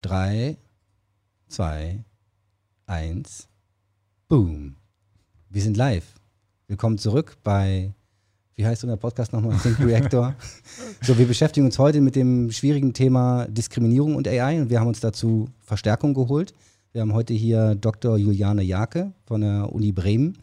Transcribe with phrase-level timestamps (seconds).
[0.00, 0.56] Drei,
[1.48, 2.04] zwei,
[2.86, 3.48] eins,
[4.28, 4.76] boom.
[5.50, 6.14] Wir sind live.
[6.68, 7.92] Willkommen zurück bei,
[8.54, 9.58] wie heißt unser Podcast nochmal?
[9.58, 10.36] Think Reactor.
[11.02, 14.86] so, wir beschäftigen uns heute mit dem schwierigen Thema Diskriminierung und AI und wir haben
[14.86, 16.54] uns dazu Verstärkung geholt.
[16.92, 18.18] Wir haben heute hier Dr.
[18.18, 20.38] Juliane Jake von der Uni Bremen.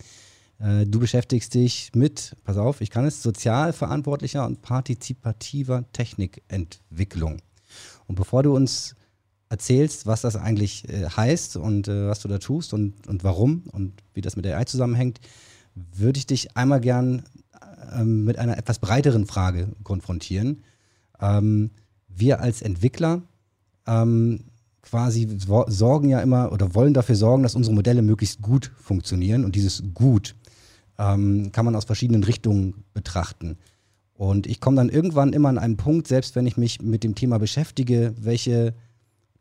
[0.59, 7.37] Äh, du beschäftigst dich mit, pass auf, ich kann es, sozial verantwortlicher und partizipativer Technikentwicklung.
[8.05, 8.95] Und bevor du uns
[9.55, 13.63] erzählst, was das eigentlich äh, heißt und äh, was du da tust und, und warum
[13.71, 15.21] und wie das mit der AI zusammenhängt,
[15.93, 17.23] würde ich dich einmal gern
[17.93, 20.63] ähm, mit einer etwas breiteren Frage konfrontieren.
[21.21, 21.71] Ähm,
[22.09, 23.21] wir als Entwickler
[23.87, 24.41] ähm,
[24.81, 25.25] quasi
[25.67, 29.83] sorgen ja immer oder wollen dafür sorgen, dass unsere Modelle möglichst gut funktionieren und dieses
[29.93, 30.35] Gut
[30.99, 33.57] ähm, kann man aus verschiedenen Richtungen betrachten.
[34.13, 37.15] Und ich komme dann irgendwann immer an einen Punkt, selbst wenn ich mich mit dem
[37.15, 38.73] Thema beschäftige, welche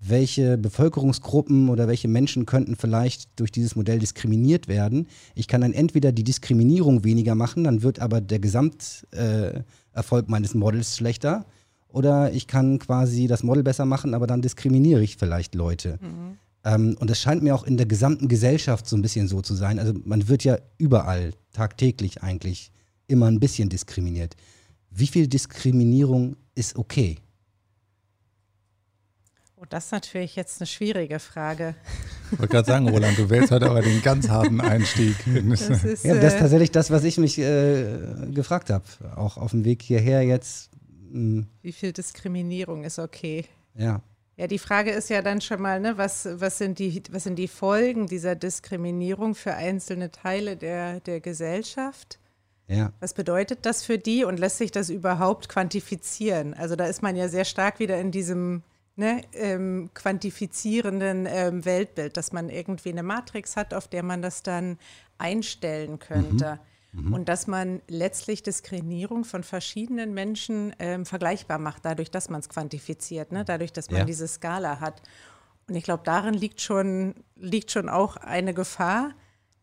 [0.07, 5.09] welche Bevölkerungsgruppen oder welche Menschen könnten vielleicht durch dieses Modell diskriminiert werden.
[5.35, 10.55] Ich kann dann entweder die Diskriminierung weniger machen, dann wird aber der Gesamterfolg äh, meines
[10.55, 11.47] Models schlechter.
[11.89, 15.99] Oder ich kann quasi das Model besser machen, aber dann diskriminiere ich vielleicht Leute.
[16.03, 16.39] Mhm.
[16.65, 19.55] Ähm, und das scheint mir auch in der gesamten Gesellschaft so ein bisschen so zu
[19.55, 19.79] sein.
[19.79, 22.73] Also man wird ja überall, tagtäglich eigentlich,
[23.07, 24.35] immer ein bisschen diskriminiert.
[24.91, 27.19] Wie viel Diskriminierung ist okay?
[29.65, 31.75] Oh, das ist natürlich jetzt eine schwierige Frage.
[32.31, 35.17] Ich wollte gerade sagen, Roland, du wählst heute aber den ganz harten Einstieg.
[35.49, 37.99] Das ist, ja, das ist äh, tatsächlich das, was ich mich äh,
[38.31, 38.85] gefragt habe.
[39.17, 40.71] Auch auf dem Weg hierher jetzt.
[41.11, 41.13] Mh.
[41.13, 41.47] Hm.
[41.63, 43.47] Wie viel Diskriminierung ist okay?
[43.75, 44.03] Ja.
[44.37, 47.37] Ja, die Frage ist ja dann schon mal, ne, was, was, sind die, was sind
[47.37, 52.19] die Folgen dieser Diskriminierung für einzelne Teile der, der Gesellschaft?
[52.67, 52.93] Ja.
[53.01, 56.53] Was bedeutet das für die und lässt sich das überhaupt quantifizieren?
[56.53, 58.63] Also da ist man ja sehr stark wieder in diesem
[58.97, 64.43] ne, ähm, quantifizierenden ähm, Weltbild, dass man irgendwie eine Matrix hat, auf der man das
[64.43, 64.79] dann
[65.19, 66.59] einstellen könnte.
[66.93, 67.07] Mhm.
[67.07, 67.13] Mhm.
[67.13, 72.49] Und dass man letztlich Diskriminierung von verschiedenen Menschen ähm, vergleichbar macht, dadurch, dass man es
[72.49, 73.45] quantifiziert, ne?
[73.45, 74.05] dadurch, dass man ja.
[74.05, 75.03] diese Skala hat.
[75.69, 79.13] Und ich glaube, darin liegt schon, liegt schon auch eine Gefahr,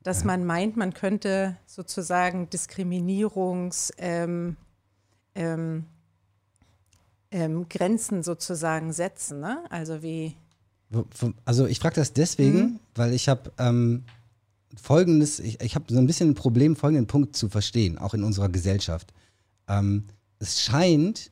[0.03, 0.27] dass ja.
[0.27, 4.57] man meint, man könnte sozusagen Diskriminierungs- ähm,
[5.35, 5.85] ähm,
[7.31, 9.39] ähm, Grenzen sozusagen setzen.
[9.39, 9.63] Ne?
[9.69, 10.35] Also wie.
[11.45, 12.79] Also ich frage das deswegen, mhm.
[12.95, 14.03] weil ich habe ähm,
[14.75, 18.23] folgendes, ich, ich habe so ein bisschen ein Problem, folgenden Punkt zu verstehen, auch in
[18.23, 19.13] unserer Gesellschaft.
[19.69, 20.03] Ähm,
[20.39, 21.31] es scheint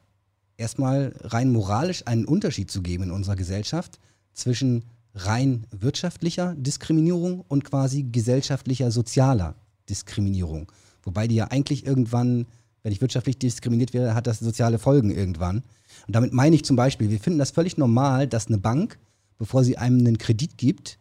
[0.57, 3.99] erstmal rein moralisch einen Unterschied zu geben in unserer Gesellschaft
[4.33, 4.85] zwischen
[5.15, 9.55] rein wirtschaftlicher Diskriminierung und quasi gesellschaftlicher sozialer
[9.89, 10.71] Diskriminierung.
[11.03, 12.45] Wobei die ja eigentlich irgendwann,
[12.83, 15.63] wenn ich wirtschaftlich diskriminiert wäre, hat das soziale Folgen irgendwann.
[16.09, 18.97] Und damit meine ich zum Beispiel, wir finden das völlig normal, dass eine Bank,
[19.37, 20.97] bevor sie einem einen Kredit gibt,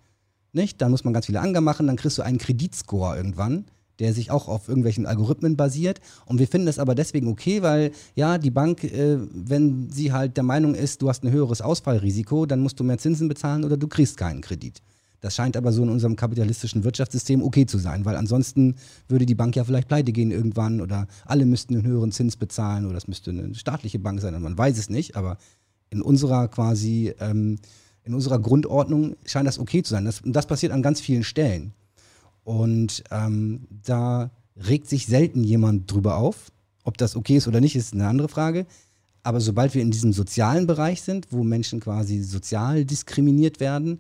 [0.53, 3.65] nicht, dann muss man ganz viele Angaben machen, dann kriegst du einen Kreditscore irgendwann,
[4.01, 6.03] der sich auch auf irgendwelchen Algorithmen basiert.
[6.27, 10.37] Und wir finden das aber deswegen okay, weil ja, die Bank, äh, wenn sie halt
[10.37, 13.79] der Meinung ist, du hast ein höheres Ausfallrisiko, dann musst du mehr Zinsen bezahlen oder
[13.79, 14.83] du kriegst keinen Kredit.
[15.21, 18.77] Das scheint aber so in unserem kapitalistischen Wirtschaftssystem okay zu sein, weil ansonsten
[19.09, 22.87] würde die Bank ja vielleicht pleite gehen irgendwann oder alle müssten einen höheren Zins bezahlen
[22.87, 25.39] oder es müsste eine staatliche Bank sein, man weiß es nicht, aber
[25.91, 27.59] in unserer quasi, ähm,
[28.05, 30.05] in unserer Grundordnung scheint das okay zu sein.
[30.05, 31.73] Das, und das passiert an ganz vielen Stellen.
[32.45, 36.51] Und ähm, da regt sich selten jemand drüber auf.
[36.85, 38.67] Ob das okay ist oder nicht, ist eine andere Frage.
[39.23, 43.99] Aber sobald wir in diesem sozialen Bereich sind, wo Menschen quasi sozial diskriminiert werden,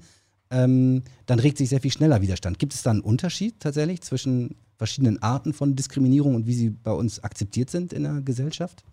[0.50, 2.58] ähm, dann regt sich sehr viel schneller Widerstand.
[2.58, 6.92] Gibt es da einen Unterschied tatsächlich zwischen verschiedenen Arten von Diskriminierung und wie sie bei
[6.92, 8.84] uns akzeptiert sind in der Gesellschaft?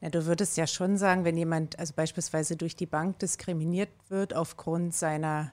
[0.00, 4.34] Ja, du würdest ja schon sagen, wenn jemand also beispielsweise durch die Bank diskriminiert wird
[4.34, 5.52] aufgrund seiner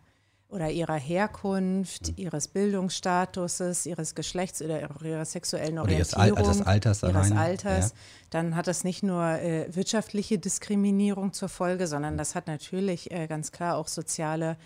[0.50, 2.14] oder ihrer Herkunft, mhm.
[2.18, 7.96] ihres Bildungsstatuses, ihres Geschlechts oder ihrer sexuellen Orientierung, oder ihres, Alters, ihres Alters, ja.
[8.32, 13.28] dann hat das nicht nur äh, wirtschaftliche Diskriminierung zur Folge, sondern das hat natürlich äh,
[13.28, 14.58] ganz klar auch soziale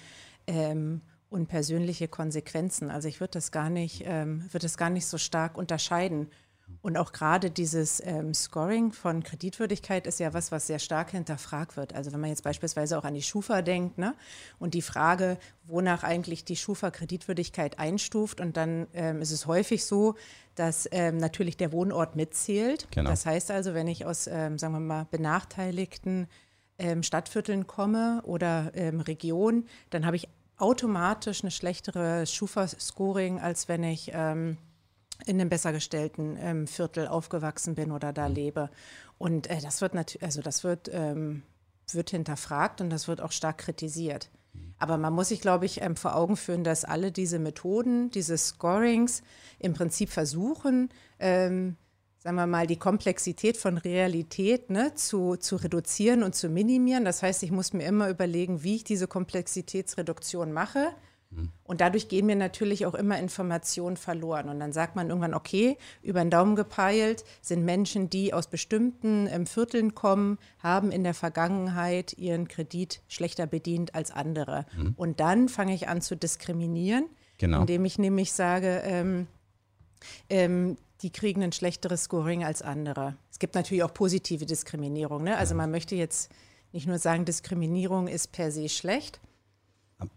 [0.47, 2.91] ähm, und persönliche Konsequenzen.
[2.91, 6.27] Also ich würde das gar nicht, ähm, würde das gar nicht so stark unterscheiden.
[6.81, 11.77] Und auch gerade dieses ähm, Scoring von Kreditwürdigkeit ist ja was, was sehr stark hinterfragt
[11.77, 11.93] wird.
[11.93, 14.15] Also wenn man jetzt beispielsweise auch an die Schufa denkt ne,
[14.59, 19.85] und die Frage, wonach eigentlich die Schufa Kreditwürdigkeit einstuft, und dann ähm, ist es häufig
[19.85, 20.15] so,
[20.55, 22.87] dass ähm, natürlich der Wohnort mitzählt.
[22.91, 23.09] Genau.
[23.09, 26.27] Das heißt also, wenn ich aus, ähm, sagen wir mal, benachteiligten
[26.83, 30.27] ähm, Stadtvierteln komme oder ähm, Region, dann habe ich
[30.57, 34.57] automatisch eine schlechtere Schufa-Scoring, als wenn ich ähm,
[35.25, 38.69] in einem besser gestellten ähm, Viertel aufgewachsen bin oder da lebe.
[39.17, 41.43] Und äh, das wird natürlich, also das wird ähm,
[41.93, 44.29] wird hinterfragt und das wird auch stark kritisiert.
[44.79, 48.37] Aber man muss sich, glaube ich, ähm, vor Augen führen, dass alle diese Methoden, diese
[48.37, 49.21] Scorings
[49.59, 50.89] im Prinzip versuchen,
[51.19, 51.77] ähm,
[52.23, 57.03] sagen wir mal, die Komplexität von Realität ne, zu, zu reduzieren und zu minimieren.
[57.03, 60.91] Das heißt, ich muss mir immer überlegen, wie ich diese Komplexitätsreduktion mache.
[61.31, 61.49] Mhm.
[61.65, 64.47] Und dadurch gehen mir natürlich auch immer Informationen verloren.
[64.47, 69.27] Und dann sagt man irgendwann, okay, über den Daumen gepeilt sind Menschen, die aus bestimmten
[69.27, 74.65] ähm, Vierteln kommen, haben in der Vergangenheit ihren Kredit schlechter bedient als andere.
[74.77, 74.93] Mhm.
[74.95, 77.03] Und dann fange ich an zu diskriminieren,
[77.37, 77.59] genau.
[77.59, 79.27] indem ich nämlich sage, ähm,
[80.29, 83.15] ähm, die kriegen ein schlechteres Scoring als andere.
[83.29, 85.23] Es gibt natürlich auch positive Diskriminierung.
[85.23, 85.37] Ne?
[85.37, 86.31] Also man möchte jetzt
[86.71, 89.19] nicht nur sagen, Diskriminierung ist per se schlecht.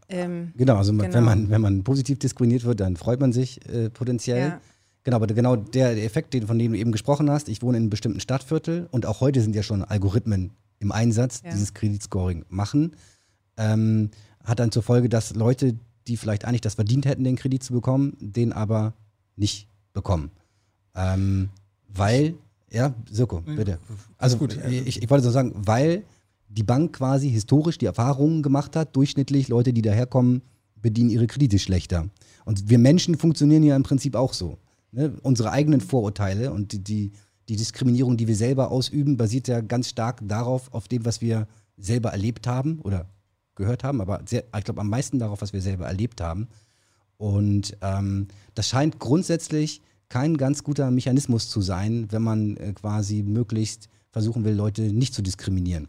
[0.09, 1.13] Ähm, genau, also genau.
[1.13, 4.49] Wenn, man, wenn man positiv diskriminiert wird, dann freut man sich äh, potenziell.
[4.49, 4.61] Ja.
[5.05, 7.85] Genau, aber genau der Effekt, den, von dem du eben gesprochen hast, ich wohne in
[7.85, 11.51] einem bestimmten Stadtviertel und auch heute sind ja schon Algorithmen im Einsatz, ja.
[11.51, 12.97] dieses Kreditscoring machen,
[13.57, 14.11] ähm,
[14.43, 15.77] hat dann zur Folge, dass Leute,
[16.09, 18.95] die vielleicht eigentlich das verdient hätten, den Kredit zu bekommen, den aber
[19.37, 20.31] nicht bekommen.
[20.97, 21.51] Ähm,
[21.89, 22.35] weil,
[22.71, 23.79] ja, Sirko, bitte.
[24.19, 24.59] Also gut.
[24.69, 26.05] Ich, ich wollte so sagen, weil
[26.49, 30.43] die Bank quasi historisch die Erfahrungen gemacht hat, durchschnittlich Leute, die daherkommen,
[30.81, 32.09] bedienen ihre Kredite schlechter.
[32.45, 34.59] Und wir Menschen funktionieren ja im Prinzip auch so.
[34.93, 35.13] Ne?
[35.23, 37.13] Unsere eigenen Vorurteile und die, die,
[37.49, 41.47] die Diskriminierung, die wir selber ausüben, basiert ja ganz stark darauf, auf dem, was wir
[41.77, 43.07] selber erlebt haben oder
[43.55, 46.49] gehört haben, aber sehr, ich glaube am meisten darauf, was wir selber erlebt haben.
[47.17, 53.23] Und ähm, das scheint grundsätzlich kein ganz guter Mechanismus zu sein, wenn man äh, quasi
[53.23, 55.89] möglichst versuchen will, Leute nicht zu diskriminieren.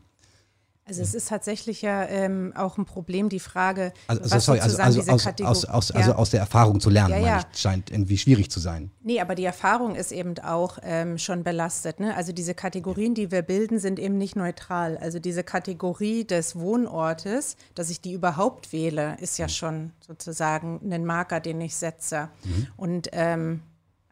[0.88, 4.78] Also es ist tatsächlich ja ähm, auch ein Problem, die Frage, also, was sorry, also,
[4.78, 7.42] also, aus, aus, aus, also aus der Erfahrung zu lernen, ja, ja.
[7.52, 8.90] Ich, scheint irgendwie schwierig zu sein.
[9.04, 12.00] Nee, aber die Erfahrung ist eben auch ähm, schon belastet.
[12.00, 12.16] Ne?
[12.16, 14.98] Also diese Kategorien, die wir bilden, sind eben nicht neutral.
[14.98, 19.52] Also diese Kategorie des Wohnortes, dass ich die überhaupt wähle, ist ja mhm.
[19.52, 22.30] schon sozusagen ein Marker, den ich setze.
[22.46, 22.68] Mhm.
[22.78, 23.62] Und ähm,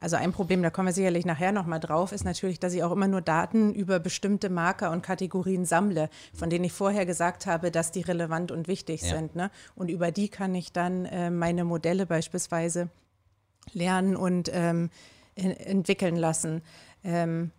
[0.06, 2.92] also ein Problem, da kommen wir sicherlich nachher nochmal drauf, ist natürlich, dass ich auch
[2.92, 7.72] immer nur Daten über bestimmte Marker und Kategorien sammle, von denen ich vorher gesagt habe,
[7.72, 9.16] dass die relevant und wichtig ja.
[9.16, 9.36] sind.
[9.36, 9.50] Ne?
[9.74, 12.90] Und über die kann ich dann äh, meine Modelle beispielsweise
[13.74, 14.92] lernen und ähm,
[15.34, 16.62] entwickeln lassen.
[17.04, 17.50] Ähm,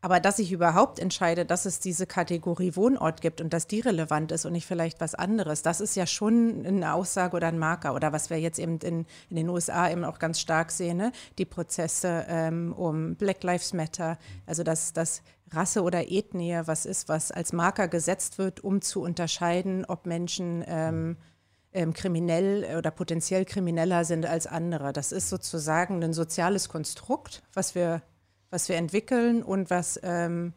[0.00, 4.30] aber dass ich überhaupt entscheide, dass es diese Kategorie Wohnort gibt und dass die relevant
[4.30, 7.94] ist und nicht vielleicht was anderes, das ist ja schon eine Aussage oder ein Marker.
[7.94, 11.12] Oder was wir jetzt eben in, in den USA eben auch ganz stark sehen, ne?
[11.38, 17.08] die Prozesse ähm, um Black Lives Matter, also dass, dass Rasse oder Ethnie was ist,
[17.08, 21.16] was als Marker gesetzt wird, um zu unterscheiden, ob Menschen ähm,
[21.72, 24.92] ähm, kriminell oder potenziell krimineller sind als andere.
[24.92, 28.02] Das ist sozusagen ein soziales Konstrukt, was wir
[28.50, 30.52] was wir entwickeln und was ähm,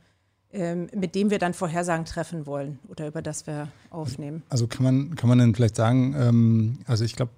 [0.54, 4.44] ähm, mit dem wir dann Vorhersagen treffen wollen oder über das wir aufnehmen.
[4.50, 7.32] Also kann man, kann man denn vielleicht sagen, ähm, also ich glaube,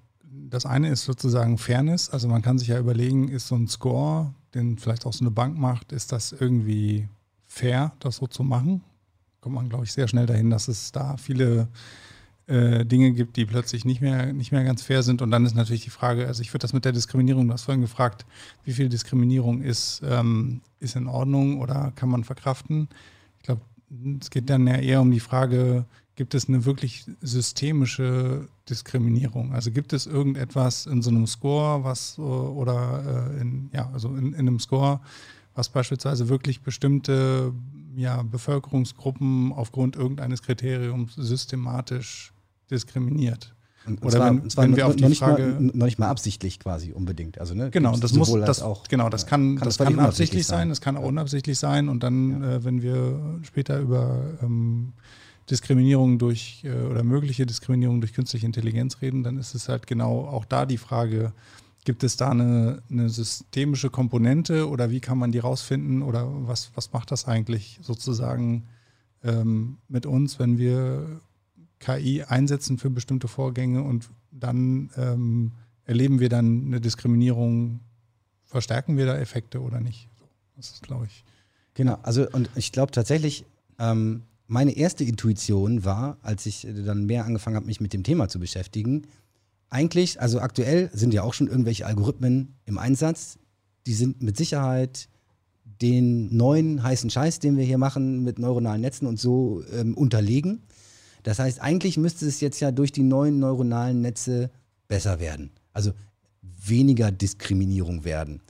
[0.50, 2.10] das eine ist sozusagen Fairness.
[2.10, 5.30] Also man kann sich ja überlegen, ist so ein Score, den vielleicht auch so eine
[5.30, 7.08] Bank macht, ist das irgendwie
[7.48, 8.82] fair, das so zu machen?
[9.42, 11.68] Kommt man, glaube ich, sehr schnell dahin, dass es da viele
[12.48, 15.22] äh, Dinge gibt, die plötzlich nicht mehr, nicht mehr ganz fair sind.
[15.22, 17.64] Und dann ist natürlich die Frage, also ich würde das mit der Diskriminierung, du hast
[17.64, 18.26] vorhin gefragt,
[18.66, 22.90] wie viel Diskriminierung ist, ähm, ist in Ordnung oder kann man verkraften?
[23.40, 23.62] Ich glaube,
[24.20, 25.86] es geht dann ja eher um die Frage,
[26.16, 29.54] gibt es eine wirklich systemische Diskriminierung?
[29.54, 34.34] Also gibt es irgendetwas in so einem Score, was oder äh, in, ja, also in,
[34.34, 35.00] in einem Score,
[35.56, 37.54] was beispielsweise wirklich bestimmte
[37.96, 42.33] ja, Bevölkerungsgruppen aufgrund irgendeines Kriteriums systematisch
[42.72, 43.54] diskriminiert.
[43.86, 46.08] Und, Oder zwar, wenn, zwar wenn wir auf die noch Frage mal, noch nicht mal
[46.08, 47.40] absichtlich quasi unbedingt.
[47.40, 48.88] Also ne, genau, das muss das auch.
[48.88, 51.90] Genau, das kann, kann das, kann absichtlich sein, das kann auch unabsichtlich sein.
[51.90, 52.52] Und dann, ja.
[52.54, 54.94] äh, wenn wir später über ähm,
[55.50, 60.28] Diskriminierung durch äh, oder mögliche Diskriminierung durch künstliche Intelligenz reden, dann ist es halt genau
[60.28, 61.34] auch da die Frage,
[61.86, 66.72] Gibt es da eine, eine, systemische Komponente oder wie kann man die rausfinden oder was,
[66.76, 68.64] was macht das eigentlich sozusagen
[69.22, 71.20] ähm, mit uns, wenn wir
[71.84, 75.52] KI einsetzen für bestimmte Vorgänge und dann ähm,
[75.86, 77.82] erleben wir dann eine Diskriminierung,
[78.46, 80.08] verstärken wir da Effekte oder nicht?
[80.56, 81.24] Das ist, glaube ich.
[81.74, 83.46] Genau, also und ich glaube tatsächlich,
[83.80, 88.30] ähm, meine erste Intuition war, als ich dann mehr angefangen habe, mich mit dem Thema
[88.30, 89.04] zu beschäftigen,
[89.70, 93.40] eigentlich, also aktuell sind ja auch schon irgendwelche Algorithmen im Einsatz.
[93.88, 95.10] Die sind mit Sicherheit
[95.82, 100.62] den neuen heißen Scheiß, den wir hier machen mit neuronalen Netzen und so ähm, unterlegen.
[101.24, 104.52] Das heißt, eigentlich müsste es jetzt ja durch die neuen neuronalen Netze
[104.88, 105.52] besser werden.
[105.72, 105.94] Also
[106.42, 108.42] weniger Diskriminierung werden.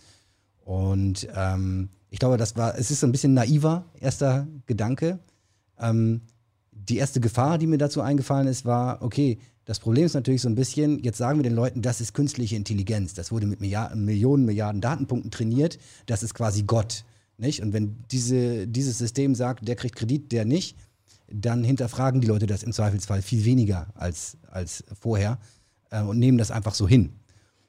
[0.65, 5.19] Und ähm, ich glaube, das war, es ist so ein bisschen naiver erster Gedanke.
[5.79, 6.21] Ähm,
[6.71, 10.49] die erste Gefahr, die mir dazu eingefallen ist, war, okay, das Problem ist natürlich so
[10.49, 13.13] ein bisschen, jetzt sagen wir den Leuten, das ist künstliche Intelligenz.
[13.13, 15.79] Das wurde mit Milliarden, Millionen, Milliarden Datenpunkten trainiert.
[16.05, 17.05] Das ist quasi Gott.
[17.37, 17.61] Nicht?
[17.61, 20.77] Und wenn diese, dieses System sagt, der kriegt Kredit, der nicht,
[21.31, 25.39] dann hinterfragen die Leute das im Zweifelsfall viel weniger als, als vorher
[25.89, 27.13] äh, und nehmen das einfach so hin,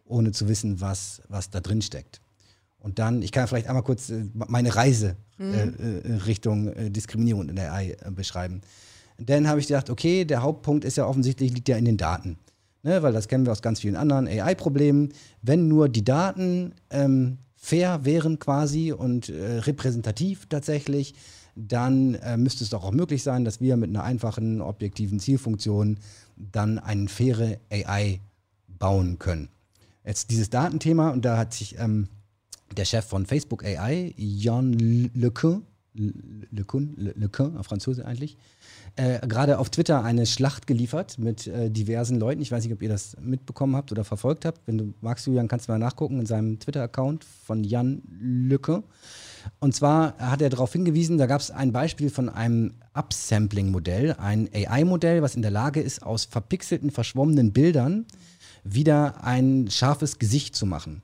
[0.04, 2.20] ohne zu wissen, was, was da drin steckt.
[2.78, 5.54] Und dann, ich kann vielleicht einmal kurz äh, meine Reise mhm.
[5.54, 8.60] äh, äh Richtung äh, Diskriminierung in der AI beschreiben.
[9.18, 12.38] Dann habe ich gedacht, okay, der Hauptpunkt ist ja offensichtlich, liegt ja in den Daten.
[12.82, 15.14] Ne, weil das kennen wir aus ganz vielen anderen AI-Problemen.
[15.40, 21.14] Wenn nur die Daten ähm, fair wären quasi und äh, repräsentativ tatsächlich,
[21.56, 25.98] dann äh, müsste es doch auch möglich sein, dass wir mit einer einfachen, objektiven Zielfunktion
[26.36, 28.20] dann eine faire AI
[28.78, 29.48] bauen können.
[30.04, 32.08] Jetzt dieses Datenthema, und da hat sich ähm,
[32.76, 34.72] der Chef von Facebook AI, Jan
[35.14, 35.62] LeCun,
[35.94, 38.36] LeCun, LeCun, auf Franzose eigentlich,
[38.96, 42.42] äh, gerade auf Twitter eine Schlacht geliefert mit äh, diversen Leuten.
[42.42, 44.60] Ich weiß nicht, ob ihr das mitbekommen habt oder verfolgt habt.
[44.66, 48.82] Wenn du magst, Julian, kannst du mal nachgucken in seinem Twitter-Account von Jan Lücke.
[49.58, 54.48] Und zwar hat er darauf hingewiesen, da gab es ein Beispiel von einem Upsampling-Modell, ein
[54.54, 58.06] AI-Modell, was in der Lage ist, aus verpixelten, verschwommenen Bildern
[58.64, 61.02] wieder ein scharfes Gesicht zu machen.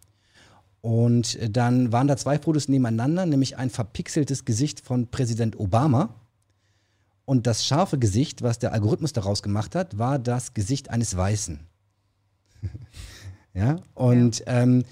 [0.81, 6.15] Und dann waren da zwei Fotos nebeneinander, nämlich ein verpixeltes Gesicht von Präsident Obama
[7.31, 11.61] und das scharfe Gesicht, was der Algorithmus daraus gemacht hat, war das Gesicht eines Weißen.
[13.55, 14.63] ja, und ja.
[14.63, 14.85] Ähm,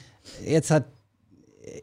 [0.46, 0.84] jetzt hat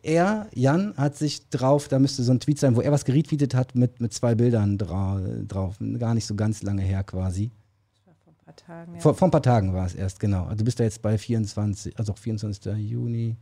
[0.03, 3.55] er, Jan, hat sich drauf, da müsste so ein Tweet sein, wo er was geretweetet
[3.55, 5.77] hat mit, mit zwei Bildern dra drauf.
[5.99, 7.51] Gar nicht so ganz lange her quasi.
[8.03, 8.99] Vor ein paar Tagen, ja.
[8.99, 10.43] Vor, vor ein paar Tagen war es erst, genau.
[10.45, 12.73] Also du bist da jetzt bei 24, also 24.
[12.77, 13.35] Juni.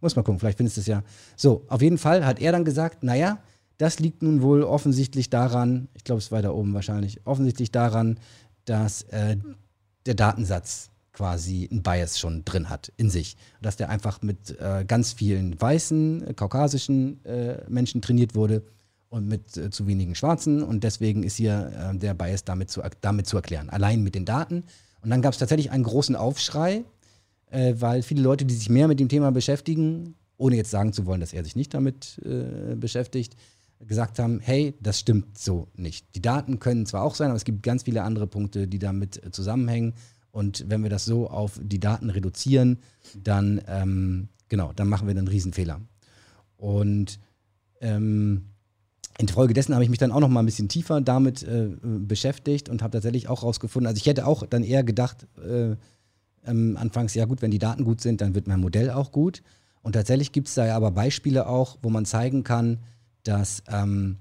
[0.00, 1.02] Muss mal gucken, vielleicht findest du es ja.
[1.36, 3.38] So, auf jeden Fall hat er dann gesagt, naja,
[3.78, 8.18] das liegt nun wohl offensichtlich daran, ich glaube, es ist weiter oben wahrscheinlich, offensichtlich daran,
[8.64, 9.36] dass äh,
[10.06, 13.36] der Datensatz quasi ein Bias schon drin hat in sich.
[13.60, 18.62] Dass der einfach mit äh, ganz vielen weißen, kaukasischen äh, Menschen trainiert wurde
[19.08, 20.62] und mit äh, zu wenigen Schwarzen.
[20.62, 23.68] Und deswegen ist hier äh, der Bias damit zu, damit zu erklären.
[23.68, 24.62] Allein mit den Daten.
[25.02, 26.84] Und dann gab es tatsächlich einen großen Aufschrei,
[27.50, 31.04] äh, weil viele Leute, die sich mehr mit dem Thema beschäftigen, ohne jetzt sagen zu
[31.04, 32.22] wollen, dass er sich nicht damit
[32.76, 33.34] beschäftigt,
[33.86, 36.14] gesagt haben, hey, das stimmt so nicht.
[36.14, 39.24] Die Daten können zwar auch sein, aber es gibt ganz viele andere Punkte, die damit
[39.24, 39.94] äh, zusammenhängen.
[40.38, 42.78] Und wenn wir das so auf die Daten reduzieren,
[43.20, 45.80] dann, ähm, genau, dann machen wir einen Riesenfehler.
[46.56, 47.18] Und
[47.80, 48.44] ähm,
[49.18, 52.82] infolgedessen habe ich mich dann auch noch mal ein bisschen tiefer damit äh, beschäftigt und
[52.82, 55.74] habe tatsächlich auch rausgefunden, also ich hätte auch dann eher gedacht, äh,
[56.46, 59.42] ähm, anfangs, ja gut, wenn die Daten gut sind, dann wird mein Modell auch gut.
[59.82, 62.78] Und tatsächlich gibt es da ja aber Beispiele auch, wo man zeigen kann,
[63.24, 64.18] dass ähm,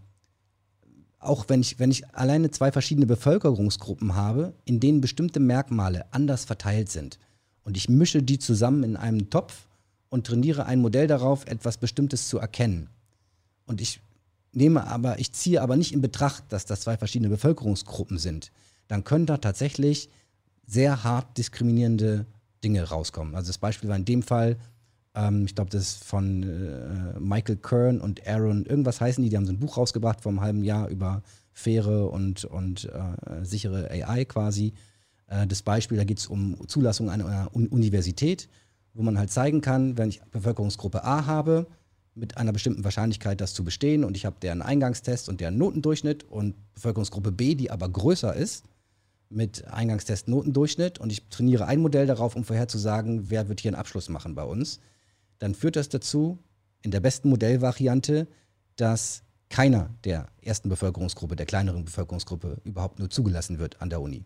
[1.19, 6.45] auch wenn ich, wenn ich alleine zwei verschiedene Bevölkerungsgruppen habe, in denen bestimmte Merkmale anders
[6.45, 7.19] verteilt sind
[7.63, 9.67] und ich mische die zusammen in einem Topf
[10.09, 12.89] und trainiere ein Modell darauf, etwas Bestimmtes zu erkennen.
[13.65, 13.99] Und ich
[14.53, 18.51] nehme aber, ich ziehe aber nicht in Betracht, dass das zwei verschiedene Bevölkerungsgruppen sind,
[18.87, 20.09] dann können da tatsächlich
[20.65, 22.25] sehr hart diskriminierende
[22.63, 23.35] Dinge rauskommen.
[23.35, 24.57] Also das Beispiel war in dem Fall,
[25.17, 29.37] ähm, ich glaube, das ist von äh, Michael Kern und Aaron, irgendwas heißen die, die
[29.37, 33.89] haben so ein Buch rausgebracht vor einem halben Jahr über faire und, und äh, sichere
[33.89, 34.73] AI quasi.
[35.27, 38.47] Äh, das Beispiel, da geht es um Zulassung an einer Universität,
[38.93, 41.67] wo man halt zeigen kann, wenn ich Bevölkerungsgruppe A habe,
[42.13, 46.23] mit einer bestimmten Wahrscheinlichkeit das zu bestehen und ich habe deren Eingangstest und deren Notendurchschnitt
[46.23, 48.65] und Bevölkerungsgruppe B, die aber größer ist,
[49.29, 53.79] mit Eingangstest Notendurchschnitt und ich trainiere ein Modell darauf, um vorherzusagen, wer wird hier einen
[53.79, 54.79] Abschluss machen bei uns
[55.39, 56.39] dann führt das dazu,
[56.81, 58.27] in der besten Modellvariante,
[58.75, 64.25] dass keiner der ersten Bevölkerungsgruppe, der kleineren Bevölkerungsgruppe überhaupt nur zugelassen wird an der Uni.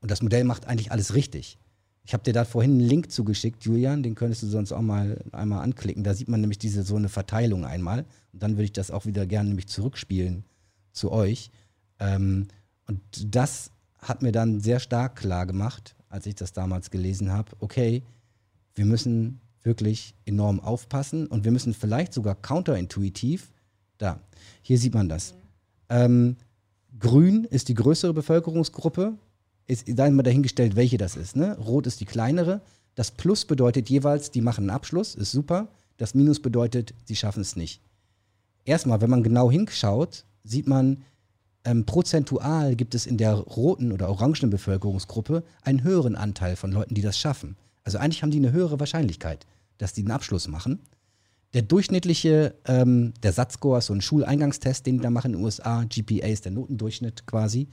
[0.00, 1.58] Und das Modell macht eigentlich alles richtig.
[2.04, 5.22] Ich habe dir da vorhin einen Link zugeschickt, Julian, den könntest du sonst auch mal
[5.30, 6.02] einmal anklicken.
[6.02, 8.04] Da sieht man nämlich diese so eine Verteilung einmal.
[8.32, 10.44] Und dann würde ich das auch wieder gerne nämlich zurückspielen
[10.92, 11.50] zu euch.
[12.00, 12.48] Ähm,
[12.86, 13.00] und
[13.34, 17.52] das hat mir dann sehr stark klar gemacht, als ich das damals gelesen habe.
[17.60, 18.02] Okay,
[18.74, 23.52] wir müssen wirklich enorm aufpassen und wir müssen vielleicht sogar counterintuitiv,
[23.98, 24.20] da,
[24.62, 25.34] hier sieht man das.
[25.88, 26.36] Ähm,
[26.98, 29.14] Grün ist die größere Bevölkerungsgruppe,
[29.66, 31.36] ist dann mal dahingestellt, welche das ist.
[31.36, 31.56] Ne?
[31.58, 32.60] Rot ist die kleinere.
[32.94, 35.68] Das Plus bedeutet jeweils, die machen einen Abschluss, ist super.
[35.96, 37.80] Das Minus bedeutet, sie schaffen es nicht.
[38.64, 41.04] Erstmal, wenn man genau hinschaut, sieht man,
[41.64, 46.94] ähm, prozentual gibt es in der roten oder orangenen Bevölkerungsgruppe einen höheren Anteil von Leuten,
[46.94, 47.56] die das schaffen.
[47.84, 49.46] Also eigentlich haben die eine höhere Wahrscheinlichkeit,
[49.78, 50.80] dass die einen Abschluss machen.
[51.54, 55.44] der durchschnittliche, ähm, der Satzscore ist so ein Schuleingangstest, den die da machen in den
[55.44, 57.68] USA, GPA ist der Notendurchschnitt quasi,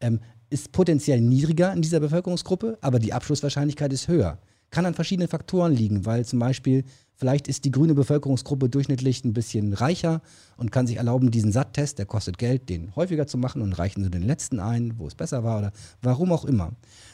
[0.00, 4.38] ähm, ist potenziell niedriger in dieser Bevölkerungsgruppe, aber die Abschlusswahrscheinlichkeit ist höher.
[4.76, 9.32] Kann an verschiedenen Faktoren liegen, weil zum Beispiel vielleicht ist die grüne Bevölkerungsgruppe durchschnittlich ein
[9.32, 10.20] bisschen reicher
[10.58, 14.04] und kann sich erlauben, diesen SAT-Test, der kostet Geld, den häufiger zu machen und reichen
[14.04, 16.72] sie den letzten ein, wo es besser war oder warum auch immer.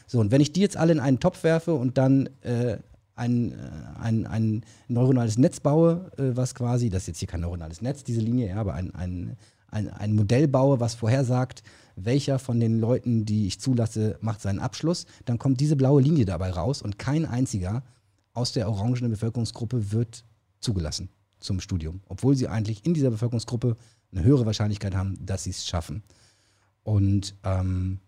[0.09, 2.79] So, und wenn ich die jetzt alle in einen Topf werfe und dann äh,
[3.15, 3.57] ein, äh,
[4.01, 8.03] ein, ein neuronales Netz baue, äh, was quasi, das ist jetzt hier kein neuronales Netz,
[8.03, 9.37] diese Linie, ja, aber ein, ein,
[9.71, 11.63] ein, ein Modell baue, was vorhersagt,
[11.97, 16.25] welcher von den Leuten, die ich zulasse, macht seinen Abschluss, dann kommt diese blaue Linie
[16.25, 17.83] dabei raus und kein einziger
[18.35, 20.25] aus der orangenen Bevölkerungsgruppe wird
[20.61, 21.09] zugelassen
[21.41, 23.77] zum Studium, obwohl sie eigentlich in dieser Bevölkerungsgruppe
[24.13, 26.03] eine höhere Wahrscheinlichkeit haben, dass sie es schaffen.
[26.85, 27.99] Und ähm,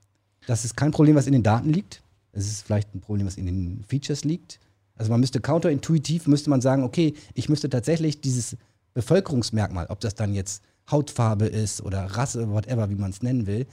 [0.46, 2.02] das ist kein Problem, was in den Daten liegt.
[2.32, 4.60] Es ist vielleicht ein Problem, was in den Features liegt.
[4.96, 8.56] Also man müsste counterintuitiv, müsste man sagen, okay, ich müsste tatsächlich dieses
[8.92, 13.66] Bevölkerungsmerkmal, ob das dann jetzt Hautfarbe ist oder Rasse, whatever, wie man es nennen will,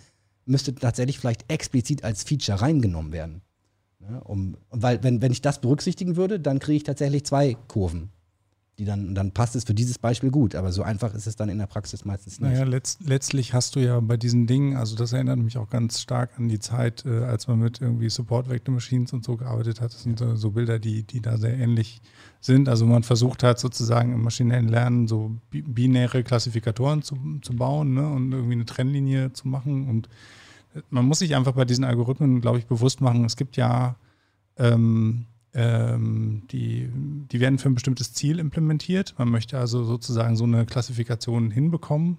[0.45, 3.41] müsste tatsächlich vielleicht explizit als Feature reingenommen werden.
[3.99, 8.09] Ja, um, weil, wenn, wenn ich das berücksichtigen würde, dann kriege ich tatsächlich zwei Kurven
[8.81, 11.49] die dann, dann passt es für dieses Beispiel gut, aber so einfach ist es dann
[11.49, 12.51] in der Praxis meistens nicht.
[12.51, 16.01] Naja, letzt, letztlich hast du ja bei diesen Dingen, also das erinnert mich auch ganz
[16.01, 19.81] stark an die Zeit, äh, als man mit irgendwie Support Vector Machines und so gearbeitet
[19.81, 19.93] hat.
[19.93, 22.01] Das sind äh, so Bilder, die, die da sehr ähnlich
[22.39, 22.67] sind.
[22.67, 28.09] Also man versucht halt sozusagen im maschinellen Lernen so binäre Klassifikatoren zu, zu bauen ne,
[28.09, 29.87] und irgendwie eine Trennlinie zu machen.
[29.87, 30.09] Und
[30.73, 33.95] äh, man muss sich einfach bei diesen Algorithmen, glaube ich, bewusst machen, es gibt ja
[34.57, 39.15] ähm, ähm, die, die werden für ein bestimmtes Ziel implementiert.
[39.17, 42.17] Man möchte also sozusagen so eine Klassifikation hinbekommen.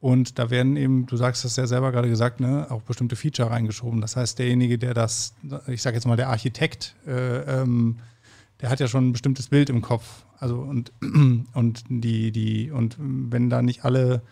[0.00, 3.50] Und da werden eben, du sagst das ja selber gerade gesagt, ne, auch bestimmte Feature
[3.50, 4.00] reingeschoben.
[4.00, 5.34] Das heißt, derjenige, der das,
[5.68, 7.96] ich sage jetzt mal der Architekt, äh, ähm,
[8.60, 10.24] der hat ja schon ein bestimmtes Bild im Kopf.
[10.38, 10.92] Also und,
[11.54, 14.22] und die, die, und wenn da nicht alle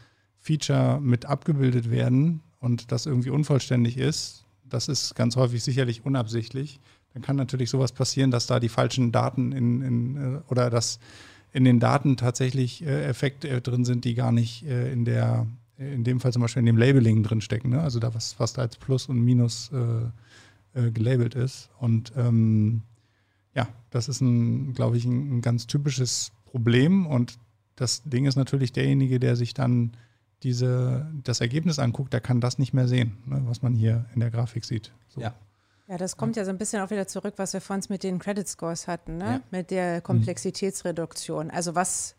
[0.40, 6.80] Feature mit abgebildet werden und das irgendwie unvollständig ist, das ist ganz häufig sicherlich unabsichtlich,
[7.14, 10.98] dann kann natürlich sowas passieren, dass da die falschen Daten in, in äh, oder dass
[11.52, 15.46] in den Daten tatsächlich äh, Effekte äh, drin sind, die gar nicht in der,
[15.78, 17.70] in dem Fall zum Beispiel in dem Labeling drin stecken.
[17.70, 17.80] Ne?
[17.80, 20.08] Also da was, was da als Plus und Minus äh,
[20.74, 21.70] äh, gelabelt ist.
[21.78, 22.82] Und ähm,
[23.54, 27.06] ja, das ist ein, glaube ich, ein, ein, ganz typisches Problem.
[27.06, 27.38] Und
[27.76, 29.92] das Ding ist natürlich derjenige, der sich dann
[30.42, 33.42] diese, das Ergebnis anguckt, der kann das nicht mehr sehen, ne?
[33.46, 34.90] was man hier in der Grafik sieht.
[35.08, 35.20] So.
[35.20, 35.32] Ja.
[35.86, 38.18] Ja, das kommt ja so ein bisschen auch wieder zurück, was wir vorhin mit den
[38.18, 39.24] Credit Scores hatten, ne?
[39.24, 39.40] Ja.
[39.50, 41.50] mit der Komplexitätsreduktion.
[41.50, 42.16] Also was,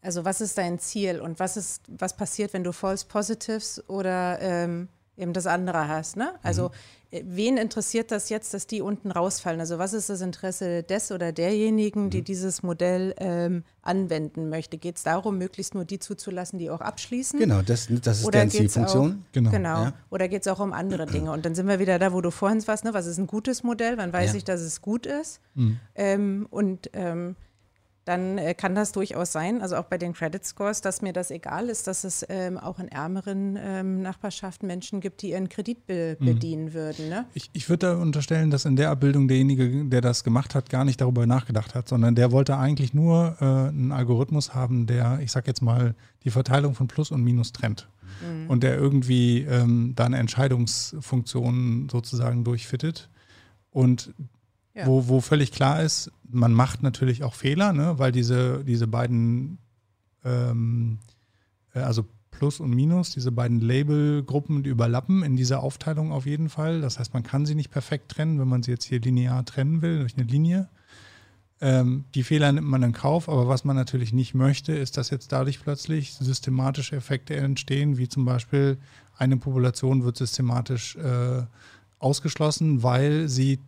[0.00, 4.40] also was ist dein Ziel und was ist, was passiert, wenn du False Positives oder
[4.40, 6.16] ähm, eben das andere hast.
[6.16, 6.34] Ne?
[6.42, 6.74] Also mhm.
[7.14, 9.60] Äh, wen interessiert das jetzt, dass die unten rausfallen?
[9.60, 12.24] Also was ist das Interesse des oder derjenigen, die mhm.
[12.24, 14.78] dieses Modell ähm, anwenden möchte?
[14.78, 17.38] Geht es darum, möglichst nur die zuzulassen, die auch abschließen?
[17.38, 19.24] Genau, das, das ist deren Zielfunktion.
[19.32, 19.50] Genau.
[19.50, 19.82] genau.
[19.84, 19.92] Ja.
[20.10, 21.30] Oder geht es auch um andere Dinge?
[21.30, 22.94] Und dann sind wir wieder da, wo du vorhin warst, ne?
[22.94, 23.96] was ist ein gutes Modell?
[23.96, 24.36] Wann weiß ja.
[24.38, 25.40] ich, dass es gut ist?
[25.54, 25.78] Mhm.
[25.94, 27.36] Ähm, und ähm,
[28.04, 31.30] dann äh, kann das durchaus sein, also auch bei den Credit Scores, dass mir das
[31.30, 35.86] egal ist, dass es ähm, auch in ärmeren ähm, Nachbarschaften Menschen gibt, die ihren Kredit
[35.86, 36.24] be mhm.
[36.24, 37.08] bedienen würden.
[37.08, 37.26] Ne?
[37.32, 40.84] Ich, ich würde da unterstellen, dass in der Abbildung derjenige, der das gemacht hat, gar
[40.84, 45.32] nicht darüber nachgedacht hat, sondern der wollte eigentlich nur äh, einen Algorithmus haben, der, ich
[45.32, 47.88] sag jetzt mal, die Verteilung von Plus und Minus trennt.
[48.22, 48.50] Mhm.
[48.50, 53.08] Und der irgendwie ähm, da eine Entscheidungsfunktion sozusagen durchfittet.
[53.70, 54.14] Und
[54.74, 54.86] ja.
[54.86, 57.98] wo, wo völlig klar ist, man macht natürlich auch Fehler, ne?
[57.98, 59.58] weil diese, diese beiden,
[60.24, 60.98] ähm,
[61.74, 66.48] äh, also Plus und Minus, diese beiden Labelgruppen, die überlappen in dieser Aufteilung auf jeden
[66.48, 66.80] Fall.
[66.80, 69.82] Das heißt, man kann sie nicht perfekt trennen, wenn man sie jetzt hier linear trennen
[69.82, 70.68] will, durch eine Linie.
[71.60, 75.10] Ähm, die Fehler nimmt man in Kauf, aber was man natürlich nicht möchte, ist, dass
[75.10, 78.78] jetzt dadurch plötzlich systematische Effekte entstehen, wie zum Beispiel
[79.16, 81.44] eine Population wird systematisch äh,
[82.00, 83.60] ausgeschlossen, weil sie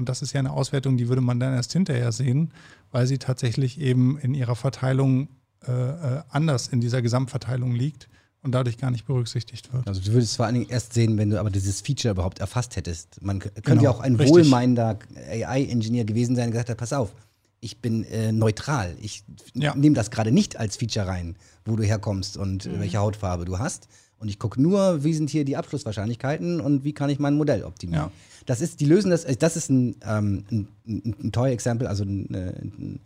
[0.00, 2.52] und das ist ja eine Auswertung, die würde man dann erst hinterher sehen,
[2.90, 5.28] weil sie tatsächlich eben in ihrer Verteilung
[5.68, 8.08] äh, äh, anders in dieser Gesamtverteilung liegt
[8.42, 9.86] und dadurch gar nicht berücksichtigt wird.
[9.86, 12.38] Also du würdest es vor allen Dingen erst sehen, wenn du aber dieses Feature überhaupt
[12.38, 13.20] erfasst hättest.
[13.20, 14.32] Man könnte genau, ja auch ein richtig.
[14.32, 14.98] wohlmeinender
[15.30, 17.14] AI-Ingenieur gewesen sein, der gesagt hat, pass auf,
[17.60, 18.96] ich bin äh, neutral.
[19.02, 19.74] Ich ja.
[19.74, 21.36] nehme das gerade nicht als Feature rein,
[21.66, 22.80] wo du herkommst und mhm.
[22.80, 23.86] welche Hautfarbe du hast.
[24.20, 27.64] Und ich gucke nur, wie sind hier die Abschlusswahrscheinlichkeiten und wie kann ich mein Modell
[27.64, 28.04] optimieren.
[28.04, 28.12] Ja.
[28.44, 32.04] Das ist, die lösen das, das ist ein, ähm, ein, ein, ein toy Example, also
[32.04, 33.00] ein, ein,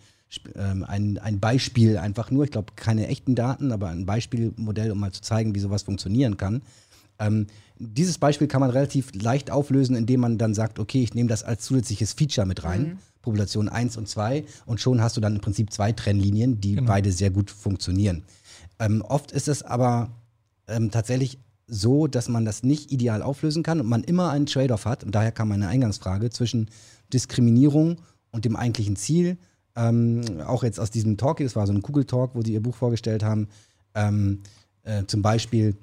[0.56, 2.42] ähm, ein, ein Beispiel einfach nur.
[2.42, 6.36] Ich glaube, keine echten Daten, aber ein Beispielmodell, um mal zu zeigen, wie sowas funktionieren
[6.36, 6.62] kann.
[7.20, 7.46] Ähm,
[7.78, 11.44] dieses Beispiel kann man relativ leicht auflösen, indem man dann sagt, okay, ich nehme das
[11.44, 12.98] als zusätzliches Feature mit rein, mhm.
[13.22, 16.88] Population 1 und 2, und schon hast du dann im Prinzip zwei Trennlinien, die genau.
[16.88, 18.24] beide sehr gut funktionieren.
[18.80, 20.10] Ähm, oft ist es aber
[20.68, 24.84] ähm, tatsächlich so, dass man das nicht ideal auflösen kann und man immer einen Trade-off
[24.84, 25.04] hat.
[25.04, 26.68] Und daher kam meine Eingangsfrage zwischen
[27.12, 28.00] Diskriminierung
[28.30, 29.38] und dem eigentlichen Ziel.
[29.76, 32.76] Ähm, auch jetzt aus diesem Talk, das war so ein Google-Talk, wo sie ihr Buch
[32.76, 33.48] vorgestellt haben.
[33.94, 34.42] Ähm,
[34.82, 35.76] äh, zum Beispiel,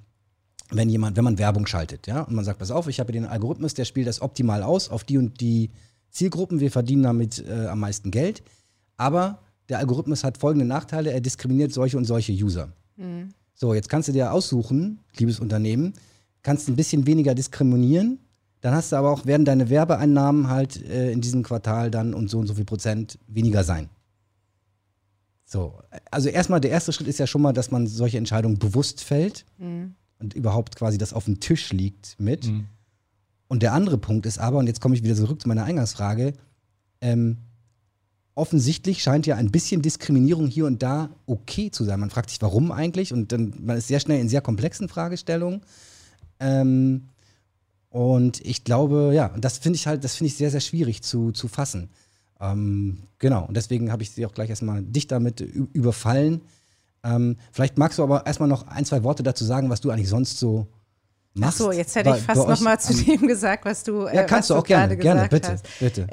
[0.70, 3.26] wenn jemand, wenn man Werbung schaltet, ja, und man sagt, pass auf, ich habe den
[3.26, 5.72] Algorithmus, der spielt das optimal aus auf die und die
[6.12, 8.44] Zielgruppen, wir verdienen damit äh, am meisten Geld.
[8.98, 9.40] Aber
[9.70, 12.72] der Algorithmus hat folgende Nachteile, er diskriminiert solche und solche User.
[12.98, 13.34] Mhm.
[13.62, 15.94] So, jetzt kannst du dir aussuchen, liebes Unternehmen,
[16.42, 18.18] kannst ein bisschen weniger diskriminieren,
[18.62, 22.28] dann hast du aber auch, werden deine Werbeeinnahmen halt äh, in diesem Quartal dann um
[22.28, 23.90] so und so viel Prozent weniger sein.
[25.46, 25.76] So,
[26.10, 29.46] also erstmal, der erste Schritt ist ja schon mal, dass man solche Entscheidungen bewusst fällt
[29.60, 29.94] mhm.
[30.18, 32.48] und überhaupt quasi das auf dem Tisch liegt mit.
[32.48, 32.66] Mhm.
[33.48, 36.34] Und der andere Punkt ist aber, und jetzt komme ich wieder zurück zu meiner Eingangsfrage,
[37.00, 37.38] ähm,
[38.42, 42.00] offensichtlich scheint ja ein bisschen Diskriminierung hier und da okay zu sein.
[42.00, 43.14] Man fragt sich, warum eigentlich?
[43.14, 45.62] Und dann man ist sehr schnell in sehr komplexen Fragestellungen.
[46.40, 47.04] Ähm,
[47.92, 51.32] und ich glaube, ja, das finde ich halt, das finde ich sehr, sehr schwierig zu,
[51.32, 51.90] zu fassen.
[52.40, 56.42] Ähm, genau, und deswegen habe ich sie auch gleich erstmal dich damit überfallen.
[57.04, 60.10] Ähm, vielleicht magst du aber erstmal noch ein, zwei Worte dazu sagen, was du eigentlich
[60.10, 60.66] sonst so
[61.36, 61.62] machst.
[61.62, 64.24] Ach so, jetzt hätte ich fast noch mal zu dem gesagt, was du äh, Ja,
[64.24, 65.66] kannst du auch gerne, gerne, bitte, hast.
[65.80, 66.08] bitte.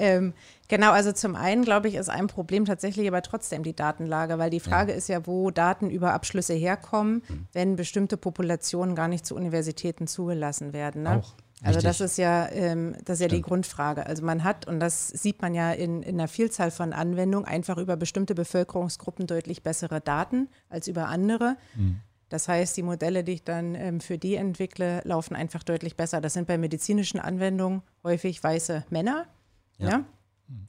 [0.69, 4.51] Genau, also zum einen, glaube ich, ist ein Problem tatsächlich aber trotzdem die Datenlage, weil
[4.51, 4.99] die Frage ja.
[4.99, 7.47] ist ja, wo Daten über Abschlüsse herkommen, mhm.
[7.55, 11.05] wenn bestimmte Populationen gar nicht zu Universitäten zugelassen werden.
[11.05, 11.17] Ne?
[11.17, 11.35] Auch.
[11.63, 14.07] Also das ist ja, ähm, das ist ja die Grundfrage.
[14.07, 17.79] Also man hat, und das sieht man ja in, in einer Vielzahl von Anwendungen, einfach
[17.79, 21.57] über bestimmte Bevölkerungsgruppen deutlich bessere Daten als über andere.
[21.75, 22.01] Mhm.
[22.29, 26.21] Das heißt, die Modelle, die ich dann ähm, für die entwickle, laufen einfach deutlich besser.
[26.21, 29.27] Das sind bei medizinischen Anwendungen häufig weiße Männer.
[29.79, 29.89] Ja.
[29.89, 30.05] ja?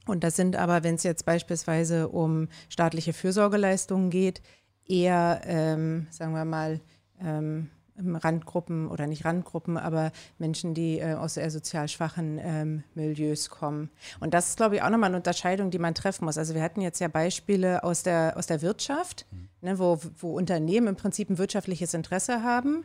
[0.06, 4.42] Und das sind aber, wenn es jetzt beispielsweise um staatliche Fürsorgeleistungen geht,
[4.86, 6.80] eher, ähm, sagen wir mal,
[7.20, 7.70] ähm,
[8.02, 13.90] Randgruppen oder nicht Randgruppen, aber Menschen, die äh, aus eher sozial schwachen ähm, Milieus kommen.
[14.20, 16.38] Und das ist, glaube ich, auch nochmal eine Unterscheidung, die man treffen muss.
[16.38, 19.48] Also wir hatten jetzt ja Beispiele aus der, aus der Wirtschaft, mhm.
[19.60, 22.84] ne, wo, wo Unternehmen im Prinzip ein wirtschaftliches Interesse haben,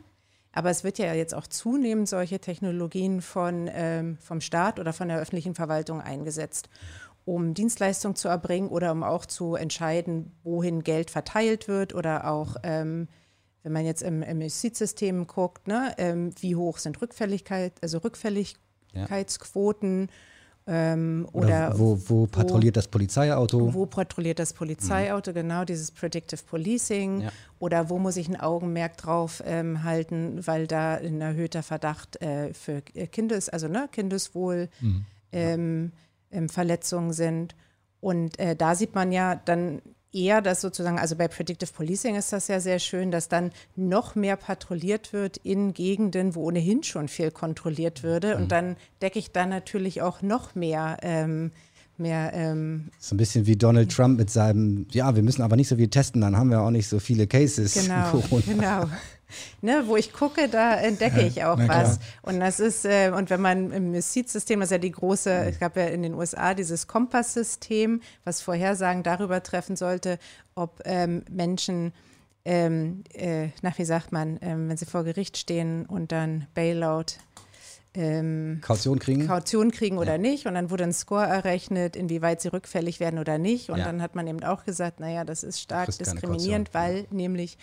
[0.56, 5.08] aber es wird ja jetzt auch zunehmend solche Technologien von, ähm, vom Staat oder von
[5.08, 6.70] der öffentlichen Verwaltung eingesetzt,
[7.26, 12.56] um Dienstleistungen zu erbringen oder um auch zu entscheiden, wohin Geld verteilt wird oder auch,
[12.62, 13.08] ähm,
[13.64, 20.08] wenn man jetzt im, im Justizsystem guckt, ne, ähm, wie hoch sind Rückfälligkeit, also Rückfälligkeitsquoten.
[20.08, 20.14] Ja
[20.68, 23.72] ähm, oder, oder wo, wo, patrouilliert wo, das Polizeiauto?
[23.72, 25.34] Wo patrouilliert das Polizeiauto, mhm.
[25.34, 27.20] genau, dieses Predictive Policing.
[27.22, 27.32] Ja.
[27.60, 32.52] Oder wo muss ich ein Augenmerk drauf ähm, halten, weil da ein erhöhter Verdacht äh,
[32.52, 35.06] für Kindes, also ne, Kindeswohl mhm.
[35.32, 35.92] ähm,
[36.32, 37.54] ähm, Verletzungen sind.
[38.00, 39.80] Und äh, da sieht man ja dann
[40.16, 44.14] eher, dass sozusagen, also bei Predictive Policing ist das ja sehr schön, dass dann noch
[44.14, 48.34] mehr patrouilliert wird in Gegenden, wo ohnehin schon viel kontrolliert würde.
[48.34, 48.42] Mhm.
[48.42, 50.98] Und dann decke ich da natürlich auch noch mehr.
[51.02, 51.52] Ähm,
[51.98, 55.68] mehr ähm, so ein bisschen wie Donald Trump mit seinem, ja, wir müssen aber nicht
[55.68, 57.72] so viel testen, dann haben wir auch nicht so viele Cases.
[57.72, 58.84] Genau, genau
[59.62, 61.98] ne, wo ich gucke, da entdecke ich auch was.
[62.22, 65.58] Und das ist, äh, und wenn man im Justizsystem, das ist ja die große, es
[65.58, 70.18] gab ja in den USA dieses Kompass-System, was Vorhersagen darüber treffen sollte,
[70.54, 71.92] ob ähm, Menschen
[72.44, 77.18] ähm, äh, nach wie sagt man, ähm, wenn sie vor Gericht stehen und dann Bailout
[77.96, 79.26] ähm, Kaution kriegen?
[79.26, 80.18] Kaution kriegen oder ja.
[80.18, 80.46] nicht.
[80.46, 83.70] Und dann wurde ein Score errechnet, inwieweit sie rückfällig werden oder nicht.
[83.70, 83.86] Und ja.
[83.86, 87.04] dann hat man eben auch gesagt, naja, das ist stark diskriminierend, weil ja.
[87.10, 87.58] nämlich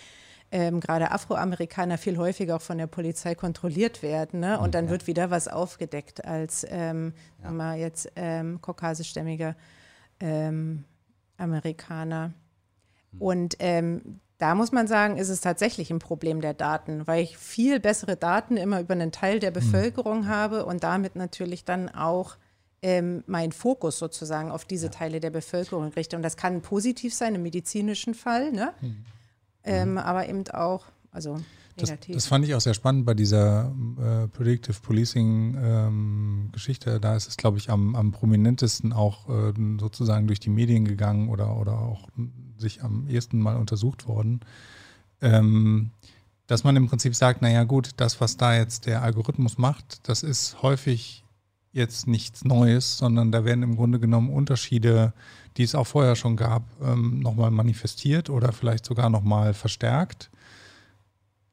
[0.54, 4.40] ähm, gerade Afroamerikaner viel häufiger auch von der Polizei kontrolliert werden.
[4.40, 4.60] Ne?
[4.60, 4.92] Und dann ja.
[4.92, 7.50] wird wieder was aufgedeckt als ähm, ja.
[7.50, 9.56] mal jetzt ähm, kaukasischstämmiger
[10.20, 10.84] ähm,
[11.38, 12.34] Amerikaner.
[13.14, 13.22] Mhm.
[13.22, 17.36] Und ähm, da muss man sagen, ist es tatsächlich ein Problem der Daten, weil ich
[17.36, 19.56] viel bessere Daten immer über einen Teil der hm.
[19.56, 20.28] Bevölkerung mhm.
[20.28, 22.36] habe und damit natürlich dann auch
[22.84, 24.92] ähm, meinen Fokus sozusagen auf diese ja.
[24.92, 26.16] Teile der Bevölkerung richte.
[26.16, 28.52] Und das kann positiv sein im medizinischen Fall.
[28.52, 28.74] Ne?
[28.82, 29.06] Mhm
[29.64, 29.98] ähm, mhm.
[29.98, 31.40] aber eben auch, also
[31.78, 32.16] negativ.
[32.16, 37.00] Das, das, fand ich auch sehr spannend bei dieser äh, Predictive Policing ähm, Geschichte.
[37.00, 41.30] Da ist es, glaube ich, am, am prominentesten auch äh, sozusagen durch die Medien gegangen
[41.30, 42.10] oder, oder auch
[42.58, 44.42] sich am ersten Mal untersucht worden.
[45.22, 45.92] Ähm,
[46.48, 50.24] dass man im Prinzip sagt, naja gut, das, was da jetzt der Algorithmus macht, das
[50.24, 51.24] ist häufig
[51.72, 55.14] jetzt nichts Neues, sondern da werden im Grunde genommen Unterschiede
[55.58, 60.30] die es auch vorher schon gab, ähm, nochmal manifestiert oder vielleicht sogar nochmal verstärkt.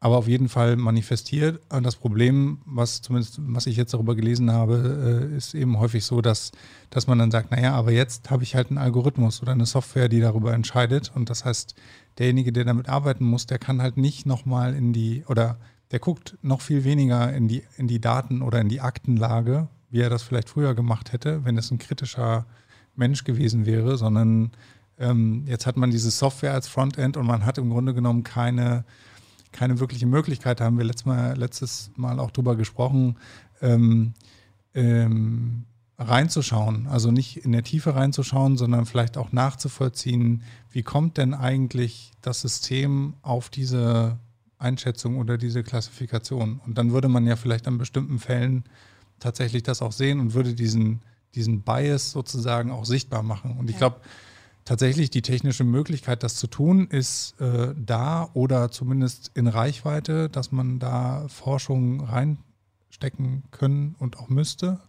[0.02, 1.60] aber auf jeden Fall manifestiert.
[1.68, 6.04] Und das Problem, was zumindest, was ich jetzt darüber gelesen habe, äh, ist eben häufig
[6.04, 6.52] so, dass,
[6.88, 10.08] dass man dann sagt, naja, aber jetzt habe ich halt einen Algorithmus oder eine Software,
[10.08, 11.12] die darüber entscheidet.
[11.14, 11.74] Und das heißt,
[12.18, 15.58] derjenige, der damit arbeiten muss, der kann halt nicht nochmal in die, oder
[15.90, 20.00] der guckt noch viel weniger in die, in die Daten oder in die Aktenlage, wie
[20.00, 22.46] er das vielleicht früher gemacht hätte, wenn es ein kritischer
[23.00, 24.52] Mensch gewesen wäre, sondern
[24.98, 28.84] ähm, jetzt hat man diese Software als Frontend und man hat im Grunde genommen keine
[29.52, 33.16] keine wirkliche Möglichkeit, da haben wir letztes Mal, letztes Mal auch drüber gesprochen,
[33.60, 34.14] ähm,
[34.74, 35.64] ähm,
[35.98, 36.86] reinzuschauen.
[36.86, 42.40] Also nicht in der Tiefe reinzuschauen, sondern vielleicht auch nachzuvollziehen, wie kommt denn eigentlich das
[42.40, 44.18] System auf diese
[44.58, 46.60] Einschätzung oder diese Klassifikation.
[46.64, 48.64] Und dann würde man ja vielleicht an bestimmten Fällen
[49.18, 51.02] tatsächlich das auch sehen und würde diesen,
[51.34, 53.56] diesen Bias sozusagen auch sichtbar machen.
[53.58, 54.00] Und ich glaube,
[54.64, 60.52] tatsächlich die technische Möglichkeit, das zu tun, ist äh, da oder zumindest in Reichweite, dass
[60.52, 64.80] man da Forschung reinstecken können und auch müsste.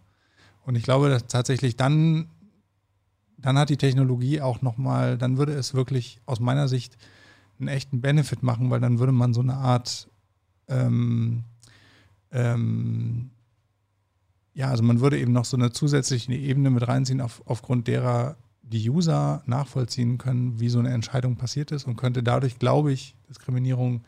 [0.64, 2.28] Und ich glaube, dass tatsächlich dann,
[3.38, 6.96] dann hat die Technologie auch nochmal, dann würde es wirklich aus meiner Sicht
[7.58, 10.08] einen echten Benefit machen, weil dann würde man so eine Art,
[10.68, 11.44] ähm,
[12.30, 13.30] ähm,
[14.54, 18.36] ja, also man würde eben noch so eine zusätzliche Ebene mit reinziehen, auf, aufgrund derer
[18.62, 23.14] die User nachvollziehen können, wie so eine Entscheidung passiert ist und könnte dadurch, glaube ich,
[23.28, 24.02] Diskriminierung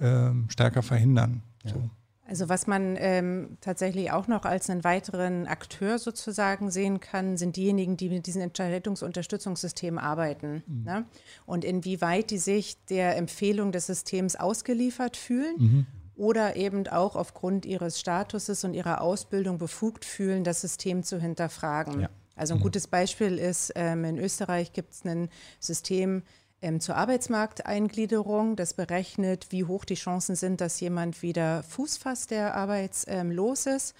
[0.00, 1.42] ähm, stärker verhindern.
[1.64, 1.72] Ja.
[1.72, 1.90] So.
[2.28, 7.54] Also was man ähm, tatsächlich auch noch als einen weiteren Akteur sozusagen sehen kann, sind
[7.54, 10.64] diejenigen, die mit diesen Entscheidungsunterstützungssystemen arbeiten.
[10.66, 10.82] Mhm.
[10.82, 11.04] Ne?
[11.46, 15.86] Und inwieweit die sich der Empfehlung des Systems ausgeliefert fühlen mhm.
[16.16, 22.00] Oder eben auch aufgrund ihres Statuses und ihrer Ausbildung befugt fühlen, das System zu hinterfragen.
[22.00, 22.08] Ja.
[22.34, 22.64] Also ein mhm.
[22.64, 25.28] gutes Beispiel ist, ähm, in Österreich gibt es ein
[25.60, 26.22] System
[26.62, 32.30] ähm, zur Arbeitsmarkteingliederung, das berechnet, wie hoch die Chancen sind, dass jemand wieder Fuß fasst,
[32.30, 33.94] der arbeitslos ist.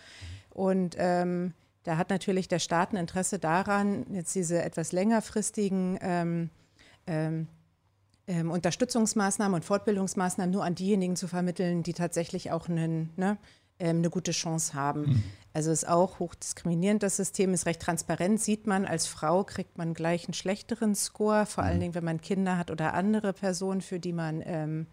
[0.50, 1.52] Und ähm,
[1.83, 6.50] da hat natürlich der Staat ein Interesse daran, jetzt diese etwas längerfristigen ähm,
[7.07, 7.46] ähm,
[8.26, 13.38] ähm, Unterstützungsmaßnahmen und Fortbildungsmaßnahmen nur an diejenigen zu vermitteln, die tatsächlich auch einen, ne,
[13.78, 15.02] ähm, eine gute Chance haben.
[15.02, 15.22] Mhm.
[15.52, 17.02] Also ist auch hochdiskriminierend.
[17.02, 18.40] Das System ist recht transparent.
[18.40, 21.70] Sieht man, als Frau kriegt man gleich einen schlechteren Score, vor mhm.
[21.70, 24.86] allen Dingen, wenn man Kinder hat oder andere Personen, für die man ähm,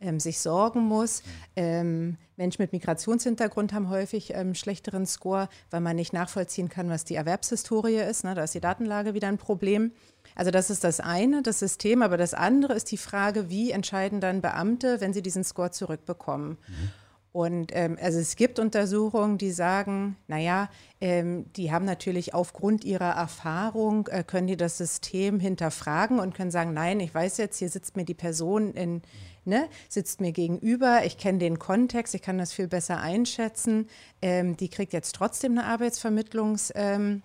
[0.00, 1.22] ähm, sich sorgen muss.
[1.56, 7.04] Ähm, Menschen mit Migrationshintergrund haben häufig ähm, schlechteren Score, weil man nicht nachvollziehen kann, was
[7.04, 8.24] die Erwerbshistorie ist.
[8.24, 8.34] Ne?
[8.34, 9.92] Da ist die Datenlage wieder ein Problem.
[10.34, 12.02] Also das ist das eine, das System.
[12.02, 16.58] Aber das andere ist die Frage, wie entscheiden dann Beamte, wenn sie diesen Score zurückbekommen.
[16.66, 16.90] Mhm.
[17.34, 20.70] Und ähm, also es gibt Untersuchungen, die sagen, naja,
[21.00, 26.52] ähm, die haben natürlich aufgrund ihrer Erfahrung, äh, können die das System hinterfragen und können
[26.52, 29.02] sagen, nein, ich weiß jetzt, hier sitzt mir die Person in,
[29.44, 33.88] ne, sitzt mir gegenüber, ich kenne den Kontext, ich kann das viel besser einschätzen,
[34.22, 37.24] ähm, die kriegt jetzt trotzdem eine Arbeitsvermittlungs- ähm,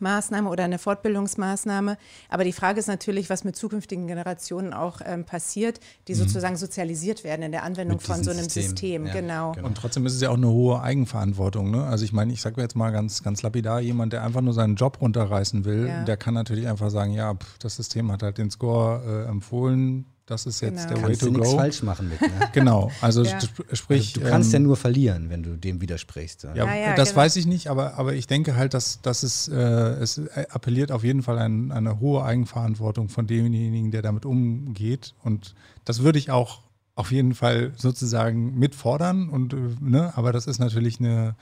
[0.00, 1.96] Maßnahme oder eine Fortbildungsmaßnahme.
[2.28, 6.18] Aber die Frage ist natürlich, was mit zukünftigen Generationen auch ähm, passiert, die mhm.
[6.18, 8.62] sozusagen sozialisiert werden in der Anwendung von so einem System.
[8.62, 9.06] System.
[9.06, 9.52] Ja, genau.
[9.52, 9.66] genau.
[9.66, 11.70] Und trotzdem ist es ja auch eine hohe Eigenverantwortung.
[11.70, 11.84] Ne?
[11.84, 14.76] Also ich meine, ich sage jetzt mal ganz, ganz lapidar, jemand, der einfach nur seinen
[14.76, 16.04] Job runterreißen will, ja.
[16.04, 20.06] der kann natürlich einfach sagen, ja, pff, das System hat halt den Score äh, empfohlen,
[20.26, 21.00] das ist jetzt genau.
[21.00, 21.56] der kannst Way to go.
[21.56, 22.20] falsch machen mit.
[22.20, 22.28] Ne?
[22.52, 23.38] genau, also ja.
[23.72, 24.08] sprich.
[24.14, 26.42] Also du kannst ähm, ja nur verlieren, wenn du dem widersprichst.
[26.42, 27.20] Ja, ja, ja das genau.
[27.20, 31.04] weiß ich nicht, aber, aber ich denke halt, dass, dass es, äh, es appelliert auf
[31.04, 35.14] jeden Fall an eine hohe Eigenverantwortung von demjenigen, der damit umgeht.
[35.22, 36.62] Und das würde ich auch
[36.96, 39.28] auf jeden Fall sozusagen mitfordern.
[39.28, 41.36] Und, äh, ne, aber das ist natürlich eine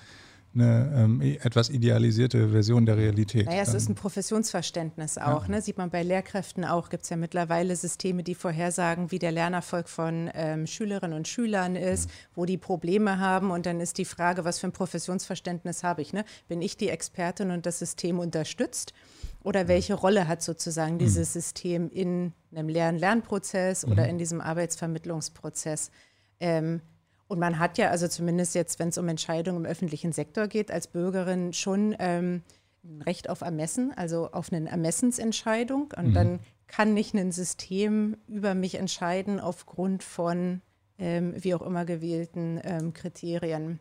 [0.55, 3.47] eine ähm, etwas idealisierte Version der Realität.
[3.47, 5.45] Naja, es ist ein Professionsverständnis auch.
[5.45, 5.51] Ja.
[5.51, 5.63] Ne?
[5.63, 6.91] Sieht man bei Lehrkräften auch.
[6.91, 11.77] Gibt es ja mittlerweile Systeme, die vorhersagen, wie der Lernerfolg von ähm, Schülerinnen und Schülern
[11.77, 12.13] ist, mhm.
[12.35, 13.51] wo die Probleme haben.
[13.51, 16.13] Und dann ist die Frage, was für ein Professionsverständnis habe ich?
[16.13, 16.25] Ne?
[16.49, 18.93] Bin ich die Expertin und das System unterstützt?
[19.43, 21.33] Oder welche Rolle hat sozusagen dieses mhm.
[21.33, 24.11] System in einem Lern-Lernprozess oder mhm.
[24.11, 25.91] in diesem Arbeitsvermittlungsprozess?
[26.41, 26.81] Ähm,
[27.29, 30.71] und man hat ja, also zumindest jetzt, wenn es um Entscheidungen im öffentlichen Sektor geht,
[30.71, 32.43] als Bürgerin schon ähm,
[32.85, 35.93] ein Recht auf Ermessen, also auf eine Ermessensentscheidung.
[35.97, 36.15] Und mhm.
[36.15, 40.61] dann kann nicht ein System über mich entscheiden aufgrund von
[40.99, 43.81] ähm, wie auch immer gewählten ähm, Kriterien.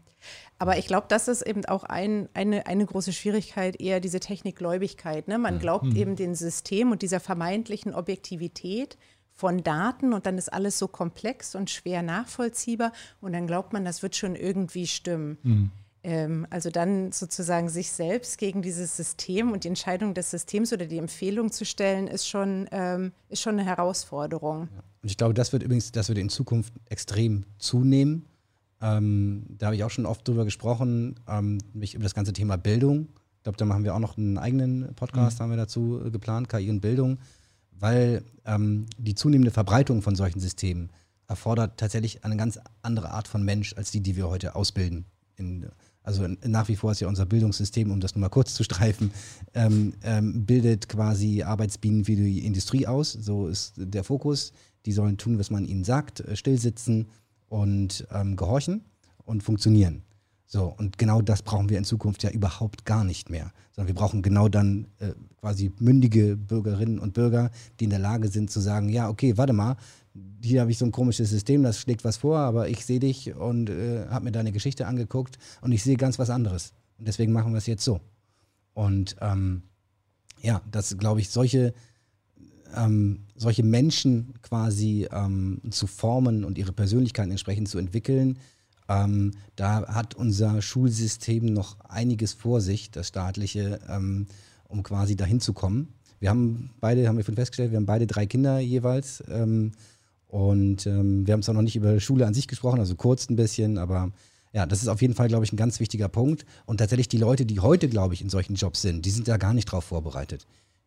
[0.58, 5.27] Aber ich glaube, das ist eben auch ein, eine, eine große Schwierigkeit, eher diese Technikgläubigkeit.
[5.27, 5.38] Ne?
[5.38, 5.95] Man glaubt mhm.
[5.95, 8.97] eben dem System und dieser vermeintlichen Objektivität
[9.43, 13.84] von Daten und dann ist alles so komplex und schwer nachvollziehbar und dann glaubt man,
[13.84, 15.38] das wird schon irgendwie stimmen.
[15.43, 15.71] Mhm.
[16.01, 20.86] Ähm, also dann sozusagen sich selbst gegen dieses System und die Entscheidung des Systems oder
[20.86, 24.69] die Empfehlung zu stellen, ist schon, ähm, ist schon eine Herausforderung.
[25.01, 28.23] Und ich glaube, das wird übrigens, das wird in Zukunft extrem zunehmen.
[28.82, 32.56] Ähm, da habe ich auch schon oft drüber gesprochen, ähm, mich über das ganze Thema
[32.56, 33.10] Bildung.
[33.39, 35.43] Ich glaube, da machen wir auch noch einen eigenen Podcast, mhm.
[35.43, 37.17] haben wir dazu äh, geplant, KI und Bildung,
[37.84, 40.89] weil ähm, die zunehmende Verbreitung von solchen Systemen
[41.28, 45.04] erfordert tatsächlich eine ganz andere Art von Mensch als die, die wir heute ausbilden.
[45.36, 45.67] In,
[46.02, 49.12] also nach wie vor ist ja unser Bildungssystem, um das nur mal kurz zu streifen,
[49.54, 53.12] ähm, ähm, bildet quasi Arbeitsbienen für die Industrie aus.
[53.12, 54.54] So ist der Fokus.
[54.86, 57.10] Die sollen tun, was man ihnen sagt, äh, stillsitzen
[57.50, 58.86] und ähm, gehorchen
[59.26, 60.04] und funktionieren.
[60.53, 63.51] So, und genau das brauchen wir in Zukunft ja überhaupt gar nicht mehr.
[63.71, 68.27] Sondern wir brauchen genau dann äh, quasi mündige Bürgerinnen und Bürger, die in der Lage
[68.27, 69.77] sind zu sagen, ja, okay, warte mal,
[70.43, 73.33] hier habe ich so ein komisches System, das schlägt was vor, aber ich sehe dich
[73.33, 76.73] und äh, habe mir deine Geschichte angeguckt und ich sehe ganz was anderes.
[76.99, 77.99] Und deswegen machen wir es jetzt so.
[78.75, 79.63] Und ähm,
[80.39, 81.73] ja, das glaube ich, solche,
[82.75, 88.37] ähm, solche Menschen quasi ähm, zu formen und ihre Persönlichkeiten entsprechend zu entwickeln,
[88.89, 94.28] ähm, da hat unser Schulsystem noch einiges vor sich, das staatliche, ähm,
[94.67, 95.93] um quasi dahin zu kommen.
[96.19, 99.24] Wir haben beide, haben wir schon festgestellt, wir haben beide drei Kinder jeweils.
[99.30, 99.72] Ähm,
[100.28, 103.36] und ähm, wir haben zwar noch nicht über Schule an sich gesprochen, also kurz ein
[103.36, 104.12] bisschen, aber
[104.54, 106.46] ja, das ist auf jeden Fall, glaube ich, ein ganz wichtiger Punkt.
[106.65, 109.38] Und tatsächlich die Leute, die heute, glaube ich, in solchen Jobs sind, die sind da
[109.38, 110.46] gar nicht drauf vorbereitet.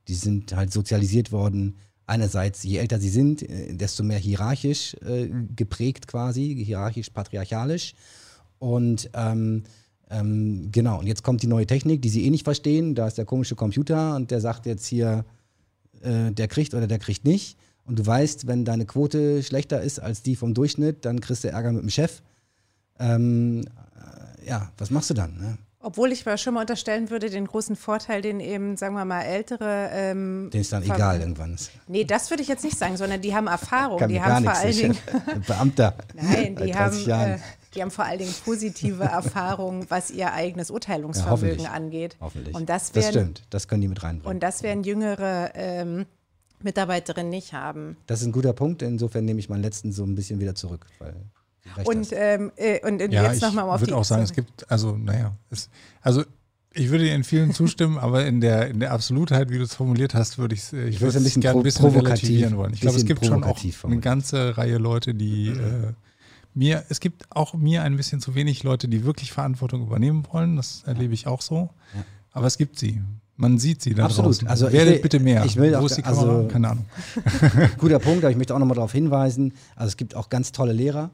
[0.09, 1.77] Die sind halt sozialisiert worden.
[2.07, 7.95] Einerseits, je älter sie sind, äh, desto mehr hierarchisch äh, geprägt quasi, hierarchisch, patriarchalisch.
[8.59, 9.65] Und ähm,
[10.09, 12.95] ähm, genau, und jetzt kommt die neue Technik, die sie eh nicht verstehen.
[12.95, 15.25] Da ist der komische Computer und der sagt jetzt hier,
[16.03, 20.01] äh, der kriegt oder der kriegt nicht und du weißt, wenn deine Quote schlechter ist
[20.01, 22.23] als die vom Durchschnitt, dann kriegst du Ärger mit dem Chef.
[22.99, 25.37] Ähm, äh, ja, was machst du dann?
[25.39, 25.59] Ne?
[25.87, 29.89] Obwohl ich schon mal unterstellen würde, den großen Vorteil, den eben, sagen wir mal, ältere.
[29.93, 31.57] Ähm, den ist dann egal irgendwann.
[31.87, 34.01] Nee, das würde ich jetzt nicht sagen, sondern die haben Erfahrung.
[34.01, 34.99] Kann die haben vor allen Dingen.
[35.47, 35.95] Beamter.
[36.15, 37.39] Nein, die haben, äh,
[37.73, 42.17] die haben vor allen Dingen positive Erfahrungen, was ihr eigenes Urteilungsvermögen ja, angeht.
[42.21, 42.57] Hoffentlich.
[42.57, 44.35] Und das, werden, das stimmt, das können die mit reinbringen.
[44.35, 45.53] Und das wären jüngere.
[45.55, 46.07] Ähm,
[46.63, 47.99] Mitarbeiterin nicht haben.
[48.07, 48.81] Das ist ein guter Punkt.
[48.81, 50.87] Insofern nehme ich meinen letzten so ein bisschen wieder zurück.
[51.85, 53.85] Und, ähm, äh, und ja, jetzt nochmal auf die.
[53.85, 55.69] Ich würde auch sagen, es gibt, also, naja, es,
[56.03, 56.25] also
[56.73, 59.75] ich würde dir in vielen zustimmen, aber in der, in der Absolutheit, wie du es
[59.75, 62.75] formuliert hast, würde ich, ich würde es gerne ein bisschen relativieren wollen.
[62.75, 65.93] Ich glaube, es gibt schon auch eine ganze Reihe Leute, die äh,
[66.55, 70.57] mir, es gibt auch mir ein bisschen zu wenig Leute, die wirklich Verantwortung übernehmen wollen.
[70.57, 71.71] Das erlebe ich auch so.
[71.95, 72.05] Ja.
[72.33, 73.03] Aber es gibt sie.
[73.37, 74.33] Man sieht sie da Absolut.
[74.33, 74.49] Draußen.
[74.49, 75.45] Also Werdet will, bitte mehr.
[75.45, 76.37] Ich will Wo auch, ist die Kamera?
[76.39, 76.87] Also, Keine Ahnung.
[77.79, 79.53] guter Punkt, aber ich möchte auch nochmal darauf hinweisen.
[79.75, 81.11] Also es gibt auch ganz tolle Lehrer,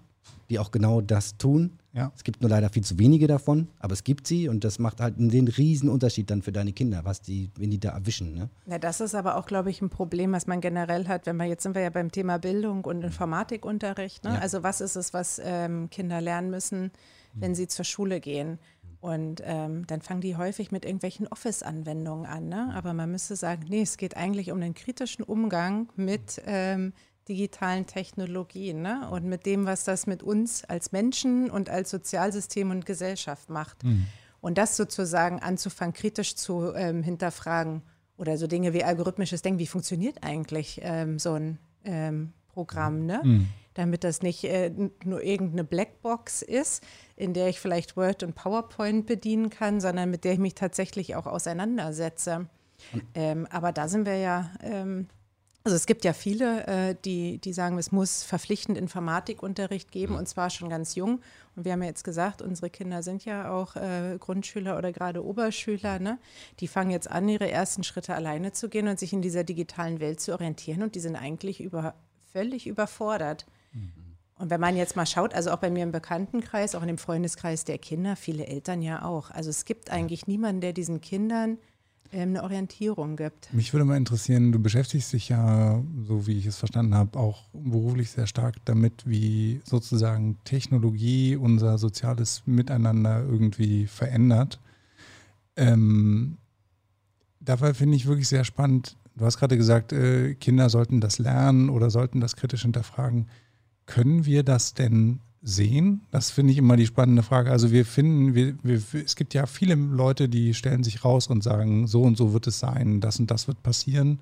[0.53, 1.73] die auch genau das tun.
[1.95, 2.13] Ja.
[2.15, 5.01] Es gibt nur leider viel zu wenige davon, aber es gibt sie und das macht
[5.01, 8.35] halt den riesen Unterschied dann für deine Kinder, was die, wenn die da erwischen.
[8.35, 8.49] Ne?
[8.67, 11.47] Ja, das ist aber auch, glaube ich, ein Problem, was man generell hat, wenn wir
[11.47, 14.25] jetzt sind wir ja beim Thema Bildung und Informatikunterricht.
[14.25, 14.35] Ne?
[14.35, 14.39] Ja.
[14.39, 16.93] Also was ist es, was ähm, Kinder lernen müssen,
[17.35, 18.59] wenn sie zur Schule gehen?
[19.01, 22.49] Und ähm, dann fangen die häufig mit irgendwelchen Office-Anwendungen an.
[22.49, 22.71] Ne?
[22.73, 26.93] Aber man müsste sagen, nee, es geht eigentlich um den kritischen Umgang mit ähm,
[27.29, 29.09] digitalen Technologien ne?
[29.11, 33.85] und mit dem, was das mit uns als Menschen und als Sozialsystem und Gesellschaft macht.
[33.85, 34.07] Mhm.
[34.41, 37.83] Und das sozusagen anzufangen, kritisch zu ähm, hinterfragen
[38.17, 43.21] oder so Dinge wie algorithmisches Denken, wie funktioniert eigentlich ähm, so ein ähm, Programm, ne?
[43.23, 44.71] Mhm damit das nicht äh,
[45.05, 46.85] nur irgendeine Blackbox ist,
[47.17, 51.15] in der ich vielleicht Word und PowerPoint bedienen kann, sondern mit der ich mich tatsächlich
[51.15, 52.49] auch auseinandersetze.
[53.15, 55.07] Ähm, aber da sind wir ja, ähm,
[55.65, 60.29] also es gibt ja viele, äh, die, die sagen, es muss verpflichtend Informatikunterricht geben und
[60.29, 61.21] zwar schon ganz jung.
[61.55, 65.25] Und wir haben ja jetzt gesagt, unsere Kinder sind ja auch äh, Grundschüler oder gerade
[65.25, 65.99] Oberschüler.
[65.99, 66.19] Ne?
[66.61, 70.01] Die fangen jetzt an, ihre ersten Schritte alleine zu gehen und sich in dieser digitalen
[70.01, 71.95] Welt zu orientieren und die sind eigentlich über,
[72.33, 73.47] völlig überfordert.
[74.43, 76.99] Und wenn man jetzt mal schaut, also auch bei mir im Bekanntenkreis, auch in dem
[76.99, 79.31] Freundeskreis der Kinder, viele Eltern ja auch.
[79.31, 81.59] Also es gibt eigentlich niemanden, der diesen Kindern
[82.13, 83.53] eine Orientierung gibt.
[83.53, 87.45] Mich würde mal interessieren, du beschäftigst dich ja, so wie ich es verstanden habe, auch
[87.53, 94.61] beruflich sehr stark damit, wie sozusagen Technologie unser soziales Miteinander irgendwie verändert.
[95.57, 96.39] Ähm,
[97.41, 101.69] dabei finde ich wirklich sehr spannend, du hast gerade gesagt, äh, Kinder sollten das lernen
[101.69, 103.27] oder sollten das kritisch hinterfragen
[103.87, 106.03] können wir das denn sehen?
[106.11, 107.51] Das finde ich immer die spannende Frage.
[107.51, 111.43] Also wir finden, wir, wir, es gibt ja viele Leute, die stellen sich raus und
[111.43, 114.21] sagen, so und so wird es sein, das und das wird passieren.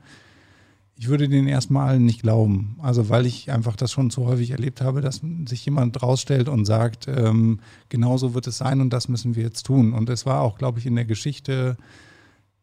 [0.96, 2.76] Ich würde denen erstmal nicht glauben.
[2.82, 6.64] Also weil ich einfach das schon zu häufig erlebt habe, dass sich jemand rausstellt und
[6.64, 9.92] sagt, ähm, genau so wird es sein und das müssen wir jetzt tun.
[9.92, 11.76] Und es war auch, glaube ich, in der Geschichte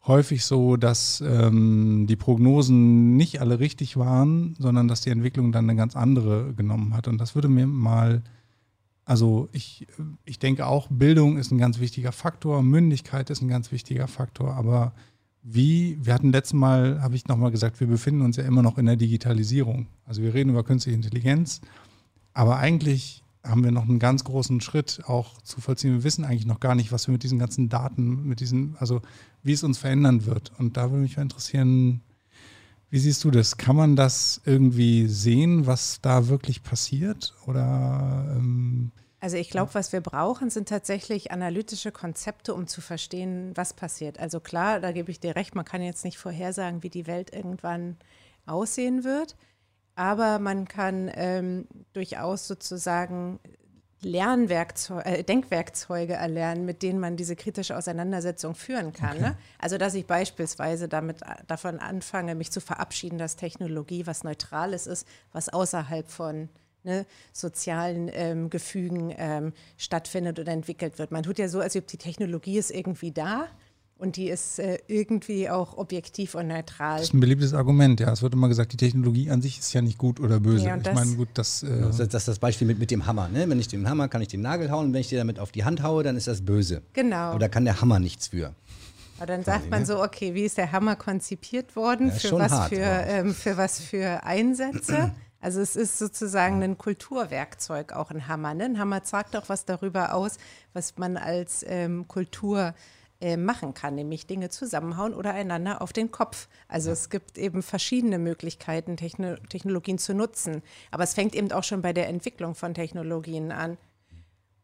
[0.07, 5.65] häufig so, dass ähm, die Prognosen nicht alle richtig waren, sondern dass die Entwicklung dann
[5.69, 7.07] eine ganz andere genommen hat.
[7.07, 8.23] Und das würde mir mal,
[9.07, 9.87] also ich,
[10.25, 14.53] ich denke auch, Bildung ist ein ganz wichtiger Faktor, Mündigkeit ist ein ganz wichtiger Faktor,
[14.55, 14.91] aber
[15.41, 18.77] wie, wir hatten letztes Mal, habe ich nochmal gesagt, wir befinden uns ja immer noch
[18.77, 19.87] in der Digitalisierung.
[20.05, 21.61] Also wir reden über künstliche Intelligenz,
[22.33, 25.93] aber eigentlich haben wir noch einen ganz großen Schritt auch zu vollziehen.
[25.93, 29.01] Wir wissen eigentlich noch gar nicht, was wir mit diesen ganzen Daten, mit diesen, also
[29.41, 30.51] wie es uns verändern wird.
[30.57, 32.01] Und da würde mich mal interessieren,
[32.89, 33.57] wie siehst du das?
[33.57, 37.33] Kann man das irgendwie sehen, was da wirklich passiert?
[37.45, 43.51] Oder ähm, also ich glaube, was wir brauchen, sind tatsächlich analytische Konzepte, um zu verstehen,
[43.55, 44.19] was passiert.
[44.19, 47.33] Also klar, da gebe ich dir recht, man kann jetzt nicht vorhersagen, wie die Welt
[47.33, 47.97] irgendwann
[48.45, 49.35] aussehen wird.
[49.95, 53.39] Aber man kann ähm, durchaus sozusagen
[54.01, 59.17] Lernwerkzeuge, äh, Denkwerkzeuge erlernen, mit denen man diese kritische Auseinandersetzung führen kann.
[59.17, 59.21] Okay.
[59.21, 59.37] Ne?
[59.57, 64.87] Also dass ich beispielsweise damit äh, davon anfange, mich zu verabschieden, dass Technologie was Neutrales
[64.87, 66.49] ist, was außerhalb von
[66.83, 71.11] ne, sozialen ähm, Gefügen ähm, stattfindet oder entwickelt wird.
[71.11, 73.47] Man tut ja so, als ob die Technologie ist irgendwie da
[73.99, 76.97] und die ist äh, irgendwie auch objektiv und neutral.
[76.97, 78.11] Das ist ein beliebtes Argument, ja.
[78.11, 80.65] Es wird immer gesagt, die Technologie an sich ist ja nicht gut oder böse.
[80.65, 82.13] Ja, ich meine, gut, das, äh das, das.
[82.13, 83.27] ist das Beispiel mit, mit dem Hammer.
[83.29, 83.49] Ne?
[83.49, 85.63] Wenn ich den Hammer kann ich den Nagel hauen, wenn ich dir damit auf die
[85.63, 86.83] Hand haue, dann ist das böse.
[86.93, 87.15] Genau.
[87.15, 88.53] Aber da kann der Hammer nichts für.
[89.17, 92.09] Aber dann sagt man so, okay, wie ist der Hammer konzipiert worden?
[92.09, 95.11] Ja, für, was hart, für, ähm, für was für Einsätze?
[95.39, 98.55] Also es ist sozusagen ein Kulturwerkzeug, auch ein Hammer.
[98.55, 98.65] Ne?
[98.65, 100.37] Ein Hammer sagt auch was darüber aus,
[100.73, 102.73] was man als ähm, Kultur
[103.19, 106.47] äh, machen kann, nämlich Dinge zusammenhauen oder einander auf den Kopf.
[106.67, 110.61] Also es gibt eben verschiedene Möglichkeiten, Techno Technologien zu nutzen.
[110.91, 113.77] Aber es fängt eben auch schon bei der Entwicklung von Technologien an.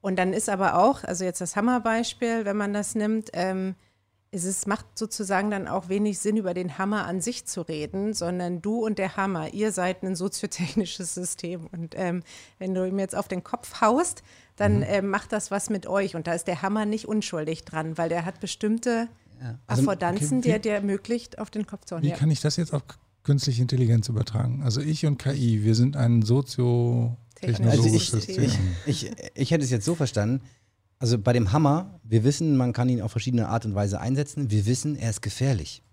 [0.02, 3.76] Und dann ist aber auch, also jetzt das Hammerbeispiel, wenn man das nimmt, ähm,
[4.34, 8.14] es ist, macht sozusagen dann auch wenig Sinn, über den Hammer an sich zu reden,
[8.14, 11.68] sondern du und der Hammer, ihr seid ein soziotechnisches System.
[11.72, 12.24] Und ähm,
[12.58, 14.24] wenn du ihm jetzt auf den Kopf haust,
[14.56, 14.84] dann mhm.
[14.84, 16.16] äh, macht das was mit euch.
[16.16, 19.08] Und da ist der Hammer nicht unschuldig dran, weil der hat bestimmte
[19.40, 19.60] ja.
[19.68, 22.04] also, Affordanzen, okay, die er dir ermöglicht, auf den Kopf zu hauen.
[22.04, 22.16] Wie ja.
[22.16, 22.82] kann ich das jetzt auf
[23.22, 24.64] künstliche Intelligenz übertragen?
[24.64, 29.70] Also ich und KI, wir sind ein soziotechnologisches also ich, ich, ich, ich hätte es
[29.70, 30.42] jetzt so verstanden,
[31.04, 34.50] also bei dem Hammer, wir wissen, man kann ihn auf verschiedene Art und Weise einsetzen.
[34.50, 35.84] Wir wissen, er ist gefährlich.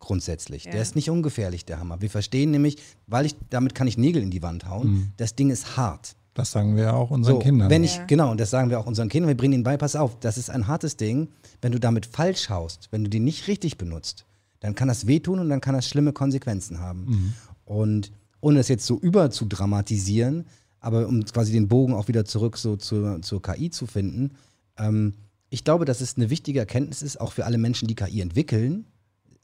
[0.00, 0.66] Grundsätzlich.
[0.66, 0.72] Ja.
[0.72, 2.02] Der ist nicht ungefährlich, der Hammer.
[2.02, 4.86] Wir verstehen nämlich, weil ich, damit kann ich Nägel in die Wand hauen.
[4.86, 5.12] Mhm.
[5.16, 6.14] Das Ding ist hart.
[6.34, 7.70] Das sagen wir auch unseren so, Kindern.
[7.70, 8.04] Wenn ich, ja.
[8.04, 9.28] Genau, und das sagen wir auch unseren Kindern.
[9.28, 11.28] Wir bringen ihnen bei, pass auf, das ist ein hartes Ding.
[11.62, 14.26] Wenn du damit falsch haust, wenn du den nicht richtig benutzt,
[14.60, 17.06] dann kann das wehtun und dann kann das schlimme Konsequenzen haben.
[17.06, 17.32] Mhm.
[17.64, 20.44] Und ohne das jetzt so über zu dramatisieren,
[20.80, 24.32] aber um quasi den Bogen auch wieder zurück so zur, zur KI zu finden,
[24.80, 25.14] ähm,
[25.50, 28.86] ich glaube, dass es eine wichtige Erkenntnis ist, auch für alle Menschen, die KI entwickeln,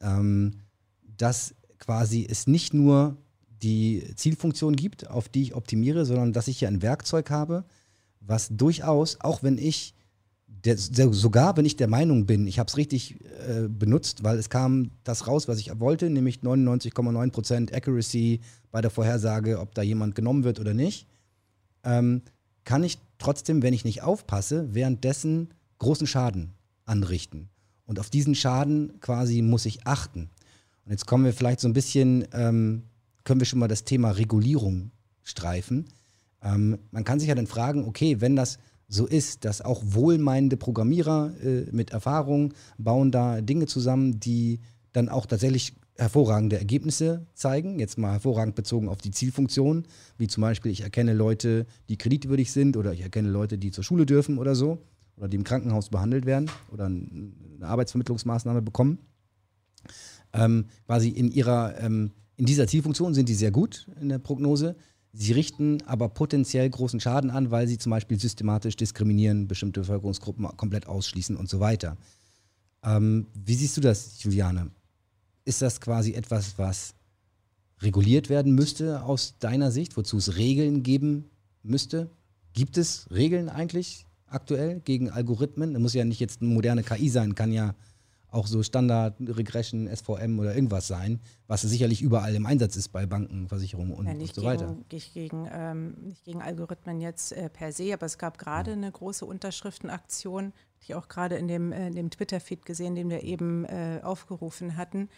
[0.01, 0.55] ähm,
[1.17, 3.17] dass quasi es nicht nur
[3.63, 7.65] die Zielfunktion gibt, auf die ich optimiere, sondern dass ich hier ein Werkzeug habe,
[8.21, 9.95] was durchaus, auch wenn ich,
[10.47, 14.51] der, sogar wenn ich der Meinung bin, ich habe es richtig äh, benutzt, weil es
[14.51, 20.15] kam das raus, was ich wollte, nämlich 99,9% Accuracy bei der Vorhersage, ob da jemand
[20.15, 21.07] genommen wird oder nicht,
[21.85, 22.23] ähm,
[22.65, 25.49] kann ich trotzdem, wenn ich nicht aufpasse, währenddessen
[25.79, 26.53] großen Schaden
[26.85, 27.49] anrichten.
[27.85, 30.31] Und auf diesen Schaden quasi muss ich achten.
[30.85, 32.83] Und jetzt kommen wir vielleicht so ein bisschen ähm,
[33.27, 34.93] können wir schon mal das Thema Regulierung
[35.23, 35.87] streifen.
[36.43, 38.59] Ähm, man kann sich ja dann fragen, okay, wenn das
[38.89, 44.61] so ist, dass auch wohlmeinende Programmierer äh, mit Erfahrung bauen da Dinge zusammen, die
[44.93, 49.87] dann auch tatsächlich hervorragende Ergebnisse zeigen, jetzt mal hervorragend bezogen auf die Zielfunktion,
[50.19, 53.85] wie zum Beispiel ich erkenne Leute, die kreditwürdig sind oder ich erkenne Leute, die zur
[53.85, 54.79] Schule dürfen oder so
[55.17, 57.33] oder die im Krankenhaus behandelt werden oder eine
[57.63, 58.99] Arbeitsvermittlungsmaßnahme bekommen,
[60.33, 64.77] ähm, quasi in ihrer ähm, in dieser Zielfunktion sind die sehr gut in der Prognose.
[65.13, 70.47] Sie richten aber potenziell großen Schaden an, weil sie zum Beispiel systematisch diskriminieren, bestimmte Bevölkerungsgruppen
[70.59, 71.97] komplett ausschließen und so weiter.
[72.85, 74.71] Ähm, wie siehst du das, Juliane?
[75.47, 76.95] Ist das quasi etwas, was
[77.81, 81.31] reguliert werden müsste aus deiner Sicht, wozu es Regeln geben
[81.63, 82.11] müsste?
[82.53, 85.73] Gibt es Regeln eigentlich aktuell gegen Algorithmen?
[85.73, 87.75] Das muss ja nicht jetzt eine moderne KI sein, kann ja
[88.29, 93.07] auch so Standard, Regression, SVM oder irgendwas sein, was sicherlich überall im Einsatz ist bei
[93.07, 94.77] Banken, Versicherungen und, ja, und so gegen, weiter.
[94.93, 98.77] Nicht gegen, ähm, nicht gegen Algorithmen jetzt äh, per se, aber es gab gerade ja.
[98.77, 100.53] eine große Unterschriftenaktion,
[100.89, 105.09] die auch gerade in dem, äh, dem Twitter-Feed gesehen, den wir eben äh, aufgerufen hatten.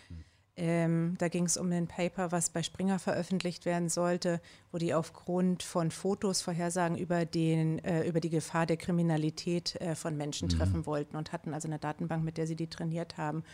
[0.61, 4.41] Ähm, da ging es um ein Paper, was bei Springer veröffentlicht werden sollte,
[4.73, 9.95] wo die aufgrund von Fotos Vorhersagen über, den, äh, über die Gefahr der Kriminalität äh,
[9.95, 10.53] von Menschen mhm.
[10.59, 13.45] treffen wollten und hatten also eine Datenbank, mit der sie die trainiert haben.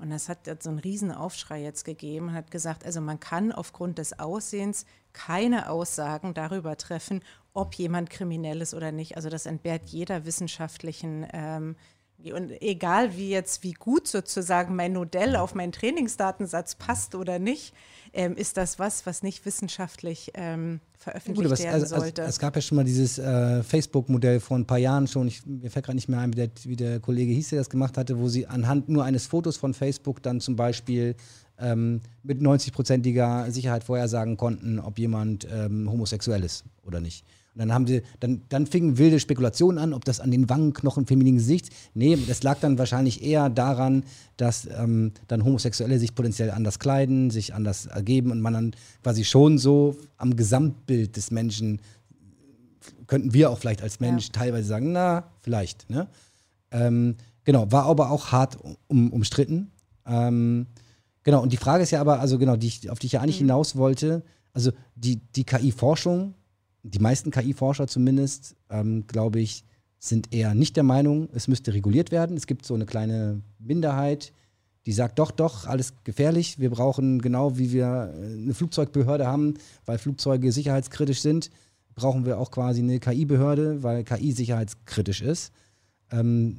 [0.00, 3.52] Und das hat so einen riesen Aufschrei jetzt gegeben und hat gesagt, also man kann
[3.52, 7.22] aufgrund des Aussehens keine Aussagen darüber treffen,
[7.52, 9.16] ob jemand kriminell ist oder nicht.
[9.16, 11.76] Also das entbehrt jeder wissenschaftlichen ähm,
[12.24, 17.74] und egal wie jetzt, wie gut sozusagen mein Modell auf meinen Trainingsdatensatz passt oder nicht,
[18.12, 22.22] ähm, ist das was, was nicht wissenschaftlich ähm, veröffentlicht Gut, werden also, sollte.
[22.22, 25.44] Also, es gab ja schon mal dieses äh, Facebook-Modell vor ein paar Jahren schon, ich,
[25.46, 27.96] mir fällt gerade nicht mehr ein, wie der, wie der Kollege hieß, der das gemacht
[27.96, 31.14] hatte, wo sie anhand nur eines Fotos von Facebook dann zum Beispiel
[31.58, 37.24] ähm, mit 90-prozentiger Sicherheit vorhersagen konnten, ob jemand ähm, homosexuell ist oder nicht.
[37.54, 41.06] Und dann haben sie, dann, dann fingen wilde Spekulationen an, ob das an den Wangenknochen
[41.06, 41.70] femininen Gesichts.
[41.94, 44.04] Nee, das lag dann wahrscheinlich eher daran,
[44.36, 48.72] dass ähm, dann Homosexuelle sich potenziell anders kleiden, sich anders ergeben und man dann
[49.02, 51.80] quasi schon so am Gesamtbild des Menschen
[53.06, 54.32] könnten wir auch vielleicht als Mensch ja.
[54.32, 55.90] teilweise sagen, na, vielleicht.
[55.90, 56.06] Ne?
[56.70, 59.72] Ähm, genau, war aber auch hart um, umstritten.
[60.06, 60.66] Ähm,
[61.24, 63.40] genau, und die Frage ist ja aber, also genau, die, auf die ich ja eigentlich
[63.40, 63.46] mhm.
[63.46, 64.22] hinaus wollte,
[64.52, 66.34] also die, die KI-Forschung
[66.82, 69.64] die meisten KI-Forscher zumindest, ähm, glaube ich,
[69.98, 72.36] sind eher nicht der Meinung, es müsste reguliert werden.
[72.36, 74.32] Es gibt so eine kleine Minderheit,
[74.86, 76.58] die sagt, doch, doch, alles gefährlich.
[76.58, 79.54] Wir brauchen genau wie wir äh, eine Flugzeugbehörde haben,
[79.84, 81.50] weil Flugzeuge sicherheitskritisch sind,
[81.94, 85.52] brauchen wir auch quasi eine KI-Behörde, weil KI sicherheitskritisch ist.
[86.10, 86.56] Ähm,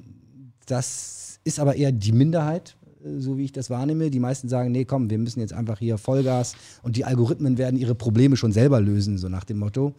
[0.67, 2.77] das ist aber eher die Minderheit,
[3.17, 4.09] so wie ich das wahrnehme.
[4.09, 7.77] Die meisten sagen, nee, komm, wir müssen jetzt einfach hier Vollgas und die Algorithmen werden
[7.79, 9.93] ihre Probleme schon selber lösen, so nach dem Motto.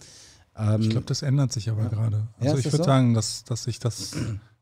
[0.56, 1.88] Ähm, ich glaube, das ändert sich aber ja.
[1.88, 2.28] gerade.
[2.38, 2.84] Also ja, ich würde so?
[2.84, 4.12] sagen, dass, dass sich das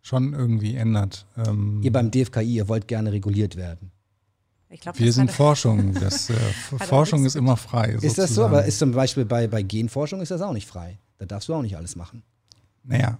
[0.02, 1.26] schon irgendwie ändert.
[1.36, 3.90] Ähm, ihr beim DFKI, ihr wollt gerne reguliert werden.
[4.80, 5.94] Glaub, wir sind Forschung.
[5.94, 6.34] Das, äh,
[6.78, 7.98] Forschung ist immer frei.
[8.00, 8.44] Ist das so?
[8.44, 10.98] Aber ist zum Beispiel bei, bei Genforschung ist das auch nicht frei.
[11.18, 12.22] Da darfst du auch nicht alles machen.
[12.84, 13.18] Naja,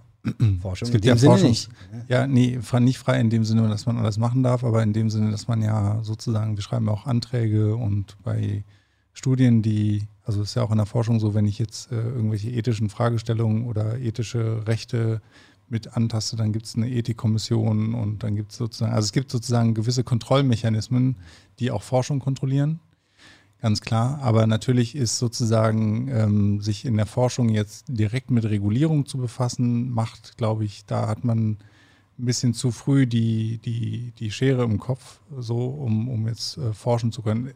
[0.61, 1.69] Forschung es gibt in dem ja Sinne nicht.
[2.07, 5.09] Ja, nee, nicht frei in dem Sinne, dass man alles machen darf, aber in dem
[5.09, 8.63] Sinne, dass man ja sozusagen, wir schreiben auch Anträge und bei
[9.13, 12.49] Studien, die, also ist ja auch in der Forschung so, wenn ich jetzt äh, irgendwelche
[12.49, 15.21] ethischen Fragestellungen oder ethische Rechte
[15.69, 19.31] mit antaste, dann gibt es eine Ethikkommission und dann gibt es sozusagen, also es gibt
[19.31, 21.15] sozusagen gewisse Kontrollmechanismen,
[21.59, 22.79] die auch Forschung kontrollieren
[23.61, 24.19] ganz klar.
[24.21, 29.89] Aber natürlich ist sozusagen, ähm, sich in der Forschung jetzt direkt mit Regulierung zu befassen,
[29.91, 31.57] macht, glaube ich, da hat man
[32.19, 36.73] ein bisschen zu früh die, die, die Schere im Kopf, so um, um jetzt äh,
[36.73, 37.53] forschen zu können.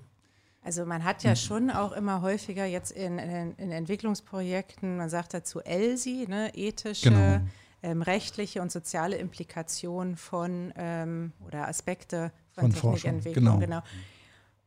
[0.64, 5.36] Also man hat ja schon auch immer häufiger jetzt in, in, in Entwicklungsprojekten, man sagt
[5.36, 7.42] dazu ELSI, ne, ethische, genau.
[7.84, 13.60] ähm, rechtliche und soziale Implikationen von ähm, oder Aspekte von, von Technikentwicklung.
[13.60, 13.60] Genau.
[13.60, 13.82] genau.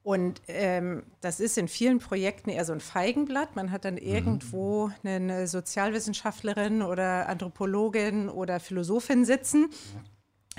[0.08, 3.56] Und ähm, das ist in vielen Projekten eher so ein Feigenblatt.
[3.56, 4.00] Man hat dann mhm.
[4.00, 9.68] irgendwo eine Sozialwissenschaftlerin oder Anthropologin oder Philosophin sitzen,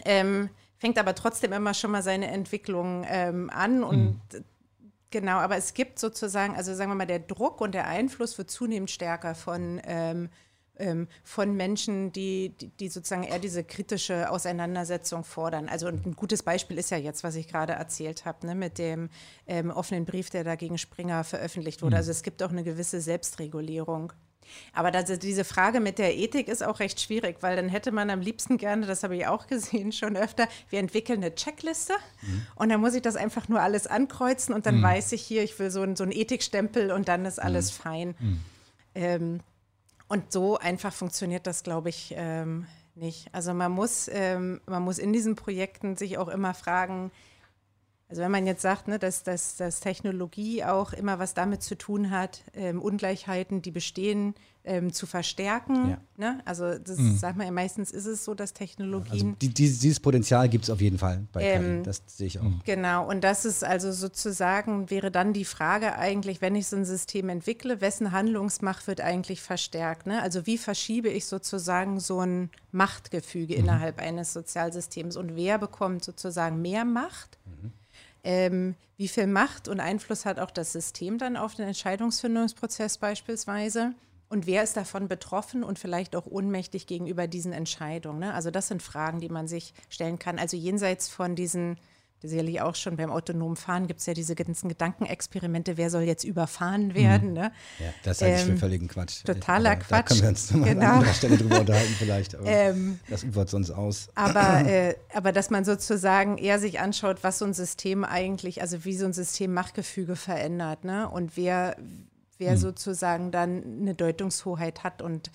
[0.06, 4.46] ähm, fängt aber trotzdem immer schon mal seine Entwicklung ähm, an und mhm.
[5.12, 8.52] Genau, aber es gibt sozusagen, also sagen wir mal, der Druck und der Einfluss wird
[8.52, 10.30] zunehmend stärker von ähm,
[11.24, 15.68] von Menschen, die, die, die, sozusagen eher diese kritische Auseinandersetzung fordern.
[15.68, 19.10] Also ein gutes Beispiel ist ja jetzt, was ich gerade erzählt habe, ne, mit dem
[19.46, 21.96] ähm, offenen Brief, der da gegen Springer veröffentlicht wurde.
[21.96, 21.98] Mhm.
[21.98, 24.14] Also es gibt auch eine gewisse Selbstregulierung.
[24.74, 28.10] Aber das, diese Frage mit der Ethik ist auch recht schwierig, weil dann hätte man
[28.10, 32.46] am liebsten gerne, das habe ich auch gesehen schon öfter, wir entwickeln eine Checkliste mhm.
[32.56, 34.84] und dann muss ich das einfach nur alles ankreuzen und dann mhm.
[34.84, 37.82] weiß ich hier, ich will so, ein, so einen Ethikstempel und dann ist alles mhm.
[37.82, 38.16] fein.
[38.20, 38.40] Mhm.
[38.96, 39.40] Ähm,
[40.10, 43.34] und so einfach funktioniert das, glaube ich, ähm, nicht.
[43.34, 47.12] Also man muss, ähm, man muss in diesen Projekten sich auch immer fragen,
[48.10, 51.78] also wenn man jetzt sagt, ne, dass, dass, dass Technologie auch immer was damit zu
[51.78, 54.34] tun hat, ähm, Ungleichheiten, die bestehen,
[54.64, 55.92] ähm, zu verstärken.
[55.92, 55.98] Ja.
[56.18, 56.42] Ne?
[56.44, 57.18] Also das mhm.
[57.18, 59.12] sagt man ja meistens ist es so, dass Technologien.
[59.12, 61.84] Also die, dieses, dieses Potenzial gibt es auf jeden Fall bei ähm, KI.
[61.84, 62.44] Das sehe ich auch.
[62.44, 62.62] Mhm.
[62.66, 66.86] Genau, und das ist also sozusagen, wäre dann die Frage eigentlich, wenn ich so ein
[66.86, 70.08] System entwickle, wessen Handlungsmacht wird eigentlich verstärkt?
[70.08, 70.20] Ne?
[70.22, 73.60] Also wie verschiebe ich sozusagen so ein Machtgefüge mhm.
[73.60, 77.38] innerhalb eines Sozialsystems und wer bekommt sozusagen mehr Macht?
[77.46, 77.72] Mhm
[78.24, 83.94] ähm, wie viel Macht und Einfluss hat auch das System dann auf den Entscheidungsfindungsprozess beispielsweise?
[84.30, 88.20] Und wer ist davon betroffen und vielleicht auch ohnmächtig gegenüber diesen Entscheidungen?
[88.20, 88.34] Ne?
[88.34, 90.38] Also das sind Fragen, die man sich stellen kann.
[90.38, 91.78] Also jenseits von diesen
[92.22, 96.24] sicherlich auch schon beim autonomen Fahren gibt es ja diese ganzen Gedankenexperimente, wer soll jetzt
[96.24, 96.96] überfahren mhm.
[96.96, 97.34] werden.
[97.34, 97.52] Ne?
[97.80, 99.24] Ja, das halte ich für ähm, völligen Quatsch.
[99.24, 99.92] Totaler aber Quatsch.
[99.92, 100.86] Da können wir uns nochmal genau.
[100.86, 104.10] an anderer Stelle drüber unterhalten vielleicht, aber ähm, das ufert sonst aus.
[104.16, 108.84] Aber, äh, aber dass man sozusagen eher sich anschaut, was so ein System eigentlich, also
[108.86, 111.10] wie so ein System Machtgefüge verändert ne?
[111.10, 111.78] und wer,
[112.38, 112.58] wer hm.
[112.58, 115.32] sozusagen dann eine Deutungshoheit hat und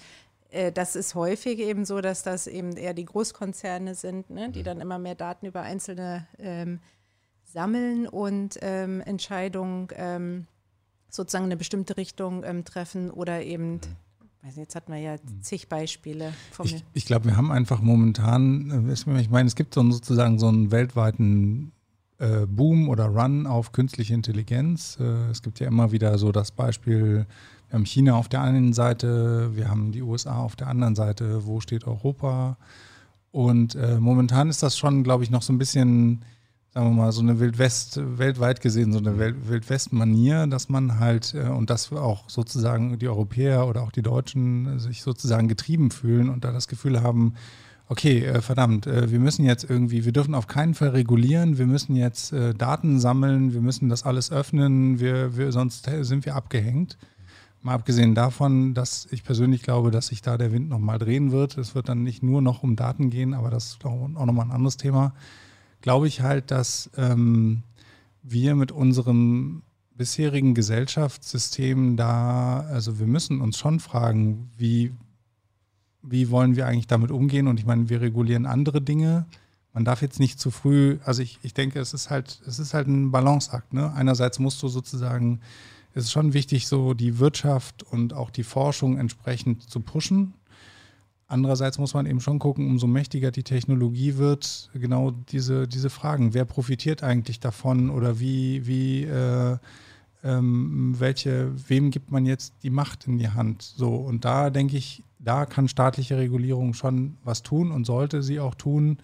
[0.73, 4.65] das ist häufig eben so, dass das eben eher die Großkonzerne sind, ne, die mhm.
[4.65, 6.81] dann immer mehr Daten über einzelne ähm,
[7.45, 10.47] sammeln und ähm, Entscheidungen ähm,
[11.09, 13.81] sozusagen eine bestimmte Richtung ähm, treffen oder eben,
[14.43, 16.33] also jetzt hatten wir ja zig Beispiele.
[16.65, 20.49] ich, ich glaube, wir haben einfach momentan, äh, ich meine, es gibt so sozusagen so
[20.49, 21.73] einen weltweiten
[22.19, 24.99] äh, Boom oder Run auf künstliche Intelligenz.
[25.01, 27.27] Äh, es gibt ja immer wieder so das Beispiel,
[27.75, 31.45] wir haben China auf der einen Seite, wir haben die USA auf der anderen Seite,
[31.45, 32.57] wo steht Europa?
[33.33, 36.23] Und äh, momentan ist das schon, glaube ich, noch so ein bisschen,
[36.73, 41.49] sagen wir mal, so eine Wildwest, weltweit gesehen, so eine Wildwest-Manier, dass man halt, äh,
[41.49, 46.45] und dass auch sozusagen die Europäer oder auch die Deutschen sich sozusagen getrieben fühlen und
[46.45, 47.35] da das Gefühl haben,
[47.89, 51.67] okay, äh, verdammt, äh, wir müssen jetzt irgendwie, wir dürfen auf keinen Fall regulieren, wir
[51.67, 56.37] müssen jetzt äh, Daten sammeln, wir müssen das alles öffnen, wir, wir, sonst sind wir
[56.37, 56.99] abgehängt.
[57.65, 61.57] Mal abgesehen davon, dass ich persönlich glaube, dass sich da der Wind nochmal drehen wird.
[61.57, 64.53] Es wird dann nicht nur noch um Daten gehen, aber das ist auch nochmal ein
[64.53, 65.15] anderes Thema.
[65.81, 67.63] Glaube ich halt, dass ähm,
[68.23, 69.63] wir mit unserem
[69.97, 74.93] bisherigen Gesellschaftssystem da, also wir müssen uns schon fragen, wie,
[76.03, 77.49] wie wollen wir eigentlich damit umgehen?
[77.49, 79.25] Und ich meine, wir regulieren andere Dinge.
[79.73, 82.75] Man darf jetzt nicht zu früh, also ich, ich denke, es ist halt, es ist
[82.75, 83.73] halt ein Balanceakt.
[83.73, 83.91] Ne?
[83.95, 85.41] Einerseits musst du sozusagen,
[85.95, 90.35] es ist schon wichtig, so die Wirtschaft und auch die Forschung entsprechend zu pushen.
[91.27, 96.35] Andererseits muss man eben schon gucken, umso mächtiger die Technologie wird, genau diese, diese Fragen.
[96.35, 99.57] Wer profitiert eigentlich davon oder wie, wie äh,
[100.23, 103.63] ähm, welche, wem gibt man jetzt die Macht in die Hand?
[103.63, 108.41] So, und da denke ich, da kann staatliche Regulierung schon was tun und sollte sie
[108.41, 108.99] auch tun.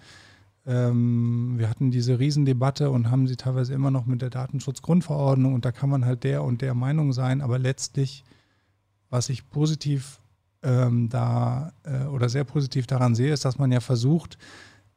[0.66, 5.64] Ähm, wir hatten diese Riesendebatte und haben sie teilweise immer noch mit der Datenschutzgrundverordnung und
[5.64, 8.24] da kann man halt der und der Meinung sein, aber letztlich,
[9.08, 10.20] was ich positiv
[10.62, 14.38] ähm, da äh, oder sehr positiv daran sehe, ist, dass man ja versucht,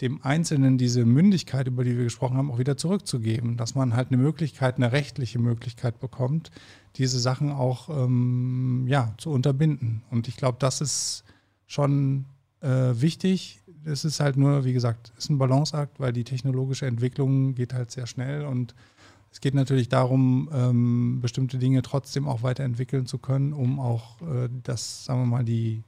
[0.01, 4.09] dem Einzelnen diese Mündigkeit, über die wir gesprochen haben, auch wieder zurückzugeben, dass man halt
[4.09, 6.51] eine Möglichkeit, eine rechtliche Möglichkeit bekommt,
[6.97, 10.03] diese Sachen auch ähm, ja, zu unterbinden.
[10.11, 11.23] Und ich glaube, das ist
[11.67, 12.25] schon
[12.59, 13.61] äh, wichtig.
[13.85, 17.91] Es ist halt nur, wie gesagt, ist ein Balanceakt, weil die technologische Entwicklung geht halt
[17.91, 18.73] sehr schnell und
[19.31, 24.47] es geht natürlich darum, ähm, bestimmte Dinge trotzdem auch weiterentwickeln zu können, um auch äh,
[24.63, 25.83] das, sagen wir mal, die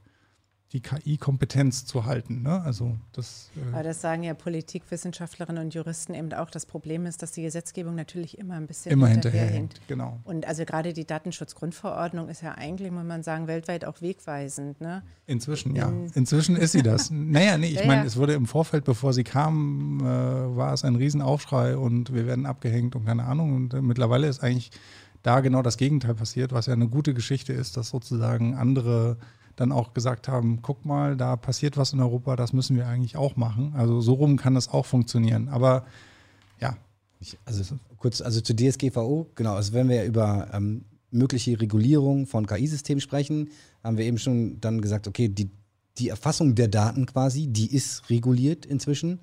[0.74, 2.41] die KI-Kompetenz zu halten.
[2.41, 2.61] Ne?
[2.63, 6.49] Also das, äh Aber das sagen ja Politikwissenschaftlerinnen und Juristen eben auch.
[6.49, 9.80] Das Problem ist, dass die Gesetzgebung natürlich immer ein bisschen immer hinterherhängt.
[9.88, 10.20] Genau.
[10.24, 14.82] Und also gerade die Datenschutzgrundverordnung ist ja eigentlich, muss man sagen, weltweit auch wegweisend.
[14.82, 15.03] Ne?
[15.28, 15.91] Inzwischen, ja.
[16.13, 17.09] Inzwischen ist sie das.
[17.11, 18.07] naja, nee, ich ja, meine, ja.
[18.07, 22.47] es wurde im Vorfeld, bevor sie kam, äh, war es ein Riesenaufschrei und wir werden
[22.47, 23.55] abgehängt und keine Ahnung.
[23.55, 24.72] Und äh, mittlerweile ist eigentlich
[25.22, 29.18] da genau das Gegenteil passiert, was ja eine gute Geschichte ist, dass sozusagen andere
[29.56, 33.16] dann auch gesagt haben, guck mal, da passiert was in Europa, das müssen wir eigentlich
[33.16, 33.74] auch machen.
[33.76, 35.47] Also so rum kann das auch funktionieren.
[35.49, 35.86] Aber
[36.60, 36.78] ja.
[37.20, 42.45] Ich, also kurz, also zu DSGVO, genau, also wenn wir über ähm, mögliche Regulierung von
[42.45, 43.49] KI-Systemen sprechen,
[43.84, 45.49] haben wir eben schon dann gesagt, okay, die,
[45.97, 49.20] die Erfassung der Daten quasi, die ist reguliert inzwischen.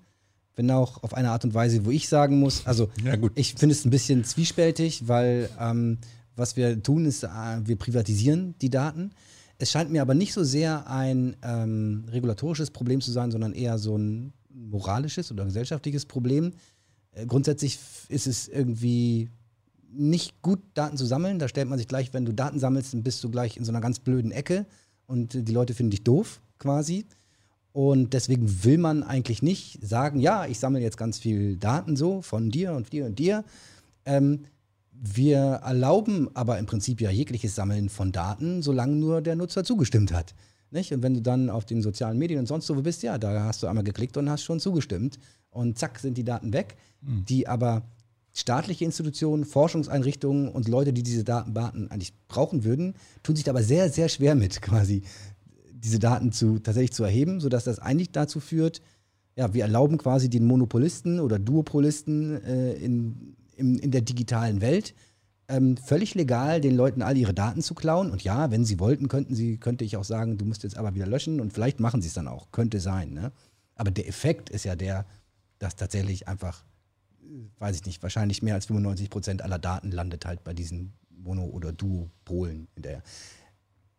[0.54, 3.74] Wenn auch auf eine Art und Weise, wo ich sagen muss, also ja, ich finde
[3.74, 5.98] es ein bisschen zwiespältig, weil ähm,
[6.36, 7.28] was wir tun, ist, äh,
[7.64, 9.12] wir privatisieren die Daten.
[9.58, 13.78] Es scheint mir aber nicht so sehr ein ähm, regulatorisches Problem zu sein, sondern eher
[13.78, 16.52] so ein moralisches oder gesellschaftliches Problem.
[17.12, 17.78] Äh, grundsätzlich
[18.08, 19.28] ist es irgendwie
[19.92, 21.38] nicht gut, Daten zu sammeln.
[21.38, 23.72] Da stellt man sich gleich, wenn du Daten sammelst, dann bist du gleich in so
[23.72, 24.66] einer ganz blöden Ecke
[25.06, 27.06] und die Leute finden dich doof quasi.
[27.72, 32.20] Und deswegen will man eigentlich nicht sagen, ja, ich sammle jetzt ganz viel Daten so
[32.20, 33.44] von dir und dir und dir.
[34.04, 34.40] Ähm,
[35.04, 40.12] wir erlauben aber im Prinzip ja jegliches Sammeln von Daten, solange nur der Nutzer zugestimmt
[40.12, 40.32] hat.
[40.70, 40.92] Nicht?
[40.92, 43.62] Und wenn du dann auf den sozialen Medien und sonst wo bist, ja, da hast
[43.62, 45.18] du einmal geklickt und hast schon zugestimmt.
[45.50, 46.76] Und zack, sind die Daten weg.
[47.00, 47.24] Mhm.
[47.24, 47.82] Die aber
[48.32, 52.94] staatliche Institutionen, Forschungseinrichtungen und Leute, die diese Datenbanken eigentlich brauchen würden,
[53.24, 55.02] tun sich aber sehr, sehr schwer mit, quasi
[55.72, 58.80] diese Daten zu, tatsächlich zu erheben, sodass das eigentlich dazu führt,
[59.34, 64.94] ja, wir erlauben quasi den Monopolisten oder Duopolisten äh, in in, in der digitalen Welt
[65.48, 68.10] ähm, völlig legal, den Leuten all ihre Daten zu klauen.
[68.10, 70.94] Und ja, wenn sie wollten, könnten sie, könnte ich auch sagen, du musst jetzt aber
[70.94, 72.50] wieder löschen und vielleicht machen sie es dann auch.
[72.52, 73.12] Könnte sein.
[73.12, 73.32] Ne?
[73.74, 75.04] Aber der Effekt ist ja der,
[75.58, 76.64] dass tatsächlich einfach,
[77.58, 81.50] weiß ich nicht, wahrscheinlich mehr als 95 Prozent aller Daten landet halt bei diesen Mono-
[81.50, 83.02] oder Duopolen hinterher.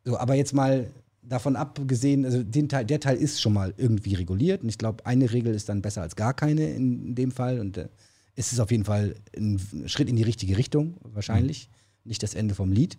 [0.03, 0.87] So, aber jetzt mal
[1.21, 5.05] davon abgesehen, also den Teil, der Teil ist schon mal irgendwie reguliert und ich glaube,
[5.05, 7.87] eine Regel ist dann besser als gar keine in, in dem Fall und äh,
[8.35, 11.69] ist es auf jeden Fall ein Schritt in die richtige Richtung, wahrscheinlich.
[11.69, 12.09] Mhm.
[12.09, 12.97] Nicht das Ende vom Lied.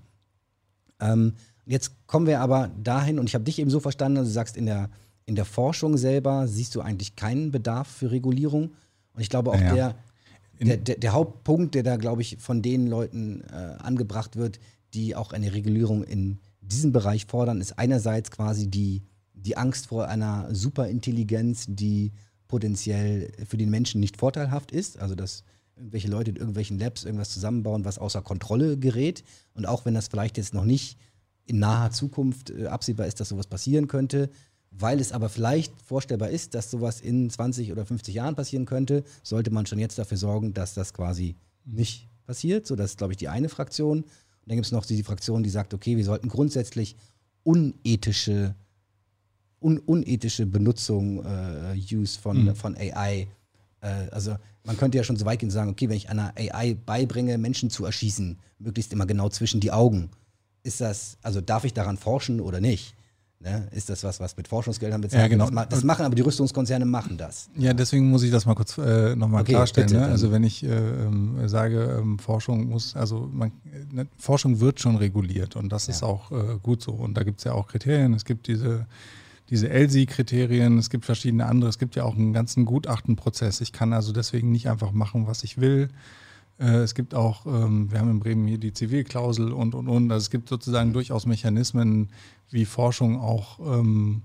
[1.00, 1.34] Ähm,
[1.66, 4.56] jetzt kommen wir aber dahin, und ich habe dich eben so verstanden, also du sagst,
[4.56, 4.90] in der,
[5.26, 8.74] in der Forschung selber siehst du eigentlich keinen Bedarf für Regulierung.
[9.14, 9.74] Und ich glaube auch ja.
[9.74, 9.94] der.
[10.60, 14.60] der, der, der, Hauptpunkt, der da, glaube ich, von den Leuten äh, angebracht wird,
[14.94, 19.02] die auch eine Regulierung in diesem Bereich fordern, ist einerseits quasi die,
[19.34, 22.12] die Angst vor einer Superintelligenz, die
[22.48, 24.98] potenziell für den Menschen nicht vorteilhaft ist.
[24.98, 25.44] Also dass
[25.76, 29.24] irgendwelche Leute in irgendwelchen Labs irgendwas zusammenbauen, was außer Kontrolle gerät.
[29.54, 30.98] Und auch wenn das vielleicht jetzt noch nicht
[31.46, 34.30] in naher Zukunft äh, absehbar ist, dass sowas passieren könnte,
[34.70, 39.04] weil es aber vielleicht vorstellbar ist, dass sowas in 20 oder 50 Jahren passieren könnte,
[39.22, 42.66] sollte man schon jetzt dafür sorgen, dass das quasi nicht passiert.
[42.66, 44.02] So, das ist, glaube ich, die eine Fraktion.
[44.02, 44.08] Und
[44.46, 46.96] dann gibt es noch die Fraktion, die sagt, okay, wir sollten grundsätzlich
[47.44, 48.54] unethische,
[49.64, 52.54] un unethische Benutzung, äh, Use von, mhm.
[52.54, 53.26] von AI.
[53.80, 56.32] Äh, also man könnte ja schon so weit gehen und sagen, okay, wenn ich einer
[56.36, 60.10] AI beibringe, Menschen zu erschießen, möglichst immer genau zwischen die Augen,
[60.62, 62.94] ist das, also darf ich daran forschen oder nicht?
[63.40, 63.68] Ne?
[63.72, 65.50] Ist das was, was mit Forschungsgeldern bezahlt ja, genau.
[65.50, 67.50] Das, das, machen aber die Rüstungskonzerne machen das.
[67.56, 69.88] Ja, deswegen muss ich das mal kurz äh, nochmal okay, klarstellen.
[69.88, 70.06] Bitte, ne?
[70.06, 73.52] Also wenn ich äh, äh, sage, ähm, Forschung muss, also man,
[73.92, 75.92] ne, Forschung wird schon reguliert und das ja.
[75.92, 76.92] ist auch äh, gut so.
[76.92, 78.14] Und da gibt es ja auch Kriterien.
[78.14, 78.86] Es gibt diese
[79.50, 83.60] diese ELSI-Kriterien, es gibt verschiedene andere, es gibt ja auch einen ganzen Gutachtenprozess.
[83.60, 85.90] Ich kann also deswegen nicht einfach machen, was ich will.
[86.58, 90.10] Äh, es gibt auch, ähm, wir haben in Bremen hier die Zivilklausel und, und, und.
[90.10, 92.08] Also es gibt sozusagen durchaus Mechanismen,
[92.50, 94.22] wie Forschung auch ähm,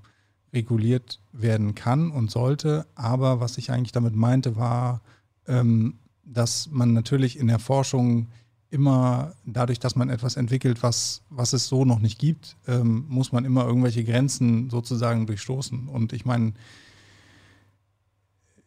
[0.54, 2.86] reguliert werden kann und sollte.
[2.96, 5.02] Aber was ich eigentlich damit meinte, war,
[5.48, 8.28] ähm, dass man natürlich in der Forschung
[8.72, 13.32] immer dadurch, dass man etwas entwickelt, was, was es so noch nicht gibt, ähm, muss
[13.32, 15.88] man immer irgendwelche Grenzen sozusagen durchstoßen.
[15.88, 16.54] Und ich meine,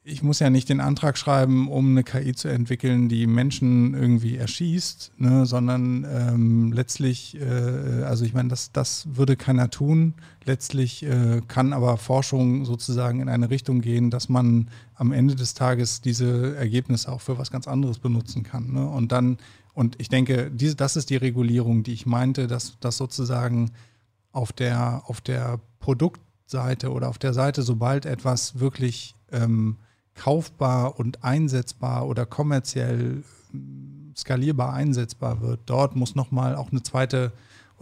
[0.05, 4.37] ich muss ja nicht den Antrag schreiben, um eine KI zu entwickeln, die Menschen irgendwie
[4.37, 10.15] erschießt, ne, sondern ähm, letztlich, äh, also ich meine, das, das würde keiner tun.
[10.45, 15.55] Letztlich äh, kann aber Forschung sozusagen in eine Richtung gehen, dass man am Ende des
[15.55, 18.73] Tages diese Ergebnisse auch für was ganz anderes benutzen kann.
[18.73, 18.85] Ne?
[18.85, 19.39] Und dann,
[19.75, 23.73] und ich denke, diese, das ist die Regulierung, die ich meinte, dass, dass sozusagen
[24.33, 29.79] auf der, auf der Produktseite oder auf der Seite, sobald etwas wirklich ähm,
[30.15, 37.33] kaufbar und einsetzbar oder kommerziell hm, skalierbar einsetzbar wird, dort muss nochmal auch eine zweite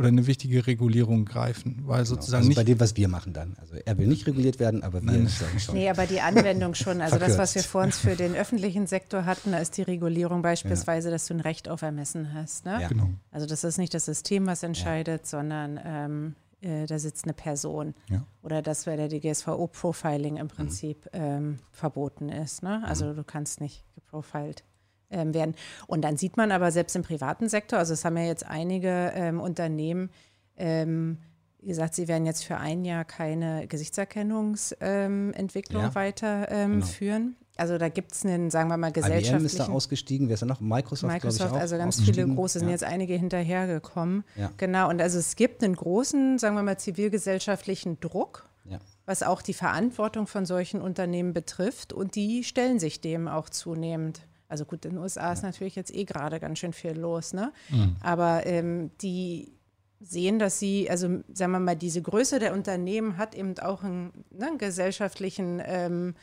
[0.01, 2.05] oder eine wichtige Regulierung greifen, weil genau.
[2.05, 3.55] sozusagen also nicht bei dem, was wir machen dann.
[3.61, 5.75] Also er will nicht reguliert werden, aber wir sagen schon.
[5.75, 7.03] Nee, aber die Anwendung schon.
[7.03, 10.41] Also das, was wir vor uns für den öffentlichen Sektor hatten, da ist die Regulierung
[10.41, 11.13] beispielsweise, ja.
[11.13, 12.65] dass du ein Recht auf Ermessen hast.
[12.65, 12.81] Ne?
[12.81, 12.89] Ja.
[12.89, 13.11] Genau.
[13.31, 15.29] Also das ist nicht das System, was entscheidet, ja.
[15.29, 17.95] sondern ähm, äh, da sitzt eine Person.
[18.09, 18.25] Ja.
[18.43, 21.21] Oder dass bei der DGSVO-Profiling im Prinzip mhm.
[21.21, 22.63] ähm, verboten ist.
[22.63, 22.83] Ne?
[22.87, 23.17] Also mhm.
[23.17, 24.65] du kannst nicht geprofiled
[25.11, 25.55] ähm, werden.
[25.87, 29.13] Und dann sieht man aber selbst im privaten Sektor, also es haben ja jetzt einige
[29.15, 30.11] ähm, Unternehmen,
[30.57, 31.19] ähm,
[31.63, 35.95] gesagt, sie werden jetzt für ein Jahr keine Gesichtserkennungsentwicklung ja.
[35.95, 37.23] weiterführen.
[37.23, 37.37] Genau.
[37.57, 39.37] Also da gibt es einen, sagen wir mal, gesellschaftlichen...
[39.37, 40.61] IBM ist da ausgestiegen, wer ist da noch?
[40.61, 42.73] Microsoft, Microsoft, also ganz viele große, sind ja.
[42.73, 44.25] jetzt einige hinterhergekommen.
[44.37, 44.51] Ja.
[44.57, 48.79] Genau, und also es gibt einen großen, sagen wir mal, zivilgesellschaftlichen Druck, ja.
[49.05, 54.23] was auch die Verantwortung von solchen Unternehmen betrifft und die stellen sich dem auch zunehmend.
[54.51, 57.53] Also gut, in den USA ist natürlich jetzt eh gerade ganz schön viel los, ne?
[57.71, 57.97] Mhm.
[58.01, 59.53] Aber ähm, die
[60.01, 64.11] sehen, dass sie, also sagen wir mal, diese Größe der Unternehmen hat eben auch ein
[64.31, 66.15] ne, gesellschaftlichen, ähm,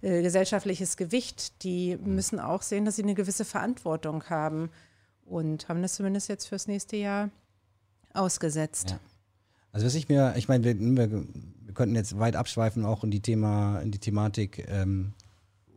[0.00, 1.62] äh, gesellschaftliches Gewicht.
[1.62, 4.70] Die müssen auch sehen, dass sie eine gewisse Verantwortung haben
[5.26, 7.30] und haben das zumindest jetzt fürs nächste Jahr
[8.14, 8.90] ausgesetzt.
[8.90, 9.00] Ja.
[9.70, 13.10] Also was ich mir, ich meine, wir, wir, wir, könnten jetzt weit abschweifen auch in
[13.10, 15.12] die Thema, in die Thematik ähm,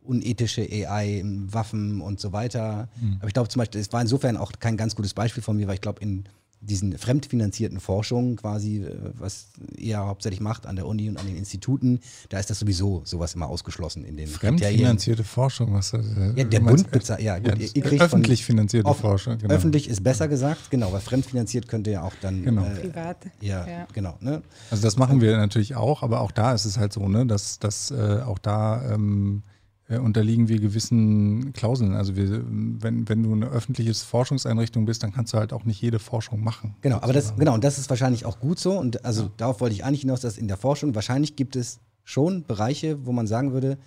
[0.10, 2.90] unethische AI, Waffen und so weiter.
[3.00, 3.18] Mhm.
[3.20, 5.68] Aber ich glaube zum Beispiel, es war insofern auch kein ganz gutes Beispiel von mir,
[5.68, 6.26] weil ich glaube, in
[6.62, 9.48] diesen fremdfinanzierten Forschungen quasi, äh, was
[9.78, 13.34] ihr hauptsächlich macht an der Uni und an den Instituten, da ist das sowieso sowas
[13.34, 16.06] immer ausgeschlossen in den Fremdfinanzierte Forschung, was das,
[16.36, 19.38] Ja, der Bund bezahlt, ja gut, ja, ihr, öffentlich finanzierte Forschung.
[19.38, 19.54] Genau.
[19.54, 22.66] Öffentlich ist besser gesagt, genau, weil fremdfinanziert könnte ja auch dann genau.
[22.66, 23.18] Äh, privat.
[23.40, 24.18] Ja, ja, genau.
[24.20, 24.42] Ne?
[24.70, 27.60] Also das machen wir natürlich auch, aber auch da ist es halt so, ne, dass,
[27.60, 29.59] dass äh, auch da ähm, äh,
[29.98, 31.94] unterliegen wir gewissen Klauseln.
[31.94, 35.82] Also wir, wenn, wenn du eine öffentliche Forschungseinrichtung bist, dann kannst du halt auch nicht
[35.82, 36.76] jede Forschung machen.
[36.82, 37.04] Genau, sozusagen.
[37.04, 38.78] aber das, genau, und das ist wahrscheinlich auch gut so.
[38.78, 39.32] Und also ja.
[39.38, 43.12] darauf wollte ich eigentlich hinaus, dass in der Forschung wahrscheinlich gibt es schon Bereiche, wo
[43.12, 43.78] man sagen würde,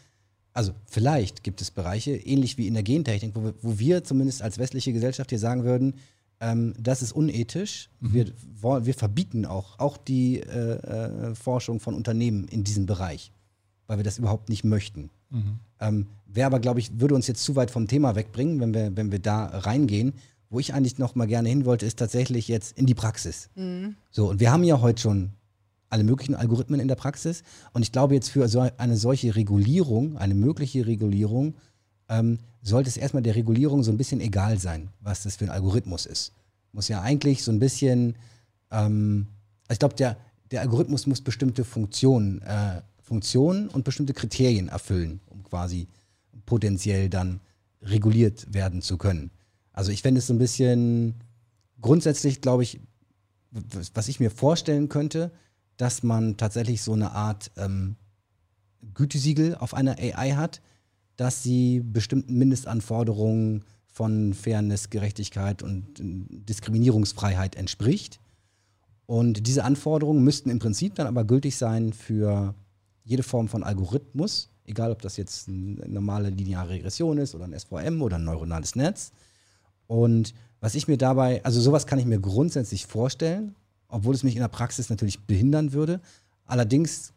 [0.53, 4.43] also vielleicht gibt es Bereiche, ähnlich wie in der Gentechnik, wo wir, wo wir zumindest
[4.43, 5.95] als westliche Gesellschaft hier sagen würden,
[6.41, 7.89] ähm, das ist unethisch.
[8.01, 8.13] Mhm.
[8.13, 8.33] Wir,
[8.85, 13.33] wir verbieten auch, auch die äh, äh, Forschung von Unternehmen in diesem Bereich,
[13.87, 15.11] weil wir das überhaupt nicht möchten.
[15.31, 15.61] Mhm.
[15.83, 18.97] Ähm, Wäre aber, glaube ich, würde uns jetzt zu weit vom Thema wegbringen, wenn wir,
[18.97, 20.15] wenn wir da reingehen.
[20.49, 23.51] Wo ich eigentlich noch mal gerne hin wollte, ist tatsächlich jetzt in die Praxis.
[23.55, 23.97] Mhm.
[24.11, 25.33] So, und wir haben ja heute schon
[25.91, 27.43] alle möglichen Algorithmen in der Praxis.
[27.75, 31.55] Und ich glaube jetzt für so eine solche Regulierung, eine mögliche Regulierung,
[32.09, 35.51] ähm, sollte es erstmal der Regulierung so ein bisschen egal sein, was das für ein
[35.51, 36.33] Algorithmus ist.
[36.73, 38.17] Muss ja eigentlich so ein bisschen,
[38.71, 39.27] ähm,
[39.69, 40.17] also ich glaube, der,
[40.51, 45.21] der Algorithmus muss bestimmte Funktionen, äh, Funktionen und bestimmte Kriterien erfüllen,
[45.53, 45.87] quasi
[46.47, 47.41] potenziell dann
[47.83, 49.31] reguliert werden zu können.
[49.75, 51.17] Also ich fände es so ein bisschen
[51.83, 52.81] grundsätzlich, glaube ich,
[53.93, 55.31] was ich mir vorstellen könnte,
[55.77, 57.97] dass man tatsächlich so eine Art ähm,
[58.95, 60.63] Gütesiegel auf einer AI hat,
[61.17, 68.21] dass sie bestimmten Mindestanforderungen von Fairness, Gerechtigkeit und äh, Diskriminierungsfreiheit entspricht.
[69.05, 72.55] Und diese Anforderungen müssten im Prinzip dann aber gültig sein für
[73.05, 77.59] jede Form von Algorithmus, egal ob das jetzt eine normale lineare Regression ist oder ein
[77.59, 79.13] SVM oder ein neuronales Netz.
[79.87, 83.55] Und was ich mir dabei, also sowas kann ich mir grundsätzlich vorstellen,
[83.89, 86.01] obwohl es mich in der Praxis natürlich behindern würde.
[86.47, 87.13] Allerdings,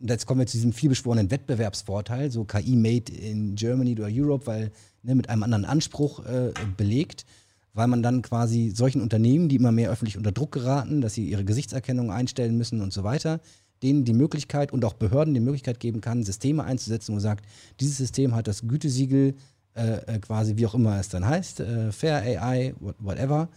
[0.00, 4.72] jetzt kommen wir zu diesem vielbeschworenen Wettbewerbsvorteil, so KI made in Germany oder Europe, weil
[5.02, 7.26] ne, mit einem anderen Anspruch äh, belegt,
[7.74, 11.28] weil man dann quasi solchen Unternehmen, die immer mehr öffentlich unter Druck geraten, dass sie
[11.28, 13.40] ihre Gesichtserkennung einstellen müssen und so weiter,
[13.82, 17.44] denen die Möglichkeit und auch Behörden die Möglichkeit geben kann, Systeme einzusetzen, wo sagt,
[17.80, 19.34] dieses System hat das Gütesiegel
[19.74, 23.48] äh, äh, quasi, wie auch immer es dann heißt, äh, Fair AI, whatever,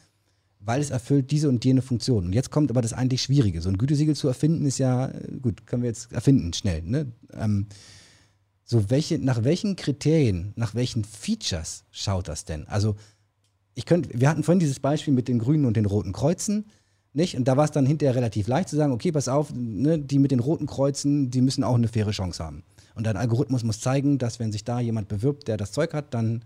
[0.59, 2.26] weil es erfüllt diese und jene Funktion.
[2.26, 3.61] Und jetzt kommt aber das eigentlich Schwierige.
[3.61, 6.82] So ein Gütesiegel zu erfinden ist ja, äh, gut, können wir jetzt erfinden, schnell.
[6.84, 7.11] Ne?
[7.34, 7.67] Ähm,
[8.63, 12.65] so welche, nach welchen Kriterien, nach welchen Features schaut das denn?
[12.67, 12.95] Also
[13.76, 16.65] ich könnte, wir hatten vorhin dieses Beispiel mit den grünen und den roten Kreuzen,
[17.16, 17.36] nicht?
[17.36, 20.20] Und da war es dann hinterher relativ leicht zu sagen, okay, pass auf, ne, die
[20.20, 22.63] mit den roten Kreuzen, die müssen auch eine faire Chance haben.
[22.95, 26.13] Und ein Algorithmus muss zeigen, dass wenn sich da jemand bewirbt, der das Zeug hat,
[26.13, 26.43] dann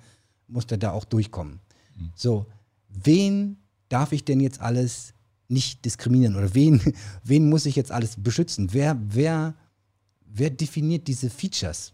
[0.47, 1.59] muss der da auch durchkommen.
[1.95, 2.09] Mhm.
[2.15, 2.45] So,
[2.89, 3.57] wen
[3.89, 5.13] darf ich denn jetzt alles
[5.47, 6.81] nicht diskriminieren oder wen,
[7.23, 8.69] wen muss ich jetzt alles beschützen?
[8.71, 9.55] Wer, wer,
[10.25, 11.93] wer definiert diese Features?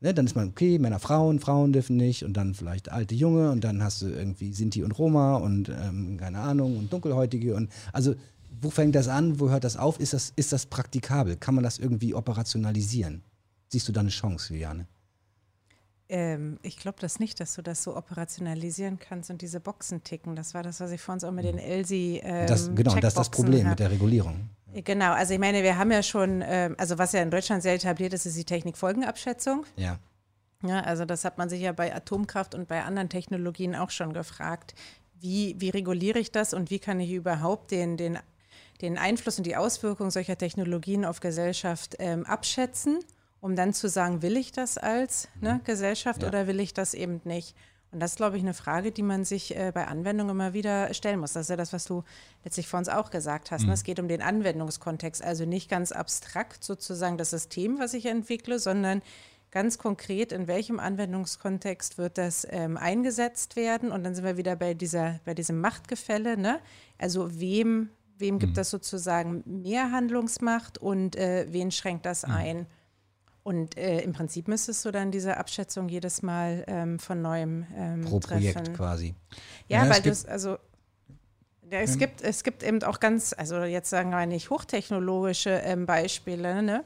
[0.00, 3.50] Ne, dann ist man, okay, Männer, Frauen, Frauen dürfen nicht und dann vielleicht alte Junge
[3.50, 7.68] und dann hast du irgendwie Sinti und Roma und ähm, keine Ahnung und Dunkelhäutige und
[7.92, 8.14] also
[8.60, 10.00] wo fängt das an, wo hört das auf?
[10.00, 11.36] Ist das, ist das praktikabel?
[11.36, 13.22] Kann man das irgendwie operationalisieren?
[13.68, 14.86] Siehst du da eine Chance, Juliane?
[16.08, 20.36] Ähm, ich glaube das nicht, dass du das so operationalisieren kannst und diese Boxen ticken.
[20.36, 22.20] Das war das, was ich vorhin auch mit den Elsi.
[22.22, 23.72] Ähm, das, genau, das ist das Problem hab.
[23.72, 24.48] mit der Regulierung.
[24.74, 27.74] Genau, also ich meine, wir haben ja schon, ähm, also was ja in Deutschland sehr
[27.74, 29.64] etabliert ist, ist die Technikfolgenabschätzung.
[29.76, 29.98] Ja.
[30.62, 34.12] Ja, also das hat man sich ja bei Atomkraft und bei anderen Technologien auch schon
[34.12, 34.74] gefragt.
[35.20, 38.18] Wie, wie reguliere ich das und wie kann ich überhaupt den, den,
[38.80, 42.98] den Einfluss und die Auswirkungen solcher Technologien auf Gesellschaft ähm, abschätzen?
[43.40, 45.64] um dann zu sagen, will ich das als ne, mhm.
[45.64, 46.28] Gesellschaft ja.
[46.28, 47.54] oder will ich das eben nicht?
[47.90, 50.92] Und das ist, glaube ich, eine Frage, die man sich äh, bei Anwendungen immer wieder
[50.92, 51.32] stellen muss.
[51.32, 52.04] Das ist ja das, was du
[52.44, 53.62] letztlich vor uns auch gesagt hast.
[53.62, 53.66] Ne?
[53.66, 53.68] Mhm.
[53.70, 53.74] Ne?
[53.74, 58.58] Es geht um den Anwendungskontext, also nicht ganz abstrakt sozusagen das System, was ich entwickle,
[58.58, 59.00] sondern
[59.50, 63.90] ganz konkret, in welchem Anwendungskontext wird das ähm, eingesetzt werden?
[63.90, 66.36] Und dann sind wir wieder bei, dieser, bei diesem Machtgefälle.
[66.36, 66.60] Ne?
[66.98, 68.56] Also wem, wem gibt mhm.
[68.56, 72.34] das sozusagen mehr Handlungsmacht und äh, wen schränkt das mhm.
[72.34, 72.66] ein?
[73.48, 78.02] Und äh, im Prinzip müsstest du dann diese Abschätzung jedes Mal ähm, von neuem ähm,
[78.02, 78.52] Pro treffen.
[78.52, 79.14] Projekt quasi.
[79.68, 80.58] Ja, ja weil das, also
[81.70, 85.86] ja, es, gibt, es gibt eben auch ganz, also jetzt sagen wir nicht hochtechnologische ähm,
[85.86, 86.84] Beispiele, ne?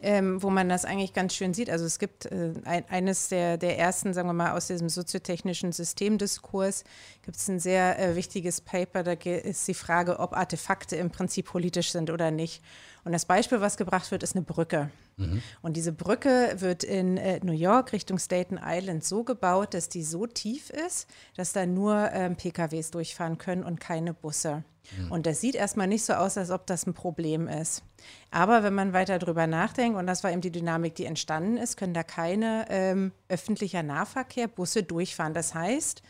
[0.00, 1.70] ähm, wo man das eigentlich ganz schön sieht.
[1.70, 5.70] Also es gibt äh, ein, eines der, der ersten, sagen wir mal, aus diesem soziotechnischen
[5.70, 6.82] Systemdiskurs,
[7.22, 11.46] gibt es ein sehr äh, wichtiges Paper, da ist die Frage, ob Artefakte im Prinzip
[11.46, 12.62] politisch sind oder nicht.
[13.04, 14.90] Und das Beispiel, was gebracht wird, ist eine Brücke.
[15.16, 15.42] Mhm.
[15.62, 20.02] Und diese Brücke wird in äh, New York Richtung Staten Island so gebaut, dass die
[20.02, 24.64] so tief ist, dass da nur ähm, PKWs durchfahren können und keine Busse.
[24.98, 25.12] Mhm.
[25.12, 27.82] Und das sieht erstmal nicht so aus, als ob das ein Problem ist.
[28.30, 31.76] Aber wenn man weiter drüber nachdenkt, und das war eben die Dynamik, die entstanden ist,
[31.76, 35.34] können da keine ähm, öffentlicher Nahverkehr, Busse durchfahren.
[35.34, 36.02] Das heißt,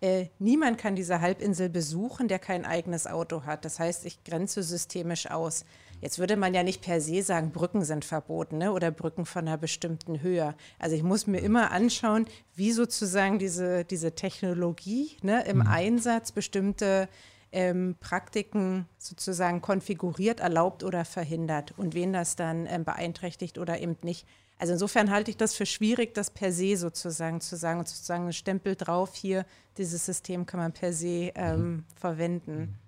[0.00, 3.64] äh, niemand kann diese Halbinsel besuchen, der kein eigenes Auto hat.
[3.64, 5.64] Das heißt, ich grenze systemisch aus.
[6.00, 8.72] Jetzt würde man ja nicht per se sagen, Brücken sind verboten ne?
[8.72, 10.54] oder Brücken von einer bestimmten Höhe.
[10.78, 15.66] Also ich muss mir immer anschauen, wie sozusagen diese, diese Technologie ne, im mhm.
[15.66, 17.08] Einsatz bestimmte
[17.50, 23.96] ähm, Praktiken sozusagen konfiguriert, erlaubt oder verhindert und wen das dann ähm, beeinträchtigt oder eben
[24.02, 24.26] nicht.
[24.58, 28.26] Also insofern halte ich das für schwierig, das per se sozusagen zu sagen und sozusagen
[28.26, 29.46] ein Stempel drauf, hier,
[29.78, 31.84] dieses System kann man per se ähm, mhm.
[31.94, 32.78] verwenden.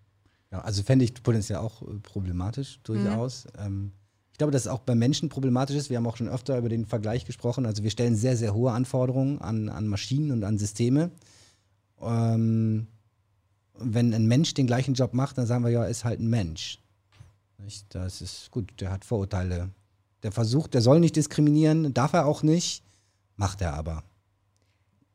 [0.52, 3.44] Ja, also fände ich potenziell auch äh, problematisch durchaus.
[3.44, 3.66] Mhm.
[3.66, 3.92] Ähm,
[4.32, 5.90] ich glaube, dass es auch bei Menschen problematisch ist.
[5.90, 7.66] Wir haben auch schon öfter über den Vergleich gesprochen.
[7.66, 11.10] Also wir stellen sehr, sehr hohe Anforderungen an, an Maschinen und an Systeme.
[12.00, 12.86] Ähm,
[13.74, 16.78] wenn ein Mensch den gleichen Job macht, dann sagen wir ja, ist halt ein Mensch.
[17.58, 17.94] Nicht?
[17.94, 19.70] Das ist gut, der hat Vorurteile.
[20.22, 22.82] Der versucht, der soll nicht diskriminieren, darf er auch nicht,
[23.36, 24.04] macht er aber.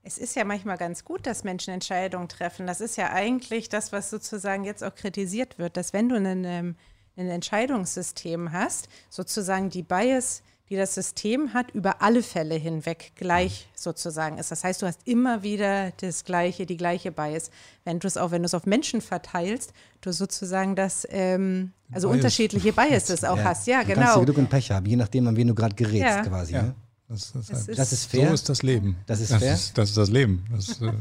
[0.08, 2.68] Es ist ja manchmal ganz gut, dass Menschen Entscheidungen treffen.
[2.68, 6.45] Das ist ja eigentlich das, was sozusagen jetzt auch kritisiert wird, dass wenn du ein,
[6.45, 6.76] ein
[7.16, 14.39] Entscheidungssystem hast, sozusagen die Bias die das System hat, über alle Fälle hinweg gleich sozusagen
[14.39, 14.49] ist.
[14.49, 17.51] Das heißt, du hast immer wieder das gleiche, die gleiche Bias.
[17.84, 22.08] Wenn du es auch, wenn du es auf Menschen verteilst, du sozusagen das, ähm, also
[22.08, 22.18] Bias.
[22.18, 23.43] unterschiedliche Biases auch ja.
[23.43, 23.68] hast.
[23.68, 24.01] Ja, du genau.
[24.01, 26.22] Kannst du Glück und Pech haben, je nachdem, an wen du gerade gerätst, ja.
[26.24, 26.53] quasi.
[26.53, 26.64] Ja.
[26.64, 26.76] Ne?
[27.08, 28.30] Das, das, ist, das, ist, fair.
[28.30, 28.97] So ist das Leben.
[29.06, 29.53] Das ist das fair.
[29.53, 30.43] Ist, das ist das Leben.
[30.51, 30.91] Das, äh,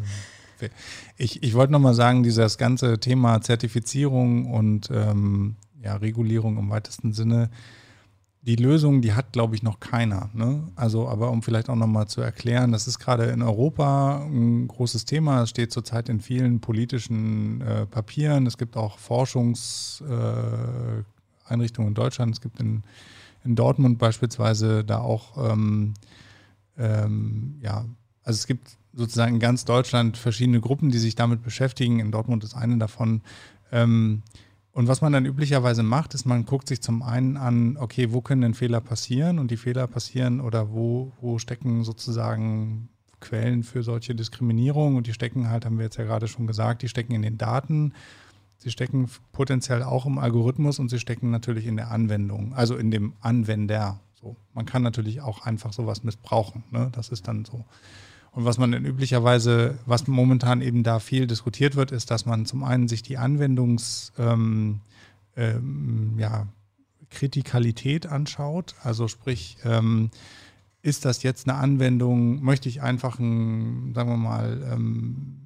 [1.16, 7.12] ich ich wollte nochmal sagen, dieses ganze Thema Zertifizierung und ähm, ja, Regulierung im weitesten
[7.12, 7.50] Sinne,
[8.42, 10.28] die Lösung, die hat, glaube ich, noch keiner.
[10.34, 10.64] Ne?
[10.76, 15.06] Also, aber um vielleicht auch nochmal zu erklären, das ist gerade in Europa ein großes
[15.06, 15.42] Thema.
[15.42, 18.46] Es steht zurzeit in vielen politischen äh, Papieren.
[18.46, 22.34] Es gibt auch Forschungseinrichtungen äh, in Deutschland.
[22.34, 22.82] Es gibt in,
[23.44, 25.94] in Dortmund beispielsweise da auch, ähm,
[26.76, 27.84] ähm, ja,
[28.22, 32.00] also es gibt sozusagen in ganz Deutschland verschiedene Gruppen, die sich damit beschäftigen.
[32.00, 33.22] In Dortmund ist eine davon.
[33.70, 34.22] Ähm,
[34.72, 38.20] und was man dann üblicherweise macht, ist, man guckt sich zum einen an, okay, wo
[38.20, 39.38] können denn Fehler passieren?
[39.38, 42.88] Und die Fehler passieren oder wo, wo stecken sozusagen
[43.20, 44.96] Quellen für solche Diskriminierung?
[44.96, 47.38] Und die stecken halt, haben wir jetzt ja gerade schon gesagt, die stecken in den
[47.38, 47.92] Daten.
[48.64, 52.90] Sie stecken potenziell auch im Algorithmus und sie stecken natürlich in der Anwendung, also in
[52.90, 54.00] dem Anwender.
[54.14, 56.64] So, man kann natürlich auch einfach sowas missbrauchen.
[56.70, 56.88] Ne?
[56.92, 57.66] Das ist dann so.
[58.32, 62.46] Und was man dann üblicherweise, was momentan eben da viel diskutiert wird, ist, dass man
[62.46, 64.80] zum einen sich die Anwendungs, ähm,
[65.36, 66.46] ähm, ja,
[67.10, 68.76] Kritikalität anschaut.
[68.82, 70.10] Also sprich, ähm,
[70.80, 75.43] ist das jetzt eine Anwendung, möchte ich einfach ein, sagen wir mal, ähm,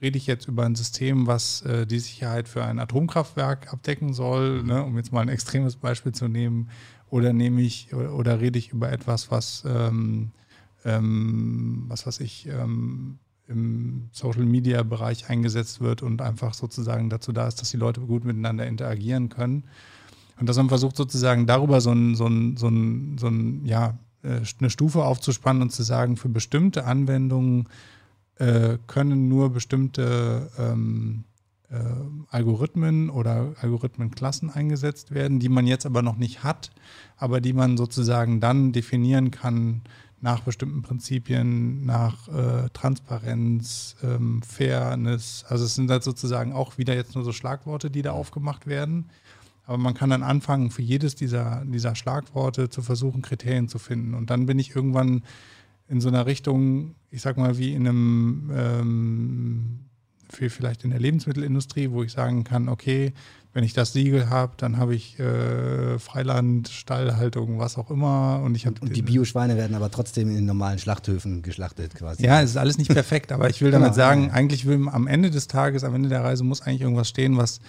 [0.00, 4.62] rede ich jetzt über ein System, was äh, die Sicherheit für ein Atomkraftwerk abdecken soll,
[4.62, 6.70] ne, um jetzt mal ein extremes Beispiel zu nehmen,
[7.10, 10.30] oder nehme ich oder, oder rede ich über etwas, was ähm,
[10.84, 17.32] ähm, was weiß ich, ähm, im Social Media Bereich eingesetzt wird und einfach sozusagen dazu
[17.32, 19.64] da ist, dass die Leute gut miteinander interagieren können.
[20.38, 23.98] Und dass man versucht sozusagen darüber so ein, so ein, so ein, so ein ja,
[24.22, 27.68] äh, eine Stufe aufzuspannen und zu sagen, für bestimmte Anwendungen
[28.38, 31.24] äh, können nur bestimmte ähm,
[31.70, 31.76] äh,
[32.30, 36.70] Algorithmen oder Algorithmenklassen eingesetzt werden, die man jetzt aber noch nicht hat,
[37.16, 39.82] aber die man sozusagen dann definieren kann,
[40.20, 45.44] nach bestimmten Prinzipien, nach äh, Transparenz, ähm, Fairness.
[45.48, 49.10] Also es sind halt sozusagen auch wieder jetzt nur so Schlagworte, die da aufgemacht werden.
[49.66, 54.14] Aber man kann dann anfangen, für jedes dieser, dieser Schlagworte zu versuchen, Kriterien zu finden.
[54.14, 55.22] Und dann bin ich irgendwann
[55.88, 59.78] in so einer Richtung, ich sag mal, wie in einem, ähm,
[60.30, 63.12] vielleicht in der Lebensmittelindustrie, wo ich sagen kann, okay,
[63.54, 68.40] wenn ich das Siegel habe, dann habe ich äh, Freiland, Stallhaltung, was auch immer.
[68.44, 72.24] Und, ich und, und die Bioschweine werden aber trotzdem in normalen Schlachthöfen geschlachtet quasi.
[72.24, 73.96] Ja, es ist alles nicht perfekt, aber ich will damit genau.
[73.96, 77.36] sagen, eigentlich will am Ende des Tages, am Ende der Reise muss eigentlich irgendwas stehen,
[77.36, 77.60] was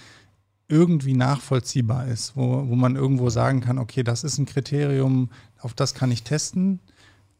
[0.67, 5.29] irgendwie nachvollziehbar ist, wo, wo man irgendwo sagen kann, okay, das ist ein Kriterium,
[5.59, 6.79] auf das kann ich testen.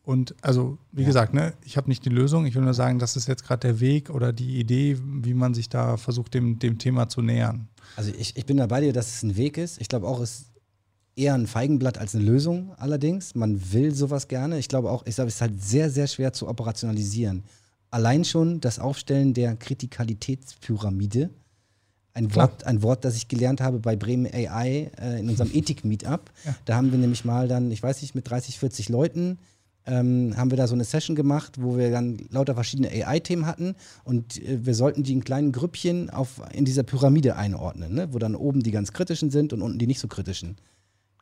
[0.09, 1.07] Und also, wie ja.
[1.07, 2.47] gesagt, ne, ich habe nicht die Lösung.
[2.47, 5.53] Ich will nur sagen, das ist jetzt gerade der Weg oder die Idee, wie man
[5.53, 7.67] sich da versucht, dem, dem Thema zu nähern.
[7.95, 9.79] Also ich, ich bin da bei dir, dass es ein Weg ist.
[9.79, 10.45] Ich glaube auch, es ist
[11.15, 13.35] eher ein Feigenblatt als eine Lösung allerdings.
[13.35, 14.57] Man will sowas gerne.
[14.57, 17.43] Ich glaube auch, ich glaube, es ist halt sehr, sehr schwer zu operationalisieren.
[17.91, 21.29] Allein schon das Aufstellen der Kritikalitätspyramide.
[22.13, 26.31] Ein Wort, ein Wort, das ich gelernt habe bei Bremen AI äh, in unserem Ethik-Meetup.
[26.45, 26.55] Ja.
[26.65, 29.37] Da haben wir nämlich mal dann, ich weiß nicht, mit 30, 40 Leuten
[29.89, 33.75] ähm, haben wir da so eine Session gemacht, wo wir dann lauter verschiedene AI-Themen hatten
[34.03, 38.13] und äh, wir sollten die in kleinen Grüppchen auf, in dieser Pyramide einordnen, ne?
[38.13, 40.57] wo dann oben die ganz kritischen sind und unten die nicht so kritischen.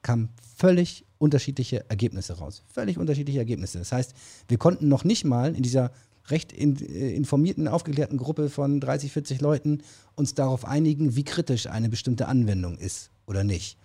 [0.02, 2.64] Kamen völlig unterschiedliche Ergebnisse raus.
[2.68, 3.80] Völlig unterschiedliche Ergebnisse.
[3.80, 4.14] Das heißt,
[4.48, 5.92] wir konnten noch nicht mal in dieser
[6.28, 9.82] recht in, äh, informierten, aufgeklärten Gruppe von 30, 40 Leuten
[10.16, 13.78] uns darauf einigen, wie kritisch eine bestimmte Anwendung ist oder nicht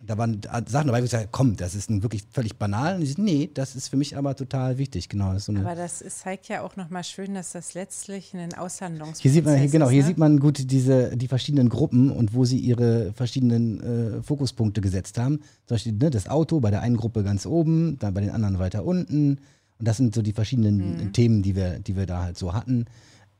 [0.00, 2.96] da waren Sachen dabei, wo ich sage, komm, das ist wirklich völlig banal.
[2.96, 5.08] Und ich nee, das ist für mich aber total wichtig.
[5.08, 8.54] Genau, das so aber das ist, zeigt ja auch nochmal schön, dass das letztlich ein
[8.54, 10.08] Aushandlungsprozess hier sieht man, hier, Genau, hier ne?
[10.08, 15.18] sieht man gut diese, die verschiedenen Gruppen und wo sie ihre verschiedenen äh, Fokuspunkte gesetzt
[15.18, 15.38] haben.
[15.66, 18.58] Zum Beispiel ne, das Auto bei der einen Gruppe ganz oben, dann bei den anderen
[18.58, 19.38] weiter unten.
[19.78, 21.12] Und das sind so die verschiedenen mhm.
[21.12, 22.86] Themen, die wir, die wir da halt so hatten.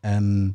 [0.02, 0.54] Ähm,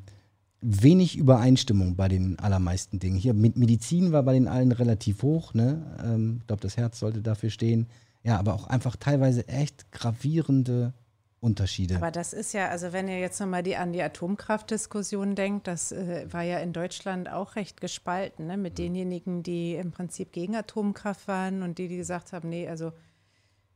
[0.62, 3.16] wenig Übereinstimmung bei den allermeisten Dingen.
[3.16, 5.54] Hier mit Medizin war bei den allen relativ hoch.
[5.54, 5.98] Ne?
[6.04, 7.88] Ähm, ich glaube, das Herz sollte dafür stehen.
[8.24, 10.94] Ja, aber auch einfach teilweise echt gravierende
[11.40, 11.96] Unterschiede.
[11.96, 15.94] Aber das ist ja, also wenn ihr jetzt nochmal die, an die Atomkraftdiskussion denkt, das
[15.94, 18.58] äh, war ja in Deutschland auch recht gespalten, ne?
[18.58, 22.92] mit denjenigen, die im Prinzip gegen Atomkraft waren und die, die gesagt haben, nee, also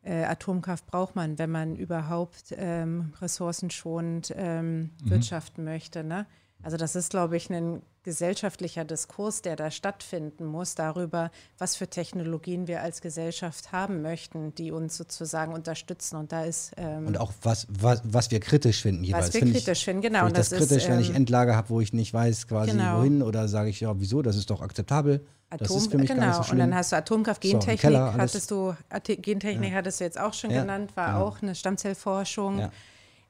[0.02, 4.90] äh, Atomkraft braucht man, wenn man überhaupt ähm, ressourcenschonend ähm, mhm.
[5.10, 6.04] wirtschaften möchte.
[6.04, 6.26] Ne?
[6.64, 11.88] Also das ist, glaube ich, ein gesellschaftlicher Diskurs, der da stattfinden muss, darüber, was für
[11.88, 16.16] Technologien wir als Gesellschaft haben möchten, die uns sozusagen unterstützen.
[16.16, 19.28] Und da ist ähm, und auch was, was, was wir kritisch finden jeweils.
[19.28, 20.28] Was wir Find kritisch ich, finden, genau.
[20.28, 22.72] Ich das, das kritisch, ist, wenn ich ähm, Endlager habe, wo ich nicht weiß, quasi
[22.72, 23.00] genau.
[23.00, 24.22] wohin, oder sage ich ja, wieso?
[24.22, 25.26] Das ist doch akzeptabel.
[25.50, 26.22] Atom, das ist für mich genau.
[26.22, 26.62] gar nicht so schlimm.
[26.62, 29.78] Und dann hast du Atomkraft, Gentechnik, so, Keller, hattest du Gentechnik ja.
[29.78, 30.62] hattest du jetzt auch schon ja.
[30.62, 31.22] genannt, war ja.
[31.22, 32.70] auch eine Stammzellforschung.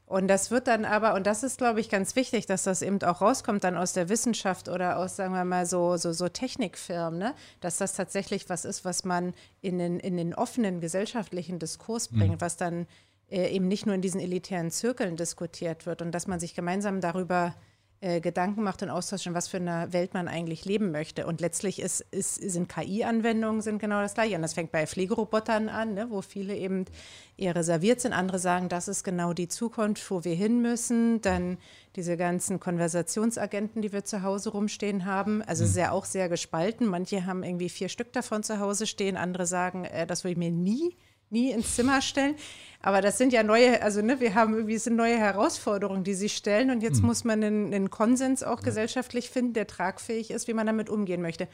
[0.05, 3.01] Und das wird dann aber, und das ist, glaube ich, ganz wichtig, dass das eben
[3.03, 7.17] auch rauskommt dann aus der Wissenschaft oder aus, sagen wir mal, so, so, so Technikfirmen,
[7.17, 7.33] ne?
[7.61, 12.19] dass das tatsächlich was ist, was man in den, in den offenen gesellschaftlichen Diskurs mhm.
[12.19, 12.41] bringt, mhm.
[12.41, 12.85] was dann
[13.29, 16.99] äh, eben nicht nur in diesen elitären Zirkeln diskutiert wird und dass man sich gemeinsam
[16.99, 17.72] darüber äh,
[18.19, 21.25] Gedanken macht und austauscht, in was für einer Welt man eigentlich leben möchte.
[21.25, 24.35] Und letztlich ist, ist, sind KI-Anwendungen sind genau das Gleiche.
[24.35, 26.83] Und das fängt bei Pflegerobotern an, ne, wo viele eben
[27.37, 28.11] eher reserviert sind.
[28.11, 31.21] Andere sagen, das ist genau die Zukunft, wo wir hin müssen.
[31.21, 31.57] Dann
[31.95, 35.41] diese ganzen Konversationsagenten, die wir zu Hause rumstehen haben.
[35.41, 35.73] Also mhm.
[35.73, 36.87] ja auch sehr gespalten.
[36.87, 39.15] Manche haben irgendwie vier Stück davon zu Hause stehen.
[39.15, 40.97] Andere sagen, äh, das würde ich mir nie
[41.33, 42.35] nie ins Zimmer stellen.
[42.85, 46.35] Aber das sind ja neue, also ne, wir haben irgendwie sind neue Herausforderungen, die sich
[46.35, 46.69] stellen.
[46.69, 47.07] Und jetzt mhm.
[47.07, 51.21] muss man einen, einen, Konsens auch gesellschaftlich finden, der tragfähig ist, wie man damit umgehen
[51.21, 51.47] möchte.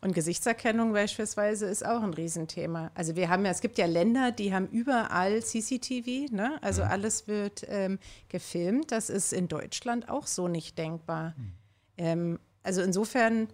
[0.00, 2.90] Und Gesichtserkennung beispielsweise ist auch ein Riesenthema.
[2.94, 6.58] Also wir haben ja, es gibt ja Länder, die haben überall CCTV, ne?
[6.62, 8.90] also alles wird ähm, gefilmt.
[8.90, 11.34] Das ist in Deutschland auch so nicht denkbar.
[11.36, 11.52] Mhm.
[11.96, 13.46] Ähm, also insofern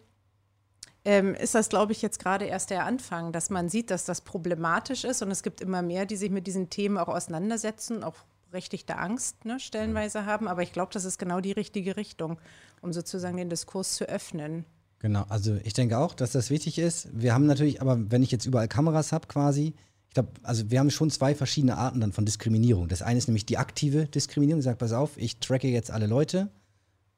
[1.09, 4.21] ähm, ist das, glaube ich, jetzt gerade erst der Anfang, dass man sieht, dass das
[4.21, 8.15] problematisch ist und es gibt immer mehr, die sich mit diesen Themen auch auseinandersetzen, auch
[8.51, 10.49] berechtigte Angst ne, stellenweise haben.
[10.49, 12.39] Aber ich glaube, das ist genau die richtige Richtung,
[12.83, 14.67] um sozusagen den Diskurs zu öffnen.
[14.99, 17.09] Genau, also ich denke auch, dass das wichtig ist.
[17.11, 19.73] Wir haben natürlich, aber wenn ich jetzt überall Kameras habe quasi,
[20.09, 22.87] ich glaube, also wir haben schon zwei verschiedene Arten dann von Diskriminierung.
[22.89, 26.07] Das eine ist nämlich die aktive Diskriminierung, ich sage, pass auf, ich tracke jetzt alle
[26.07, 26.51] Leute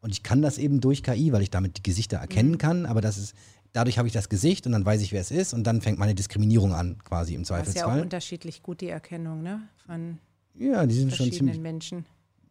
[0.01, 2.59] und ich kann das eben durch KI, weil ich damit die Gesichter erkennen mhm.
[2.59, 3.35] kann, aber das ist
[3.73, 5.99] dadurch habe ich das Gesicht und dann weiß ich, wer es ist und dann fängt
[5.99, 7.75] meine Diskriminierung an, quasi im Zweifelsfall.
[7.75, 9.63] Das ist ja auch unterschiedlich gut, die Erkennung, ne?
[9.87, 10.19] Von
[10.59, 12.05] ja, die sind schon ziemlich, Menschen.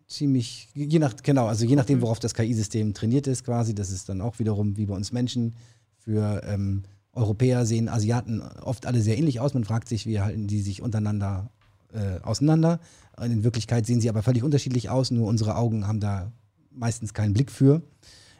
[0.07, 2.03] Ziemlich, je nach, genau, also je nachdem, mhm.
[2.03, 5.55] worauf das KI-System trainiert ist, quasi, das ist dann auch wiederum wie bei uns Menschen.
[5.97, 9.53] Für ähm, Europäer sehen Asiaten oft alle sehr ähnlich aus.
[9.53, 11.51] Man fragt sich, wie halten die sich untereinander
[11.93, 12.79] äh, auseinander.
[13.21, 16.31] In Wirklichkeit sehen sie aber völlig unterschiedlich aus, nur unsere Augen haben da
[16.71, 17.81] meistens keinen Blick für.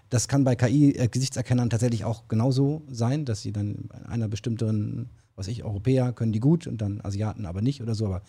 [0.10, 5.48] Das kann bei KI-Gesichtserkennern äh, tatsächlich auch genauso sein, dass sie dann einer bestimmten, was
[5.48, 8.08] ich, Europäer können die gut und dann Asiaten aber nicht oder so.
[8.08, 8.22] Aber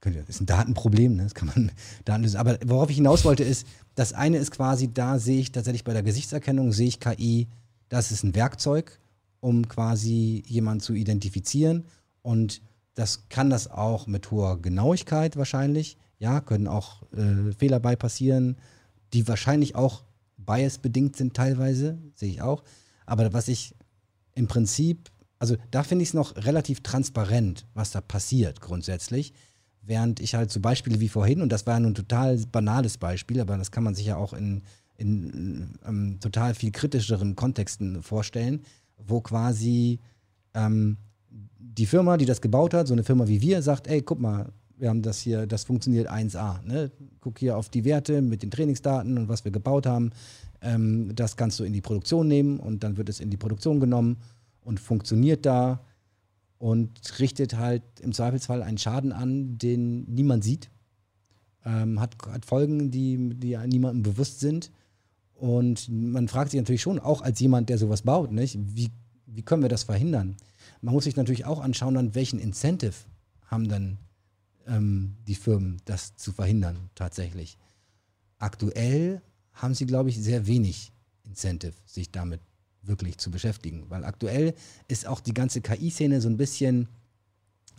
[0.00, 1.22] das ist ein Datenproblem, ne?
[1.24, 1.70] das kann man
[2.04, 2.36] da lösen.
[2.36, 5.92] Aber worauf ich hinaus wollte, ist, das eine ist quasi, da sehe ich tatsächlich bei
[5.92, 7.48] der Gesichtserkennung, sehe ich KI,
[7.88, 8.98] das ist ein Werkzeug,
[9.40, 11.84] um quasi jemanden zu identifizieren.
[12.22, 12.62] Und
[12.94, 15.96] das kann das auch mit hoher Genauigkeit wahrscheinlich.
[16.18, 18.56] Ja, können auch äh, Fehler bei passieren,
[19.12, 20.04] die wahrscheinlich auch
[20.44, 22.62] biasbedingt sind teilweise, sehe ich auch.
[23.06, 23.74] Aber was ich
[24.34, 29.32] im Prinzip, also da finde ich es noch relativ transparent, was da passiert grundsätzlich.
[29.82, 32.98] Während ich halt so Beispiele wie vorhin, und das war ja nun ein total banales
[32.98, 34.62] Beispiel, aber das kann man sich ja auch in,
[34.96, 38.62] in ähm, total viel kritischeren Kontexten vorstellen,
[38.96, 39.98] wo quasi
[40.54, 40.98] ähm,
[41.58, 44.52] die Firma, die das gebaut hat, so eine Firma wie wir, sagt, ey, guck mal,
[44.82, 46.60] wir haben das hier, das funktioniert 1A.
[46.64, 46.90] Ne?
[47.20, 50.10] Guck hier auf die Werte mit den Trainingsdaten und was wir gebaut haben.
[50.60, 53.78] Ähm, das kannst du in die Produktion nehmen und dann wird es in die Produktion
[53.78, 54.16] genommen
[54.64, 55.84] und funktioniert da
[56.58, 60.68] und richtet halt im Zweifelsfall einen Schaden an, den niemand sieht.
[61.64, 64.72] Ähm, hat, hat Folgen, die, die niemandem bewusst sind.
[65.34, 68.58] Und man fragt sich natürlich schon, auch als jemand, der sowas baut, nicht?
[68.60, 68.90] Wie,
[69.26, 70.36] wie können wir das verhindern?
[70.80, 72.94] Man muss sich natürlich auch anschauen, dann welchen Incentive
[73.46, 73.98] haben dann
[74.66, 77.58] ähm, die Firmen, das zu verhindern tatsächlich.
[78.38, 79.22] Aktuell
[79.52, 80.92] haben sie, glaube ich, sehr wenig
[81.24, 82.40] Incentive, sich damit
[82.82, 84.54] wirklich zu beschäftigen, weil aktuell
[84.88, 86.88] ist auch die ganze KI-Szene so ein bisschen,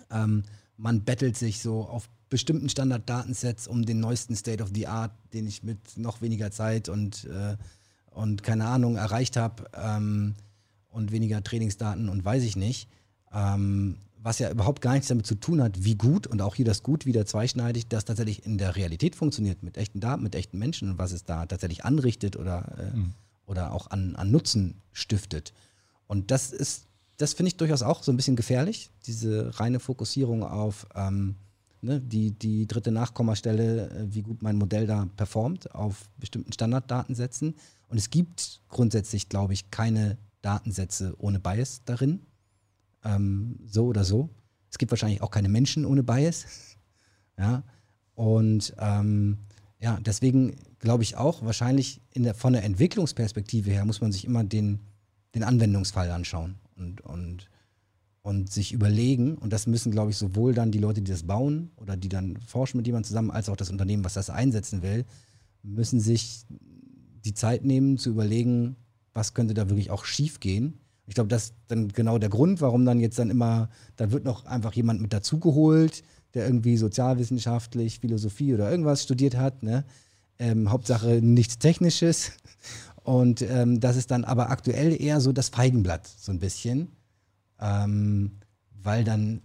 [0.10, 0.44] ähm,
[0.78, 5.46] man bettelt sich so auf bestimmten Standarddatensets um den neuesten State of the Art, den
[5.46, 7.58] ich mit noch weniger Zeit und, äh,
[8.12, 10.36] und keine Ahnung erreicht habe ähm,
[10.90, 12.90] und weniger Trainingsdaten und weiß ich nicht.
[13.32, 16.66] Ähm, was ja überhaupt gar nichts damit zu tun hat, wie gut und auch hier
[16.66, 20.58] das Gut wieder zweischneidig, das tatsächlich in der Realität funktioniert, mit echten Daten, mit echten
[20.58, 23.14] Menschen und was es da tatsächlich anrichtet oder, äh, mhm.
[23.46, 25.54] oder auch an, an Nutzen stiftet.
[26.08, 26.88] Und das ist,
[27.18, 31.36] das finde ich durchaus auch so ein bisschen gefährlich, diese reine Fokussierung auf ähm,
[31.82, 37.56] ne, die, die dritte Nachkommastelle, äh, wie gut mein Modell da performt, auf bestimmten Standarddatensätzen.
[37.90, 42.22] Und es gibt grundsätzlich, glaube ich, keine Datensätze ohne Bias darin
[43.04, 44.30] ähm, so oder so.
[44.70, 46.46] Es gibt wahrscheinlich auch keine Menschen ohne Bias.
[47.36, 47.64] Ja.
[48.14, 49.40] Und ähm,
[49.80, 54.24] ja, deswegen glaube ich auch, wahrscheinlich in der, von der Entwicklungsperspektive her muss man sich
[54.26, 54.82] immer den,
[55.34, 57.50] den Anwendungsfall anschauen und, und,
[58.22, 61.72] und sich überlegen, und das müssen, glaube ich, sowohl dann die Leute, die das bauen
[61.78, 65.06] oder die dann forschen mit jemandem zusammen, als auch das Unternehmen, was das einsetzen will,
[65.64, 66.46] müssen sich
[67.26, 68.76] die Zeit nehmen zu überlegen,
[69.14, 70.80] was könnte da wirklich auch schief gehen.
[71.08, 74.24] Ich glaube, das ist dann genau der Grund, warum dann jetzt dann immer, da wird
[74.24, 76.04] noch einfach jemand mit dazugeholt,
[76.34, 79.64] der irgendwie sozialwissenschaftlich, Philosophie oder irgendwas studiert hat.
[79.64, 79.84] Ne?
[80.40, 82.32] Ähm, Hauptsache nichts Technisches.
[83.04, 86.90] Und ähm, das ist dann aber aktuell eher so das Feigenblatt, so ein bisschen.
[87.60, 88.40] Ähm,
[88.82, 89.42] weil dann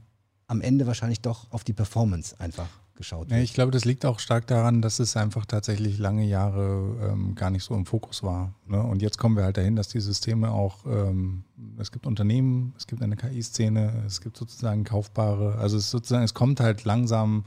[0.46, 2.68] am Ende wahrscheinlich doch auf die Performance einfach
[2.98, 3.38] geschaut wird.
[3.38, 7.34] Ja, ich glaube, das liegt auch stark daran, dass es einfach tatsächlich lange Jahre ähm,
[7.34, 8.52] gar nicht so im Fokus war.
[8.66, 8.82] Ne?
[8.82, 11.44] Und jetzt kommen wir halt dahin, dass die Systeme auch, ähm,
[11.78, 16.34] es gibt Unternehmen, es gibt eine KI-Szene, es gibt sozusagen kaufbare, also es sozusagen, es
[16.34, 17.44] kommt halt langsam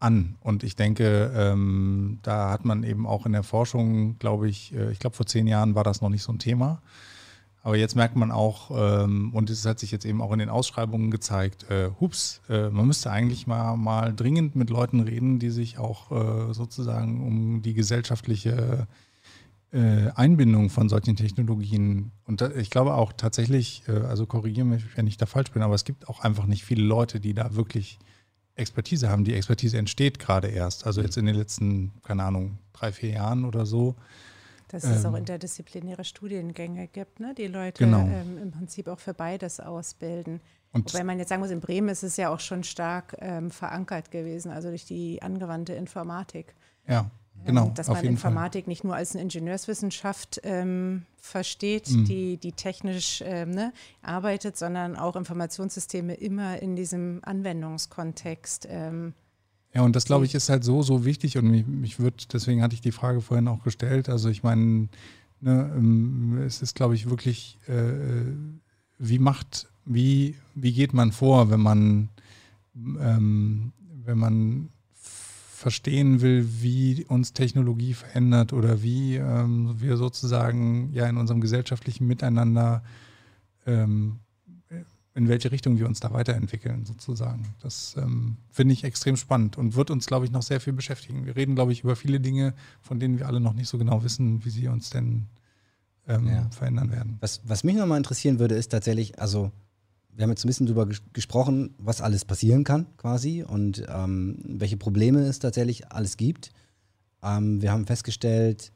[0.00, 0.36] an.
[0.40, 4.90] Und ich denke, ähm, da hat man eben auch in der Forschung, glaube ich, äh,
[4.92, 6.80] ich glaube vor zehn Jahren war das noch nicht so ein Thema.
[7.62, 8.70] Aber jetzt merkt man auch,
[9.04, 12.70] ähm, und es hat sich jetzt eben auch in den Ausschreibungen gezeigt, äh, hups, äh,
[12.70, 17.62] man müsste eigentlich mal, mal dringend mit Leuten reden, die sich auch äh, sozusagen um
[17.62, 18.86] die gesellschaftliche
[19.72, 24.84] äh, Einbindung von solchen Technologien, und da, ich glaube auch tatsächlich, äh, also korrigiere mich,
[24.96, 27.54] wenn ich da falsch bin, aber es gibt auch einfach nicht viele Leute, die da
[27.54, 27.98] wirklich
[28.54, 29.24] Expertise haben.
[29.24, 33.44] Die Expertise entsteht gerade erst, also jetzt in den letzten, keine Ahnung, drei, vier Jahren
[33.44, 33.94] oder so.
[34.68, 37.34] Dass es ähm, auch interdisziplinäre Studiengänge gibt, ne?
[37.34, 38.00] die Leute genau.
[38.00, 40.40] ähm, im Prinzip auch für beides ausbilden.
[40.72, 43.50] Und Wobei man jetzt sagen muss, in Bremen ist es ja auch schon stark ähm,
[43.50, 46.54] verankert gewesen, also durch die angewandte Informatik.
[46.86, 47.10] Ja,
[47.44, 47.70] genau.
[47.74, 48.70] dass man Informatik Fall.
[48.70, 52.04] nicht nur als eine Ingenieurswissenschaft ähm, versteht, mhm.
[52.04, 53.72] die, die technisch ähm, ne,
[54.02, 59.14] arbeitet, sondern auch Informationssysteme immer in diesem Anwendungskontext ähm,
[59.74, 62.62] ja, und das glaube ich ist halt so, so wichtig und mich, mich wird, deswegen
[62.62, 64.08] hatte ich die Frage vorhin auch gestellt.
[64.08, 64.88] Also ich meine,
[65.40, 68.32] ne, ähm, es ist, glaube ich, wirklich, äh,
[68.98, 72.08] wie macht, wie, wie geht man vor, wenn man,
[72.74, 73.72] ähm,
[74.04, 74.68] wenn man
[75.58, 82.06] verstehen will, wie uns Technologie verändert oder wie ähm, wir sozusagen ja in unserem gesellschaftlichen
[82.06, 82.82] Miteinander
[83.66, 84.20] ähm,
[85.18, 87.42] in welche Richtung wir uns da weiterentwickeln, sozusagen.
[87.60, 91.26] Das ähm, finde ich extrem spannend und wird uns, glaube ich, noch sehr viel beschäftigen.
[91.26, 94.04] Wir reden, glaube ich, über viele Dinge, von denen wir alle noch nicht so genau
[94.04, 95.26] wissen, wie sie uns denn
[96.06, 96.48] ähm, ja.
[96.50, 97.16] verändern werden.
[97.18, 99.50] Was, was mich nochmal interessieren würde, ist tatsächlich, also
[100.14, 104.38] wir haben jetzt ein bisschen darüber ges gesprochen, was alles passieren kann quasi und ähm,
[104.44, 106.52] welche Probleme es tatsächlich alles gibt.
[107.24, 108.70] Ähm, wir haben festgestellt,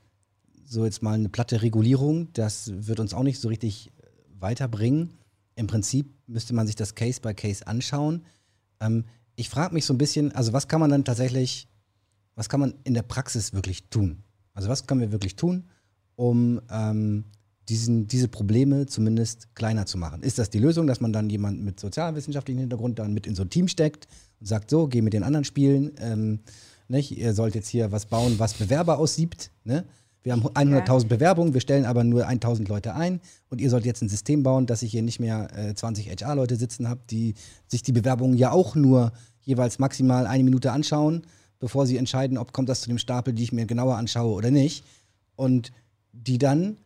[0.65, 3.93] so jetzt mal eine platte Regulierung, das wird uns auch nicht so richtig
[4.41, 5.11] weiterbringen
[5.55, 8.25] im Prinzip müsste man sich das Case by Case anschauen.
[8.81, 9.05] Ähm,
[9.37, 11.69] ich frage mich so ein bisschen, also was kann man dann tatsächlich,
[12.35, 14.23] was kann man in der Praxis wirklich tun?
[14.55, 15.65] Also was können wir wirklich tun,
[16.17, 17.25] um ähm,
[17.69, 20.23] diesen, diese Probleme zumindest kleiner zu machen?
[20.23, 23.43] Ist das die Lösung, dass man dann jemanden mit sozialwissenschaftlichem Hintergrund dann mit in so
[23.43, 24.07] ein Team steckt
[24.41, 26.41] und sagt, so, geh mit den anderen spielen, ähm,
[26.89, 27.17] nicht?
[27.17, 29.85] ihr sollt jetzt hier was bauen, was Bewerber aussiebt, ne?
[30.23, 31.09] Wir haben 100.000 ja.
[31.09, 34.67] Bewerbungen, wir stellen aber nur 1.000 Leute ein und ihr sollt jetzt ein System bauen,
[34.67, 37.35] dass ich hier nicht mehr äh, 20 HR-Leute sitzen habe, die
[37.67, 41.23] sich die Bewerbungen ja auch nur jeweils maximal eine Minute anschauen,
[41.59, 44.51] bevor sie entscheiden, ob kommt das zu dem Stapel, die ich mir genauer anschaue oder
[44.51, 44.85] nicht.
[45.35, 45.73] Und
[46.13, 46.77] die dann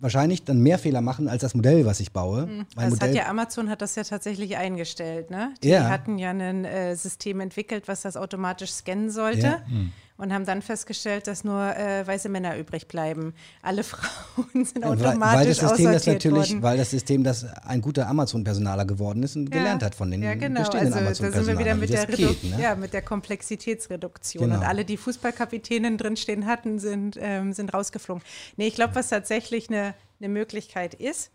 [0.00, 2.46] wahrscheinlich dann mehr Fehler machen als das Modell, was ich baue.
[2.46, 2.66] Mhm.
[2.74, 5.52] das Modell hat ja Amazon hat das ja tatsächlich eingestellt, ne?
[5.62, 5.88] Die ja.
[5.90, 9.46] hatten ja ein äh, System entwickelt, was das automatisch scannen sollte.
[9.46, 9.62] Ja.
[9.68, 13.34] Mhm und haben dann festgestellt, dass nur äh, weiße Männer übrig bleiben.
[13.62, 16.62] Alle Frauen sind automatisch weil, weil das System das natürlich, worden.
[16.62, 19.58] Weil das System das ein guter Amazon-Personaler geworden ist und ja.
[19.58, 20.60] gelernt hat von den ja, genau.
[20.60, 21.32] bestehenden also, Amazon-Personalern.
[21.32, 22.60] Da sind wir wieder mit der, geht, ne?
[22.62, 24.44] ja, mit der Komplexitätsreduktion.
[24.44, 24.56] Genau.
[24.56, 28.22] Und alle, die Fußballkapitänen drinstehen hatten, sind, ähm, sind rausgeflogen.
[28.56, 31.30] Nee, ich glaube, was tatsächlich eine, eine Möglichkeit ist,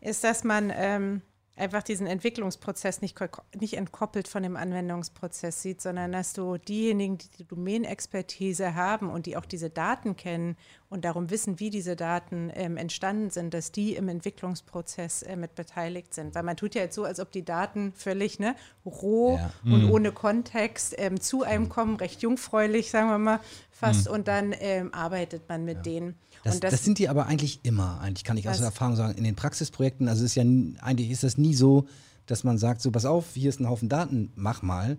[0.00, 1.22] ist, dass man ähm,
[1.56, 3.18] einfach diesen Entwicklungsprozess nicht,
[3.58, 9.26] nicht entkoppelt von dem Anwendungsprozess sieht, sondern dass du diejenigen, die die Domänexpertise haben und
[9.26, 10.56] die auch diese Daten kennen
[10.88, 15.54] und darum wissen, wie diese Daten ähm, entstanden sind, dass die im Entwicklungsprozess äh, mit
[15.54, 16.34] beteiligt sind.
[16.34, 19.52] Weil man tut ja jetzt so, als ob die Daten völlig ne, roh ja.
[19.64, 19.90] und mhm.
[19.90, 23.40] ohne Kontext ähm, zu einem kommen, recht jungfräulich, sagen wir mal
[23.70, 24.14] fast, mhm.
[24.14, 25.82] und dann ähm, arbeitet man mit ja.
[25.82, 26.18] denen.
[26.42, 29.24] Das, das, das, sind die aber eigentlich immer, eigentlich kann ich aus Erfahrung sagen, in
[29.24, 31.86] den Praxisprojekten, also ist ja eigentlich ist das nie so,
[32.26, 34.96] dass man sagt, so pass auf, hier ist ein Haufen Daten, mach mal,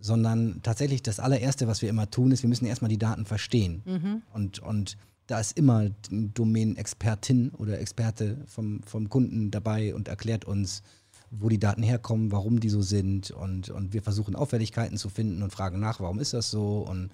[0.00, 3.82] sondern tatsächlich das allererste, was wir immer tun, ist, wir müssen erstmal die Daten verstehen.
[3.84, 4.22] Mhm.
[4.34, 4.96] Und, und
[5.28, 10.82] da ist immer Domänenexpertin oder Experte vom, vom Kunden dabei und erklärt uns,
[11.30, 15.42] wo die Daten herkommen, warum die so sind und, und wir versuchen Auffälligkeiten zu finden
[15.42, 17.10] und fragen nach, warum ist das so und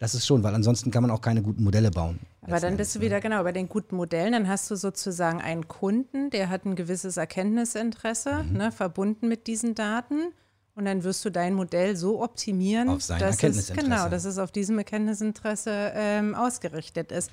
[0.00, 2.18] das ist schon, weil ansonsten kann man auch keine guten Modelle bauen.
[2.40, 3.20] Aber dann bist du wieder ne?
[3.20, 4.32] genau bei den guten Modellen.
[4.32, 8.56] Dann hast du sozusagen einen Kunden, der hat ein gewisses Erkenntnisinteresse, mhm.
[8.56, 10.32] ne, verbunden mit diesen Daten.
[10.74, 14.38] Und dann wirst du dein Modell so optimieren, auf sein dass es genau, dass es
[14.38, 17.30] auf diesem Erkenntnisinteresse ähm, ausgerichtet ist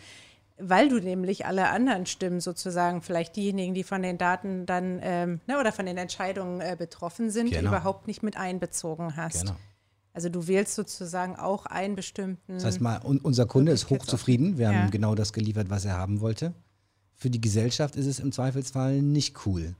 [0.59, 5.39] weil du nämlich alle anderen Stimmen sozusagen, vielleicht diejenigen, die von den Daten dann ähm,
[5.45, 7.69] ne, oder von den Entscheidungen äh, betroffen sind, genau.
[7.69, 9.41] überhaupt nicht mit einbezogen hast.
[9.41, 9.55] Genau.
[10.17, 12.53] Also du wählst sozusagen auch einen bestimmten.
[12.55, 14.57] Das heißt mal, unser Kunde ist hochzufrieden.
[14.57, 14.73] Wir ja.
[14.73, 16.55] haben genau das geliefert, was er haben wollte.
[17.13, 19.75] Für die Gesellschaft ist es im Zweifelsfall nicht cool.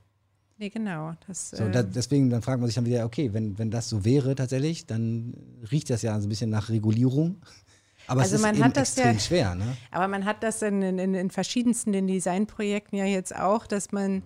[0.59, 1.14] Nee, genau.
[1.26, 3.89] Das, so, da, ähm, deswegen dann fragt man sich dann wieder, okay, wenn, wenn das
[3.89, 5.34] so wäre tatsächlich, dann
[5.72, 7.38] riecht das ja so ein bisschen nach Regulierung.
[8.05, 9.55] Aber also es ist man extrem ja, schwer.
[9.55, 9.76] Ne?
[9.89, 14.22] Aber man hat das in, in, in verschiedensten den Designprojekten ja jetzt auch, dass man,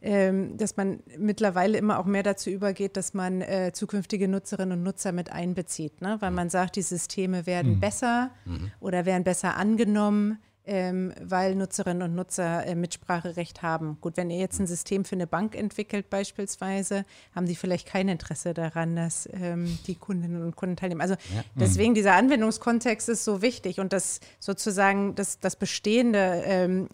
[0.00, 4.84] ähm, dass man mittlerweile immer auch mehr dazu übergeht, dass man äh, zukünftige Nutzerinnen und
[4.84, 6.00] Nutzer mit einbezieht.
[6.00, 6.16] Ne?
[6.20, 6.36] Weil mhm.
[6.36, 7.80] man sagt, die Systeme werden mhm.
[7.80, 8.70] besser mhm.
[8.80, 10.38] oder werden besser angenommen
[10.68, 13.96] ähm, weil Nutzerinnen und Nutzer äh, Mitspracherecht haben.
[14.00, 17.04] Gut, wenn ihr jetzt ein System für eine Bank entwickelt beispielsweise,
[17.34, 21.00] haben die vielleicht kein Interesse daran, dass ähm, die Kundinnen und Kunden teilnehmen.
[21.00, 21.42] Also ja.
[21.54, 26.88] deswegen dieser Anwendungskontext ist so wichtig und das sozusagen das, das bestehende ähm,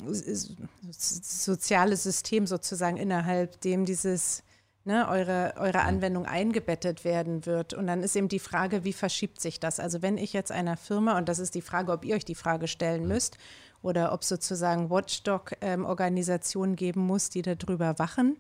[0.91, 4.45] soziale System sozusagen innerhalb dem dieses
[4.87, 7.73] Ne, eure, eure Anwendung eingebettet werden wird.
[7.73, 9.81] Und dann ist eben die Frage, wie verschiebt sich das?
[9.81, 12.35] Also wenn ich jetzt einer Firma, und das ist die Frage, ob ihr euch die
[12.35, 13.39] Frage stellen müsst,
[13.85, 18.39] oder ob es sozusagen Watchdog-Organisationen ähm, geben muss, die darüber wachen,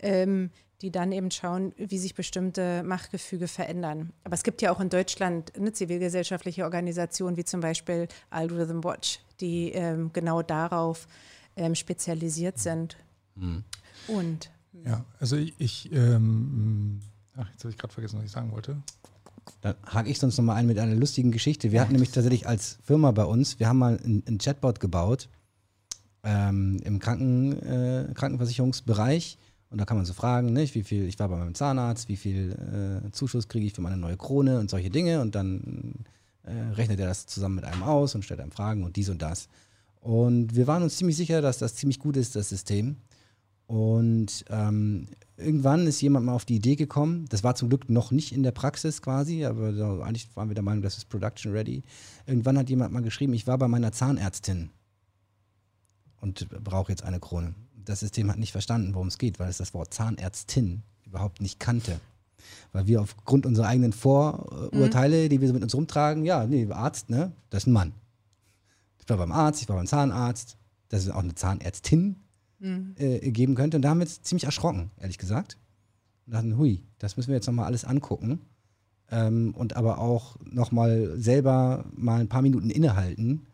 [0.00, 0.50] ähm,
[0.82, 4.12] die dann eben schauen, wie sich bestimmte Machtgefüge verändern.
[4.24, 9.20] Aber es gibt ja auch in Deutschland eine zivilgesellschaftliche Organisation, wie zum Beispiel Algorithm Watch,
[9.40, 11.06] die ähm, genau darauf
[11.56, 12.98] ähm, spezialisiert sind.
[13.36, 13.64] Mhm.
[14.08, 14.50] Und
[14.84, 17.00] ja, also ich, ich ähm,
[17.36, 18.76] ach, jetzt habe ich gerade vergessen, was ich sagen wollte.
[19.60, 21.70] Dann hake ich sonst nochmal ein mit einer lustigen Geschichte.
[21.70, 25.28] Wir hatten nämlich tatsächlich als Firma bei uns, wir haben mal einen Chatbot gebaut
[26.22, 29.38] ähm, im Kranken, äh, Krankenversicherungsbereich.
[29.70, 32.16] Und da kann man so fragen, nicht, wie viel, ich war bei meinem Zahnarzt, wie
[32.16, 35.20] viel äh, Zuschuss kriege ich für meine neue Krone und solche Dinge.
[35.20, 36.04] Und dann
[36.44, 39.20] äh, rechnet er das zusammen mit einem aus und stellt einem Fragen und dies und
[39.20, 39.48] das.
[40.00, 42.96] Und wir waren uns ziemlich sicher, dass das ziemlich gut ist, das System.
[43.66, 48.10] Und ähm, irgendwann ist jemand mal auf die Idee gekommen, das war zum Glück noch
[48.10, 51.82] nicht in der Praxis quasi, aber eigentlich waren wir der Meinung, das ist Production Ready.
[52.26, 54.70] Irgendwann hat jemand mal geschrieben, ich war bei meiner Zahnärztin
[56.20, 57.54] und brauche jetzt eine Krone.
[57.84, 61.60] Das System hat nicht verstanden, worum es geht, weil es das Wort Zahnärztin überhaupt nicht
[61.60, 62.00] kannte.
[62.72, 65.28] Weil wir aufgrund unserer eigenen Vorurteile, mhm.
[65.30, 67.92] die wir mit uns rumtragen, ja, nee, Arzt, ne, das ist ein Mann.
[68.98, 70.56] Ich war beim Arzt, ich war beim Zahnarzt,
[70.88, 72.23] das ist auch eine Zahnärztin,
[72.64, 72.94] mhm.
[72.98, 73.76] äh, geben könnte.
[73.76, 75.58] Und da haben wir uns ziemlich erschrocken, ehrlich gesagt.
[76.26, 78.40] Und dachten, hui, das müssen wir jetzt nochmal alles angucken.
[79.10, 83.46] Ähm, und aber auch nochmal selber mal ein paar Minuten innehalten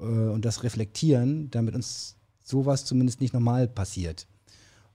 [0.00, 4.26] äh, und das reflektieren, damit uns sowas zumindest nicht normal passiert.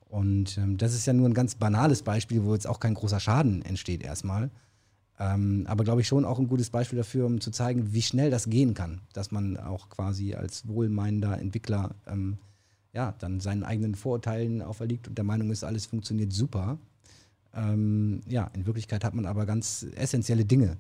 [0.10, 3.20] Und ähm, das ist ja nur ein ganz banales Beispiel, wo jetzt auch kein großer
[3.20, 4.50] Schaden entsteht erstmal.
[5.20, 8.32] Ähm, aber glaube ich schon auch ein gutes Beispiel dafür, um zu zeigen, wie schnell
[8.32, 12.38] das gehen kann, dass man auch quasi als wohlmeinender Entwickler ähm,
[12.94, 16.78] ja, dann seinen eigenen Vorurteilen auferliegt und der Meinung ist, alles funktioniert super.
[17.56, 20.78] Ähm, ja, in Wirklichkeit hat man aber ganz essentielle Dinge.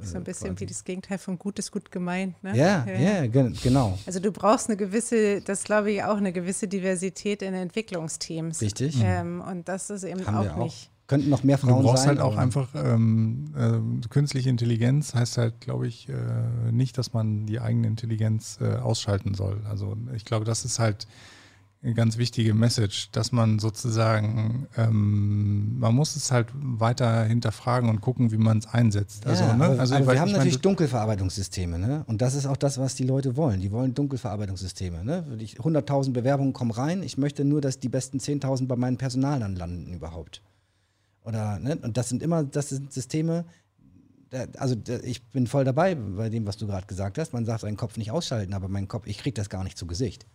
[0.00, 0.60] So ein äh, bisschen quasi.
[0.60, 2.42] wie das Gegenteil von gut ist gut gemeint.
[2.42, 2.56] Ne?
[2.56, 3.98] Ja, ja, ja, genau.
[4.06, 8.60] Also du brauchst eine gewisse, das glaube ich auch, eine gewisse Diversität in Entwicklungsteams.
[8.60, 8.98] Richtig.
[9.02, 10.90] Ähm, und das ist eben Haben auch, nicht.
[11.06, 11.82] Könnten noch mehr Frauen sein.
[11.82, 16.72] Du brauchst sein, halt auch einfach ähm, äh, künstliche Intelligenz heißt halt, glaube ich, äh,
[16.72, 19.60] nicht, dass man die eigene Intelligenz äh, ausschalten soll.
[19.68, 21.06] Also ich glaube, das ist halt
[21.82, 28.00] eine ganz wichtige Message, dass man sozusagen, ähm, man muss es halt weiter hinterfragen und
[28.00, 29.26] gucken, wie man es einsetzt.
[29.26, 29.64] Also, ja, ne?
[29.64, 32.04] also, also wir haben natürlich meine, Dunkelverarbeitungssysteme, ne?
[32.06, 33.60] Und das ist auch das, was die Leute wollen.
[33.60, 35.04] Die wollen Dunkelverarbeitungssysteme.
[35.04, 35.24] Ne?
[35.28, 37.02] 100.000 Bewerbungen kommen rein.
[37.02, 40.42] Ich möchte nur, dass die besten 10.000 bei meinem Personal dann landen überhaupt.
[41.24, 41.76] Oder, ne?
[41.76, 43.44] Und das sind immer, das sind Systeme,
[44.58, 44.74] also
[45.04, 47.32] ich bin voll dabei bei dem, was du gerade gesagt hast.
[47.32, 49.86] Man sagt, seinen Kopf nicht ausschalten, aber mein Kopf, ich kriege das gar nicht zu
[49.86, 50.26] Gesicht.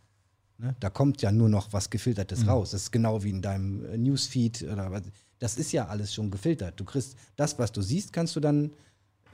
[0.62, 0.76] Ne?
[0.80, 2.50] Da kommt ja nur noch was Gefiltertes mhm.
[2.50, 2.72] raus.
[2.72, 5.02] Das ist genau wie in deinem äh, Newsfeed oder was.
[5.40, 6.80] Das ist ja alles schon gefiltert.
[6.80, 8.72] Du kriegst das, was du siehst, kannst du dann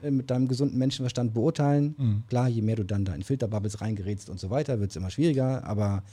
[0.02, 1.96] äh, mit deinem gesunden Menschenverstand beurteilen.
[1.98, 2.24] Mhm.
[2.28, 5.10] Klar, je mehr du dann da in Filterbubbles reingerätst und so weiter, wird es immer
[5.10, 5.66] schwieriger.
[5.66, 6.04] Aber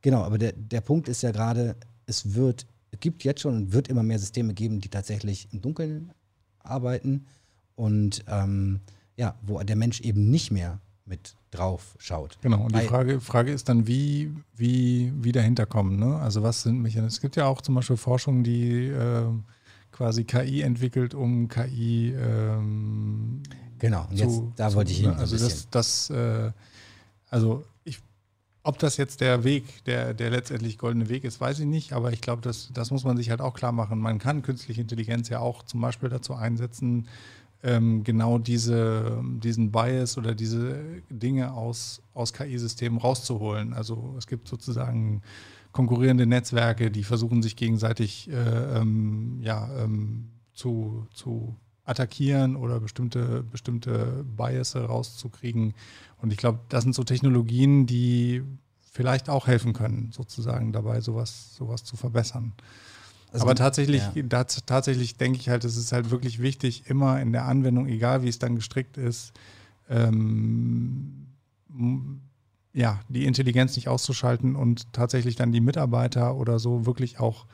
[0.00, 1.74] genau, aber der, der Punkt ist ja gerade,
[2.06, 5.60] es wird, es gibt jetzt schon und wird immer mehr Systeme geben, die tatsächlich im
[5.60, 6.12] Dunkeln
[6.60, 7.26] arbeiten
[7.74, 8.80] und ähm,
[9.16, 12.38] ja, wo der Mensch eben nicht mehr mit drauf schaut.
[12.40, 15.98] Genau, und die Frage, Frage ist dann, wie, wie, wie dahinter kommen.
[15.98, 16.16] Ne?
[16.16, 17.08] Also was sind Mechanismen?
[17.08, 19.26] Es gibt ja auch zum Beispiel Forschung, die äh,
[19.90, 23.42] quasi KI entwickelt, um KI ähm,
[23.82, 25.10] Genau, und jetzt, da zu, wollte ich hin.
[25.10, 25.16] Ne?
[25.16, 26.52] Also das, das äh,
[27.30, 27.98] also ich,
[28.62, 32.12] ob das jetzt der Weg, der, der letztendlich goldene Weg ist, weiß ich nicht, aber
[32.12, 33.98] ich glaube, das, das muss man sich halt auch klar machen.
[33.98, 37.08] Man kann künstliche Intelligenz ja auch zum Beispiel dazu einsetzen,
[37.62, 43.72] ähm, genau diese, diesen Bias oder diese Dinge aus, aus KI-Systemen rauszuholen.
[43.72, 45.22] Also es gibt sozusagen
[45.70, 53.42] konkurrierende Netzwerke, die versuchen sich gegenseitig äh, ähm, ja, ähm, zu, zu attackieren oder bestimmte,
[53.42, 55.74] bestimmte Bias rauszukriegen.
[56.20, 58.42] Und ich glaube, das sind so Technologien, die
[58.92, 62.52] vielleicht auch helfen können, sozusagen dabei, sowas, sowas zu verbessern.
[63.32, 64.22] Also, Aber tatsächlich, ja.
[64.24, 68.22] da, tatsächlich denke ich halt, es ist halt wirklich wichtig, immer in der Anwendung, egal
[68.22, 69.32] wie es dann gestrickt ist,
[69.88, 71.26] ähm,
[72.74, 77.46] ja, die Intelligenz nicht auszuschalten und tatsächlich dann die Mitarbeiter oder so wirklich auch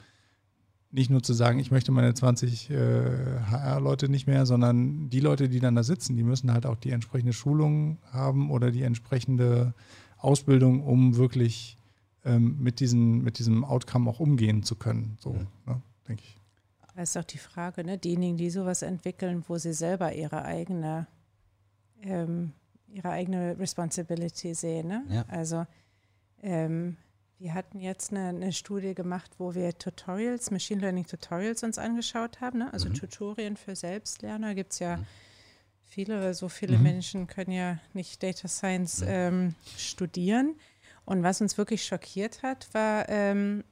[0.91, 5.49] nicht nur zu sagen, ich möchte meine 20 äh, HR-Leute nicht mehr, sondern die Leute,
[5.49, 9.75] die dann da sitzen, die müssen halt auch die entsprechende Schulung haben oder die entsprechende
[10.17, 11.78] Ausbildung, um wirklich
[12.25, 15.17] ähm, mit, diesen, mit diesem Outcome auch umgehen zu können.
[15.21, 15.47] So, mhm.
[15.67, 16.39] ne, denke ich.
[16.99, 17.97] Das ist auch die Frage, ne?
[17.97, 21.07] diejenigen, die sowas entwickeln, wo sie selber ihre eigene,
[22.03, 22.53] ähm,
[22.89, 24.89] ihre eigene Responsibility sehen.
[24.89, 25.05] Ne?
[25.09, 25.25] Ja.
[25.29, 25.65] Also
[26.43, 26.97] ähm,
[27.39, 32.41] wir hatten jetzt eine, eine, Studie gemacht, wo wir Tutorials, Machine Learning Tutorials uns angeschaut
[32.41, 32.73] haben, ne?
[32.73, 32.95] also mhm.
[32.95, 35.07] Tutorien für Selbstlerner gibt es ja mhm.
[35.85, 36.83] viele, so viele mhm.
[36.83, 40.57] Menschen können ja nicht Data Science ähm, studieren.
[41.09, 43.65] Und was uns wirklich schockiert hat, war, ähm,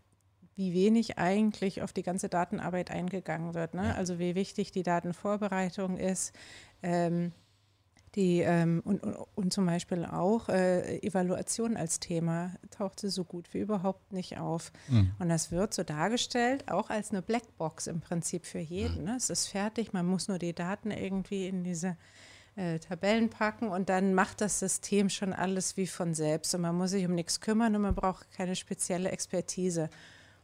[0.54, 3.74] wie wenig eigentlich auf die ganze Datenarbeit eingegangen wird.
[3.74, 3.94] Ne?
[3.94, 6.32] Also wie wichtig die Datenvorbereitung ist.
[6.82, 7.32] Ähm,
[8.14, 13.52] die, ähm, und, und, und, zum Beispiel auch äh, Evaluation als Thema tauchte so gut
[13.52, 14.72] wie überhaupt nicht auf.
[14.88, 15.12] Mhm.
[15.18, 19.00] Und das wird so dargestellt, auch als eine Blackbox im Prinzip für jeden.
[19.00, 19.04] Mhm.
[19.04, 19.16] Ne?
[19.18, 21.98] Es ist fertig, man muss nur die Daten irgendwie in diese
[22.56, 26.74] äh, Tabellen packen und dann macht das System schon alles wie von selbst und man
[26.74, 29.90] muss sich um nichts kümmern und man braucht keine spezielle Expertise.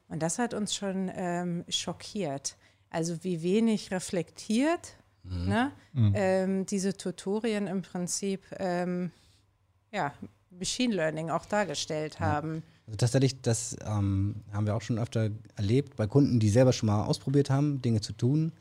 [0.09, 2.57] Und das hat uns schon ähm, schockiert.
[2.91, 5.49] Also wie wenig reflektiert mhm.
[5.49, 5.73] ne?
[5.95, 6.13] Mhm.
[6.15, 9.11] Ähm, diese Tutorien im Prinzip ähm,
[9.91, 10.13] ja,
[10.51, 12.63] Machine Learning auch dargestellt haben.
[12.87, 16.89] Also tatsächlich, das ähm, haben wir auch schon öfter erlebt bei Kunden, die selber schon
[16.89, 18.53] mal ausprobiert haben, Dinge zu tun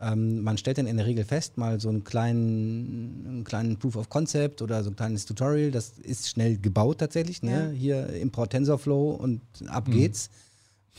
[0.00, 3.96] ähm, man stellt dann in der Regel fest, mal so einen kleinen, einen kleinen Proof
[3.96, 7.42] of Concept oder so ein kleines Tutorial, das ist schnell gebaut tatsächlich.
[7.42, 7.50] Ne?
[7.50, 7.70] Ja.
[7.70, 9.92] Hier Import TensorFlow und ab mhm.
[9.92, 10.30] geht's.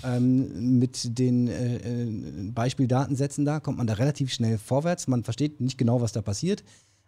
[0.02, 5.08] Ähm, mit den äh, äh, Beispieldatensätzen da kommt man da relativ schnell vorwärts.
[5.10, 6.64] Man versteht nicht genau, was da passiert.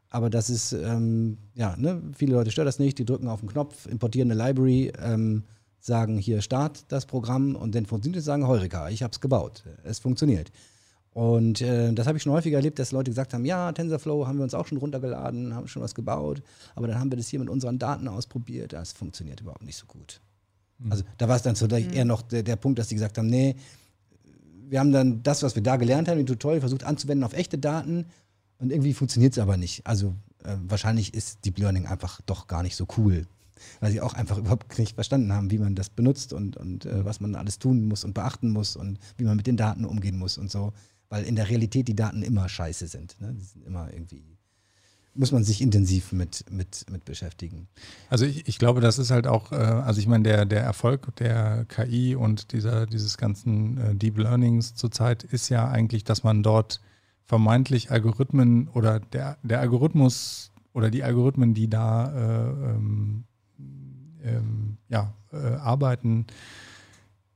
[0.10, 2.02] Aber das ist, ähm, ja, ne?
[2.14, 3.00] viele Leute stört das nicht.
[3.00, 5.44] Die drücken auf den Knopf, importieren eine Library, ähm,
[5.80, 9.64] sagen hier Start das Programm und dann funktioniert es, sagen Heureka, ich habe es gebaut.
[9.86, 10.52] Es funktioniert.
[11.14, 14.38] Und äh, das habe ich schon häufiger erlebt, dass Leute gesagt haben, ja, TensorFlow haben
[14.38, 16.42] wir uns auch schon runtergeladen, haben schon was gebaut,
[16.74, 19.86] aber dann haben wir das hier mit unseren Daten ausprobiert, das funktioniert überhaupt nicht so
[19.88, 20.22] gut.
[20.80, 20.92] Mhm.
[20.92, 21.94] Also da war es dann so mhm.
[21.94, 23.56] eher noch der, der, Punkt, dass die gesagt haben, nee,
[24.70, 27.58] wir haben dann das, was wir da gelernt haben, im Tutorial versucht anzuwenden auf echte
[27.58, 28.06] Daten
[28.60, 29.86] und irgendwie funktioniert es aber nicht.
[29.86, 30.16] Also
[30.46, 33.28] äh, wahrscheinlich ist Deep Learning einfach doch gar nicht so cool,
[33.82, 37.04] weil sie auch einfach überhaupt nicht verstanden haben, wie man das benutzt und, und äh,
[37.04, 40.18] was man alles tun muss und beachten muss und wie man mit den Daten umgehen
[40.18, 40.72] muss und so
[41.12, 43.20] weil in der Realität die Daten immer scheiße sind.
[43.20, 43.34] Ne?
[43.38, 44.24] Die sind immer irgendwie,
[45.14, 47.68] muss man sich intensiv mit, mit, mit beschäftigen.
[48.10, 51.14] Also ich, ich glaube, das ist halt auch, äh, also ich meine, der, der Erfolg
[51.18, 56.44] der KI und dieser, dieses ganzen äh, Deep Learnings zurzeit ist ja eigentlich, dass man
[56.44, 56.80] dort
[57.26, 63.26] vermeintlich Algorithmen oder der, der Algorithmus oder die Algorithmen, die da äh, ähm,
[64.24, 66.26] ähm, ja, äh, arbeiten,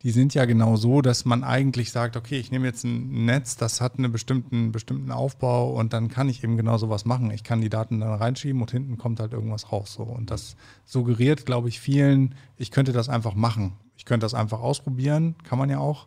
[0.05, 3.57] die sind ja genau so, dass man eigentlich sagt, okay, ich nehme jetzt ein Netz,
[3.57, 7.31] das hat einen bestimmten, bestimmten Aufbau und dann kann ich eben genau sowas machen.
[7.31, 9.93] Ich kann die Daten dann reinschieben und hinten kommt halt irgendwas raus.
[9.93, 10.03] So.
[10.03, 13.73] Und das suggeriert, glaube ich, vielen, ich könnte das einfach machen.
[13.97, 16.05] Ich könnte das einfach ausprobieren, kann man ja auch.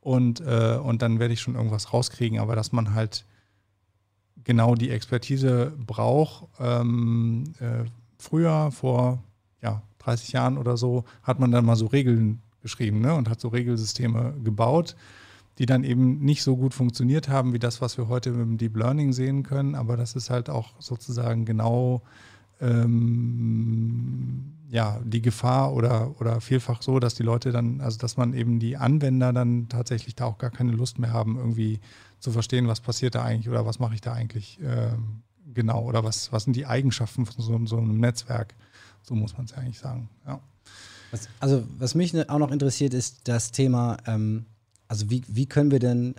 [0.00, 2.40] Und, äh, und dann werde ich schon irgendwas rauskriegen.
[2.40, 3.26] Aber dass man halt
[4.42, 7.84] genau die Expertise braucht, ähm, äh,
[8.18, 9.22] früher, vor
[9.62, 13.14] ja, 30 Jahren oder so, hat man dann mal so Regeln geschrieben ne?
[13.14, 14.96] und hat so Regelsysteme gebaut,
[15.58, 18.58] die dann eben nicht so gut funktioniert haben wie das, was wir heute mit dem
[18.58, 19.76] Deep Learning sehen können.
[19.76, 22.02] Aber das ist halt auch sozusagen genau
[22.60, 28.34] ähm, ja, die Gefahr oder, oder vielfach so, dass die Leute dann, also dass man
[28.34, 31.78] eben die Anwender dann tatsächlich da auch gar keine Lust mehr haben, irgendwie
[32.18, 34.90] zu verstehen, was passiert da eigentlich oder was mache ich da eigentlich äh,
[35.54, 38.56] genau oder was, was sind die Eigenschaften von so, so einem Netzwerk?
[39.02, 40.08] So muss man es ja eigentlich sagen.
[40.26, 40.40] Ja.
[41.10, 44.46] Was, also was mich ne, auch noch interessiert, ist das Thema, ähm,
[44.88, 46.14] also wie, wie können wir denn,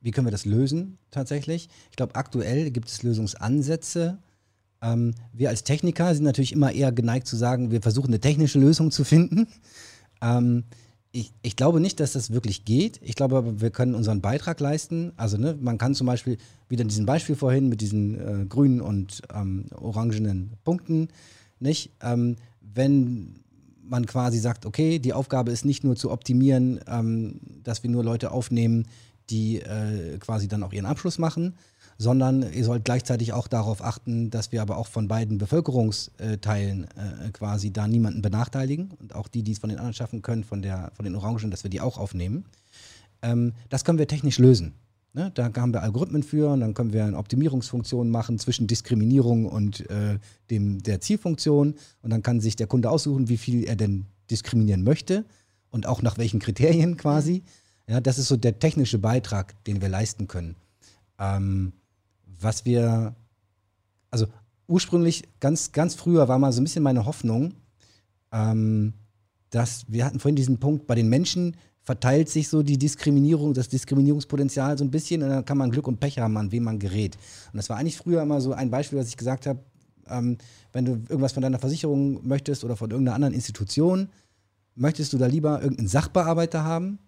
[0.00, 1.68] wie können wir das lösen tatsächlich?
[1.90, 4.18] Ich glaube, aktuell gibt es Lösungsansätze.
[4.80, 8.58] Ähm, wir als Techniker sind natürlich immer eher geneigt zu sagen, wir versuchen eine technische
[8.58, 9.48] Lösung zu finden.
[10.20, 10.64] Ähm,
[11.10, 13.00] ich, ich, glaube nicht, dass das wirklich geht.
[13.02, 15.12] Ich glaube aber, wir können unseren Beitrag leisten.
[15.16, 16.36] Also ne, man kann zum Beispiel,
[16.68, 21.08] wieder in diesem Beispiel vorhin mit diesen äh, grünen und ähm, orangenen Punkten,
[21.60, 21.92] nicht?
[22.02, 23.40] Ähm, wenn
[23.88, 28.04] man quasi sagt, okay, die Aufgabe ist nicht nur zu optimieren, ähm, dass wir nur
[28.04, 28.86] Leute aufnehmen,
[29.30, 31.54] die äh, quasi dann auch ihren Abschluss machen,
[31.98, 37.30] sondern ihr sollt gleichzeitig auch darauf achten, dass wir aber auch von beiden Bevölkerungsteilen äh,
[37.32, 40.62] quasi da niemanden benachteiligen und auch die, die es von den anderen schaffen können, von,
[40.62, 42.44] der, von den Orangen, dass wir die auch aufnehmen.
[43.22, 44.74] Ähm, das können wir technisch lösen.
[45.18, 45.32] Ne?
[45.34, 49.90] Da haben wir Algorithmen für und dann können wir eine Optimierungsfunktion machen zwischen Diskriminierung und
[49.90, 51.74] äh, dem, der Zielfunktion.
[52.02, 55.24] Und dann kann sich der Kunde aussuchen, wie viel er denn diskriminieren möchte
[55.70, 57.42] und auch nach welchen Kriterien quasi.
[57.88, 60.54] Ja, das ist so der technische Beitrag, den wir leisten können.
[61.18, 61.72] Ähm,
[62.40, 63.16] was wir,
[64.12, 64.28] also
[64.68, 67.54] ursprünglich, ganz, ganz früher war mal so ein bisschen meine Hoffnung,
[68.30, 68.92] ähm,
[69.50, 71.56] dass wir hatten vorhin diesen Punkt, bei den Menschen
[71.88, 75.88] verteilt sich so die Diskriminierung, das Diskriminierungspotenzial so ein bisschen und dann kann man Glück
[75.88, 77.16] und Pech haben, an wen man gerät.
[77.50, 79.60] Und das war eigentlich früher immer so ein Beispiel, was ich gesagt habe,
[80.10, 80.36] ähm,
[80.74, 84.10] wenn du irgendwas von deiner Versicherung möchtest oder von irgendeiner anderen Institution,
[84.74, 86.98] möchtest du da lieber irgendeinen Sachbearbeiter haben,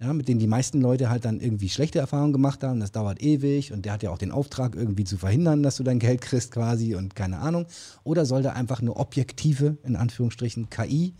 [0.00, 2.80] ja, mit denen die meisten Leute halt dann irgendwie schlechte Erfahrungen gemacht haben.
[2.80, 5.82] Das dauert ewig und der hat ja auch den Auftrag, irgendwie zu verhindern, dass du
[5.82, 7.66] dein Geld kriegst quasi und keine Ahnung.
[8.04, 11.12] Oder soll da einfach eine objektive, in Anführungsstrichen, KI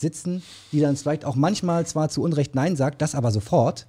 [0.00, 0.42] sitzen,
[0.72, 3.86] die dann vielleicht auch manchmal zwar zu Unrecht Nein sagt, das aber sofort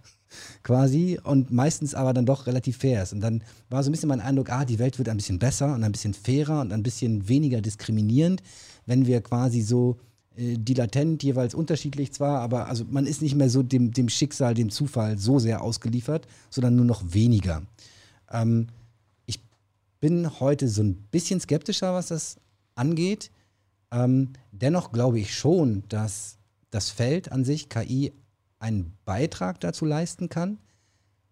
[0.63, 3.13] quasi und meistens aber dann doch relativ fair ist.
[3.13, 5.73] Und dann war so ein bisschen mein Eindruck, ah, die Welt wird ein bisschen besser
[5.73, 8.43] und ein bisschen fairer und ein bisschen weniger diskriminierend,
[8.85, 9.97] wenn wir quasi so
[10.35, 14.53] äh, dilatent, jeweils unterschiedlich zwar, aber also man ist nicht mehr so dem, dem Schicksal,
[14.53, 17.63] dem Zufall so sehr ausgeliefert, sondern nur noch weniger.
[18.31, 18.67] Ähm,
[19.25, 19.41] ich
[19.99, 22.37] bin heute so ein bisschen skeptischer, was das
[22.75, 23.31] angeht.
[23.91, 26.37] Ähm, dennoch glaube ich schon, dass
[26.69, 28.13] das Feld an sich, KI,
[28.59, 30.59] einen Beitrag dazu leisten kann.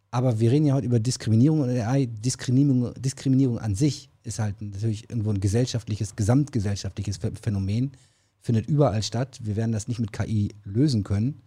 [0.10, 2.06] Aber wir reden ja heute über Diskriminierung und AI.
[2.06, 7.92] Diskriminierung, Diskriminierung an sich ist halt natürlich irgendwo ein gesellschaftliches, gesamtgesellschaftliches Phänomen
[8.40, 9.40] findet überall statt.
[9.44, 11.42] Wir werden das nicht mit KI lösen können.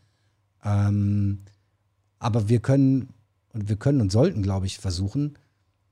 [0.62, 1.40] Ähm,
[2.18, 3.08] aber wir können
[3.52, 5.38] und wir können und sollten, glaube ich, versuchen,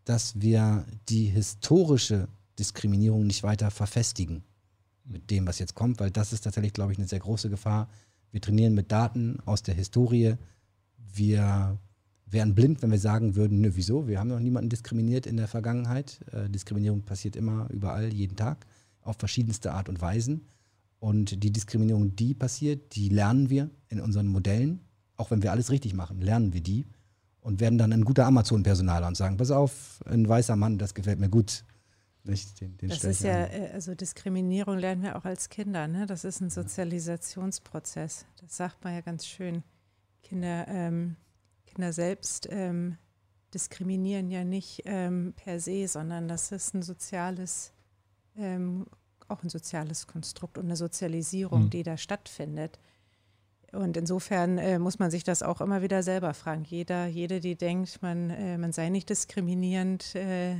[0.05, 2.29] dass wir die historische
[2.59, 4.45] Diskriminierung nicht weiter verfestigen
[5.09, 7.89] mit dem, was jetzt kommt, weil das ist tatsächlich, glaube ich, eine sehr große Gefahr.
[8.31, 10.35] Wir trainieren mit Daten aus der Historie.
[10.97, 11.79] Wir
[12.27, 14.07] wären blind, wenn wir sagen würden, nö, wieso?
[14.07, 16.21] Wir haben noch niemanden diskriminiert in der Vergangenheit.
[16.33, 18.67] Äh, Diskriminierung passiert immer, überall, jeden Tag,
[19.03, 20.47] auf verschiedenste Art und Weisen.
[21.01, 24.81] Und die Diskriminierung, die passiert, die lernen wir in unseren Modellen.
[25.17, 26.87] Auch wenn wir alles richtig machen, lernen wir die
[27.41, 31.19] und werden dann ein guter Amazon-Personaler und sagen, pass auf, ein weißer Mann, das gefällt
[31.19, 31.65] mir gut.
[32.29, 33.51] Nicht, den, den das ist ja, an.
[33.51, 36.07] Äh, also Diskriminierung lernen wir auch als Kinder, ne?
[36.07, 38.27] Das ist ein Sozialisationsprozess.
[38.41, 39.63] Das sagt man ja ganz schön.
[40.23, 41.17] Kinder, ähm,
[41.67, 42.99] Kinder selbst ähm,
[43.55, 47.73] diskriminieren ja nicht ähm, per se, sondern das ist ein soziales
[48.37, 48.87] ähm,
[49.29, 51.71] auch ein soziales Konstrukt und eine Sozialisierung, mhm.
[51.71, 52.79] die da stattfindet.
[53.73, 56.65] Und insofern äh, muss man sich das auch immer wieder selber fragen.
[56.65, 60.57] Jeder, jede, die denkt, man, äh, man sei nicht diskriminierend, äh,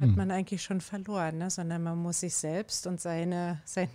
[0.00, 0.14] hat mhm.
[0.14, 1.50] man eigentlich schon verloren, ne?
[1.50, 3.88] sondern man muss sich selbst und seine, sein,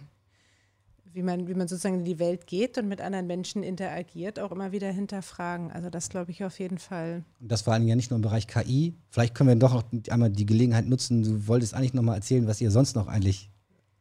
[1.14, 4.52] wie man, wie man sozusagen in die Welt geht und mit anderen Menschen interagiert, auch
[4.52, 5.72] immer wieder hinterfragen.
[5.72, 7.24] Also das glaube ich auf jeden Fall.
[7.40, 8.96] Und das vor allem ja nicht nur im Bereich KI.
[9.10, 11.24] Vielleicht können wir doch auch einmal die Gelegenheit nutzen.
[11.24, 13.52] Du wolltest eigentlich noch mal erzählen, was ihr sonst noch eigentlich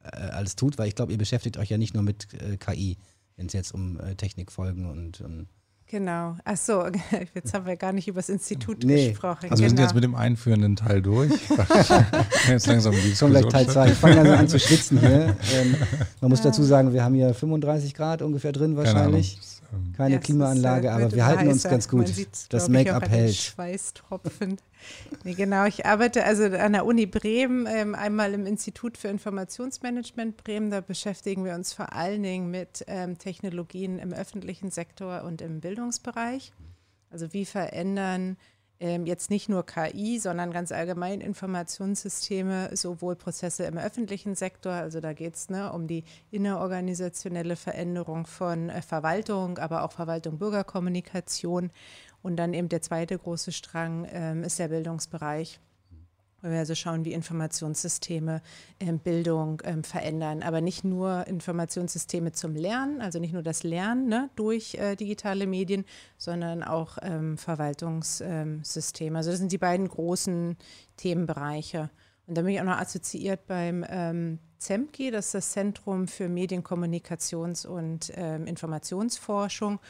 [0.03, 2.97] äh, alles tut, weil ich glaube, ihr beschäftigt euch ja nicht nur mit äh, KI,
[3.37, 5.49] wenn es jetzt um äh, Technikfolgen und, und
[5.93, 6.37] Genau.
[6.47, 6.87] Ach so,
[7.35, 9.11] jetzt haben wir gar nicht über das Institut nee.
[9.11, 9.51] gesprochen.
[9.51, 9.61] Also genau.
[9.61, 9.89] wir sind genau.
[9.89, 11.31] jetzt mit dem einführenden Teil durch.
[12.49, 13.89] jetzt langsam die Schon gleich Teil 2.
[13.89, 15.37] Ich fange langsam an zu schwitzen hier.
[15.55, 15.77] Ähm,
[16.23, 16.47] man muss ja.
[16.47, 19.39] dazu sagen, wir haben hier 35 Grad ungefähr drin wahrscheinlich.
[19.95, 22.11] Keine ja, Klimaanlage, ist, äh, aber wir halten uns ganz gut.
[22.49, 23.35] Das Make-up hält.
[23.35, 24.57] Schweißtropfen.
[25.25, 30.37] Nee, genau, ich arbeite also an der Uni Bremen, ähm, einmal im Institut für Informationsmanagement
[30.37, 30.71] Bremen.
[30.71, 35.61] Da beschäftigen wir uns vor allen Dingen mit ähm, Technologien im öffentlichen Sektor und im
[35.61, 36.53] Bildungsbereich.
[37.11, 38.37] Also wie verändern
[38.83, 44.99] ähm, jetzt nicht nur KI, sondern ganz allgemein Informationssysteme, sowohl Prozesse im öffentlichen Sektor, also
[44.99, 46.03] da geht es ne, um die
[46.33, 51.71] innerorganisationelle Veränderung von äh, Verwaltung, aber auch Verwaltung Bürgerkommunikation.
[52.23, 55.61] Und dann eben der zweite große Strang ähm, ist der Bildungsbereich.
[56.41, 58.43] wo wir also schauen, wie Informationssysteme
[58.81, 60.43] ähm, Bildung ähm, verändern.
[60.43, 65.47] Aber nicht nur Informationssysteme zum Lernen, also nicht nur das Lernen ne, durch äh, digitale
[65.47, 65.85] Medien,
[66.17, 69.17] sondern auch ähm, Verwaltungssysteme.
[69.17, 70.57] also das sind die beiden großen
[70.97, 71.91] Themenbereiche.
[72.27, 76.27] Und da bin ich auch noch assoziiert beim ähm, ZEMKI, das ist das Zentrum für
[76.27, 79.81] Medienkommunikations- und ähm, Informationsforschung.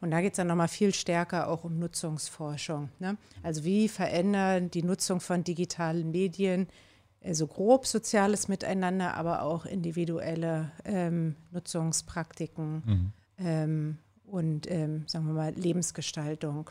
[0.00, 2.88] Und da geht es dann nochmal viel stärker auch um Nutzungsforschung.
[2.98, 3.16] Ne?
[3.42, 6.68] Also wie verändern die Nutzung von digitalen Medien
[7.22, 13.12] so also grob soziales Miteinander, aber auch individuelle ähm, Nutzungspraktiken mhm.
[13.38, 16.70] ähm, und, ähm, sagen wir mal, Lebensgestaltung.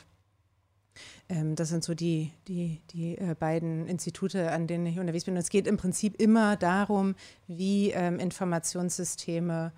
[1.27, 5.35] Ähm, das sind so die, die, die äh, beiden Institute, an denen ich unterwegs bin.
[5.35, 7.15] Und es geht im Prinzip immer darum,
[7.47, 9.72] wie ähm, Informationssysteme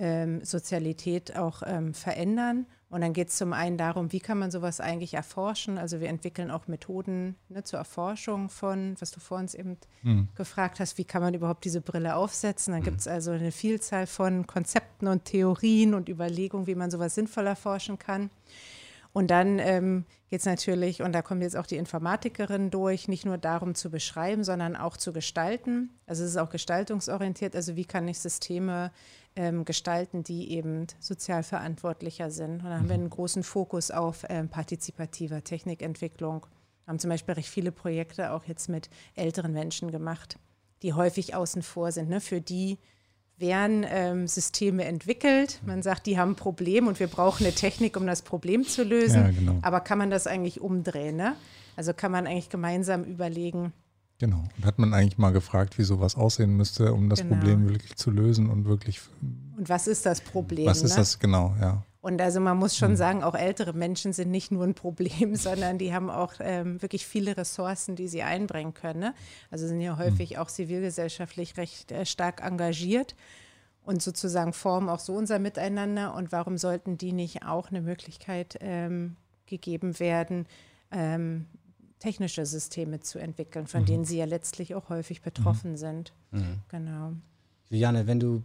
[0.00, 1.62] ähm, Sozialität auch
[1.92, 5.78] verändern und dann geht es zum einen darum, wie kann man sowas eigentlich erforschen.
[5.78, 10.28] Also wir entwickeln auch Methoden ne, zur Erforschung von, was du vor uns eben mhm.
[10.34, 12.72] gefragt hast, wie kann man überhaupt diese Brille aufsetzen.
[12.72, 12.86] Dann mhm.
[12.86, 17.46] gibt es also eine Vielzahl von Konzepten und Theorien und Überlegungen, wie man sowas sinnvoll
[17.46, 18.28] erforschen kann.
[19.12, 23.24] Und dann ähm, geht es natürlich, und da kommt jetzt auch die Informatikerin durch, nicht
[23.24, 25.90] nur darum zu beschreiben, sondern auch zu gestalten.
[26.06, 27.54] Also es ist auch gestaltungsorientiert.
[27.54, 28.90] Also wie kann ich Systeme
[29.36, 32.62] ähm, gestalten, die eben sozial verantwortlicher sind.
[32.62, 36.46] Und da haben wir einen großen Fokus auf ähm, partizipativer Technikentwicklung.
[36.84, 40.38] Wir haben zum Beispiel recht viele Projekte auch jetzt mit älteren Menschen gemacht,
[40.82, 42.08] die häufig außen vor sind.
[42.08, 42.20] Ne?
[42.20, 42.78] Für die
[43.40, 45.60] werden ähm, Systeme entwickelt.
[45.64, 48.84] Man sagt, die haben ein Problem und wir brauchen eine Technik, um das Problem zu
[48.84, 49.22] lösen.
[49.22, 49.58] Ja, genau.
[49.62, 51.16] Aber kann man das eigentlich umdrehen?
[51.16, 51.34] Ne?
[51.76, 53.72] Also kann man eigentlich gemeinsam überlegen,
[54.20, 54.44] Genau.
[54.58, 57.36] Und hat man eigentlich mal gefragt, wie sowas aussehen müsste, um das genau.
[57.36, 59.00] Problem wirklich zu lösen und wirklich.
[59.56, 60.66] Und was ist das Problem?
[60.66, 60.96] Was ist ne?
[60.98, 61.82] das genau, ja.
[62.02, 62.96] Und also man muss schon mhm.
[62.96, 67.06] sagen, auch ältere Menschen sind nicht nur ein Problem, sondern die haben auch ähm, wirklich
[67.06, 69.00] viele Ressourcen, die sie einbringen können.
[69.00, 69.14] Ne?
[69.50, 70.36] Also sind ja häufig mhm.
[70.36, 73.16] auch zivilgesellschaftlich recht äh, stark engagiert
[73.84, 76.14] und sozusagen formen auch so unser Miteinander.
[76.14, 79.16] Und warum sollten die nicht auch eine Möglichkeit ähm,
[79.46, 80.46] gegeben werden,
[80.90, 81.46] ähm,
[82.00, 83.86] technische Systeme zu entwickeln, von mhm.
[83.86, 85.76] denen sie ja letztlich auch häufig betroffen mhm.
[85.76, 86.12] sind.
[86.32, 86.58] Mhm.
[86.68, 87.12] Genau.
[87.68, 88.42] Juliane, wenn du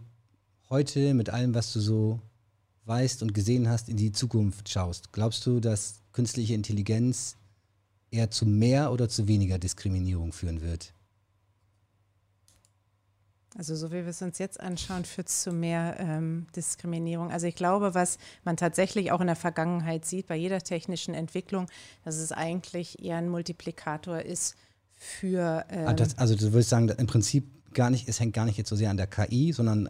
[0.70, 2.20] heute mit allem, was du so
[2.84, 7.36] weißt und gesehen hast, in die Zukunft schaust, glaubst du, dass künstliche Intelligenz
[8.10, 10.92] eher zu mehr oder zu weniger Diskriminierung führen wird?
[13.58, 17.30] Also so wie wir es uns jetzt anschauen, führt es zu mehr ähm, Diskriminierung.
[17.30, 21.66] Also ich glaube, was man tatsächlich auch in der Vergangenheit sieht, bei jeder technischen Entwicklung,
[22.04, 24.56] dass es eigentlich eher ein Multiplikator ist
[24.94, 25.64] für.
[25.68, 28.58] Ah, ähm das, also du würdest sagen, im Prinzip gar nicht, es hängt gar nicht
[28.58, 29.88] jetzt so sehr an der KI, sondern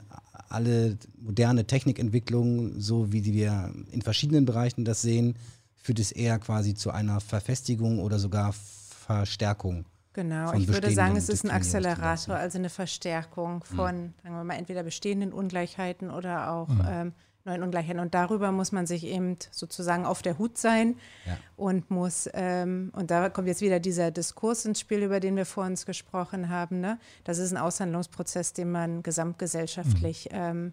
[0.48, 5.36] alle moderne Technikentwicklungen, so wie wir in verschiedenen Bereichen das sehen,
[5.74, 9.86] führt es eher quasi zu einer Verfestigung oder sogar Verstärkung
[10.16, 13.76] Genau, ich würde sagen, es ist ein Accelerator, also eine Verstärkung hm.
[13.76, 14.14] von, mhm.
[14.22, 16.86] sagen wir mal, entweder bestehenden Ungleichheiten oder auch mhm.
[16.88, 17.12] ähm,
[17.44, 18.00] neuen Ungleichheiten.
[18.00, 21.36] Und darüber muss man sich eben sozusagen auf der Hut sein ja.
[21.56, 25.44] und muss, ähm, und da kommt jetzt wieder dieser Diskurs ins Spiel, über den wir
[25.44, 26.80] vor uns gesprochen haben.
[26.80, 26.98] Ne?
[27.24, 30.38] Das ist ein Aushandlungsprozess, den man gesamtgesellschaftlich mhm.
[30.38, 30.72] ähm,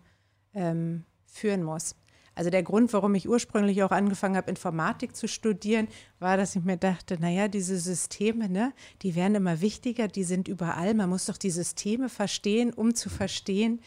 [0.54, 1.96] ähm führen muss.
[2.36, 5.88] Also der Grund, warum ich ursprünglich auch angefangen habe, Informatik zu studieren,
[6.20, 10.48] war, dass ich mir dachte, naja, diese Systeme, ne, die werden immer wichtiger, die sind
[10.48, 10.94] überall.
[10.94, 13.80] Man muss doch die Systeme verstehen, um zu verstehen,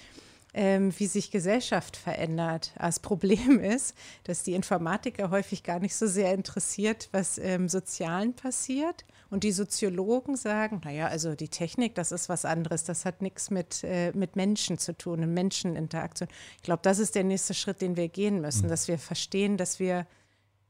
[0.56, 2.72] ähm, wie sich Gesellschaft verändert.
[2.78, 8.34] Das Problem ist, dass die Informatiker häufig gar nicht so sehr interessiert, was im Sozialen
[8.34, 9.04] passiert.
[9.28, 13.50] Und die Soziologen sagen, naja, also die Technik, das ist was anderes, das hat nichts
[13.50, 16.28] mit, äh, mit Menschen zu tun, in Menscheninteraktion.
[16.56, 18.70] Ich glaube, das ist der nächste Schritt, den wir gehen müssen, mhm.
[18.70, 20.06] dass wir verstehen, dass wir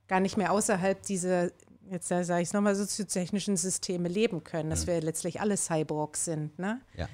[0.09, 1.51] gar nicht mehr außerhalb dieser
[1.89, 4.91] jetzt sage ich es nochmal, soziotechnischen Systeme leben können, dass mhm.
[4.91, 6.59] wir letztlich alle Cyborgs sind.
[6.59, 6.81] Ne?
[6.97, 7.09] Ja.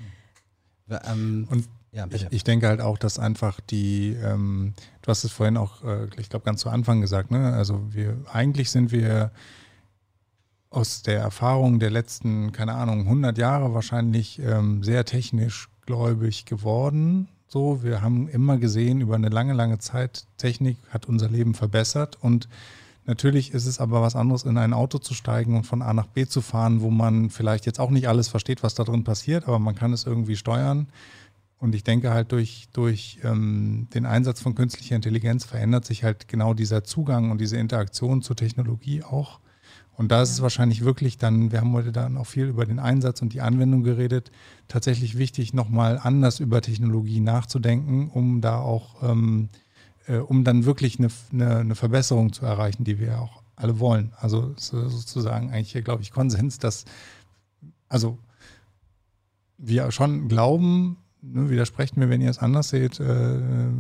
[1.05, 5.33] Ähm, und ja, ich, ich, denke halt auch, dass einfach die, ähm, du hast es
[5.33, 7.53] vorhin auch, äh, ich glaube, ganz zu Anfang gesagt, ne?
[7.53, 9.31] Also wir eigentlich sind wir
[10.71, 17.29] aus der Erfahrung der letzten, keine Ahnung, 100 Jahre wahrscheinlich ähm, sehr technisch gläubig geworden.
[17.47, 22.17] So, wir haben immer gesehen, über eine lange, lange Zeit, Technik hat unser Leben verbessert
[22.21, 22.49] und
[23.05, 26.07] Natürlich ist es aber was anderes, in ein Auto zu steigen und von A nach
[26.07, 29.49] B zu fahren, wo man vielleicht jetzt auch nicht alles versteht, was da drin passiert,
[29.49, 30.87] aber man kann es irgendwie steuern.
[31.63, 36.27] Und ich denke halt durch, durch ähm, den Einsatz von künstlicher Intelligenz verändert sich halt
[36.27, 39.39] genau dieser Zugang und diese Interaktion zur Technologie auch.
[39.93, 42.81] Und da ist es wahrscheinlich wirklich dann, wir haben heute dann auch viel über den
[42.81, 44.33] Einsatz und die Anwendung geredet,
[44.67, 49.49] tatsächlich wichtig, nochmal anders über Technologie nachzudenken, um da auch, ähm,
[50.09, 54.13] äh, um dann wirklich eine, eine, eine, Verbesserung zu erreichen, die wir auch alle wollen.
[54.17, 56.87] Also sozusagen eigentlich hier, glaube ich, Konsens, dass
[57.89, 58.19] also
[59.59, 63.39] wir schon glauben, ne, widersprecht mir, wenn ihr es anders seht, äh,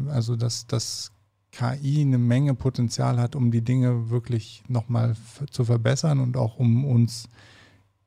[0.09, 1.12] also dass, dass
[1.52, 5.14] KI eine Menge Potenzial hat, um die Dinge wirklich nochmal
[5.51, 7.28] zu verbessern und auch um uns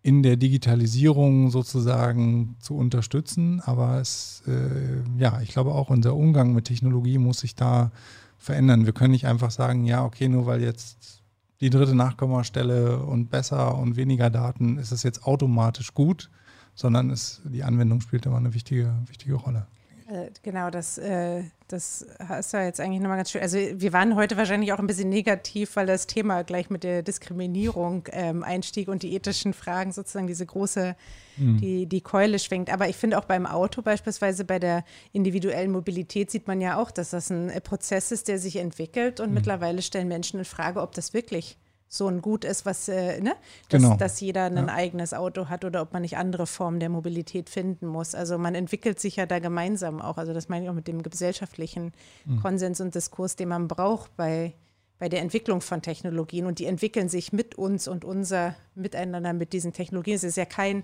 [0.02, 3.62] in der Digitalisierung sozusagen zu unterstützen.
[3.62, 7.92] Aber es, äh, ja, ich glaube auch unser Umgang mit Technologie muss sich da
[8.38, 8.86] verändern.
[8.86, 11.24] Wir können nicht einfach sagen, ja, okay, nur weil jetzt
[11.62, 16.30] die dritte Nachkommastelle und besser und weniger Daten ist es jetzt automatisch gut,
[16.76, 19.66] sondern es, die Anwendung spielt immer eine wichtige, wichtige Rolle.
[20.08, 23.42] Äh, genau, das, äh, das hast du jetzt eigentlich nochmal ganz schön.
[23.42, 27.02] Also wir waren heute wahrscheinlich auch ein bisschen negativ, weil das Thema gleich mit der
[27.02, 30.96] Diskriminierung ähm, einstieg und die ethischen Fragen sozusagen diese große,
[31.38, 31.58] mhm.
[31.58, 32.72] die, die Keule schwenkt.
[32.72, 36.92] Aber ich finde auch beim Auto beispielsweise bei der individuellen Mobilität sieht man ja auch,
[36.92, 39.36] dass das ein Prozess ist, der sich entwickelt und mhm.
[39.36, 43.36] mittlerweile stellen Menschen in Frage, ob das wirklich so ein Gut ist, was, äh, ne?
[43.70, 43.96] dass, genau.
[43.96, 44.68] dass jeder ein ja.
[44.68, 48.16] eigenes Auto hat oder ob man nicht andere Formen der Mobilität finden muss.
[48.16, 50.18] Also man entwickelt sich ja da gemeinsam auch.
[50.18, 51.94] Also das meine ich auch mit dem gesellschaftlichen
[52.26, 52.42] mhm.
[52.42, 54.54] Konsens und Diskurs, den man braucht bei,
[55.00, 56.48] bei der Entwicklung von Technologien.
[56.48, 60.16] Und die entwickeln sich mit uns und unser Miteinander mit diesen Technologien.
[60.16, 60.84] Es ist ja kein,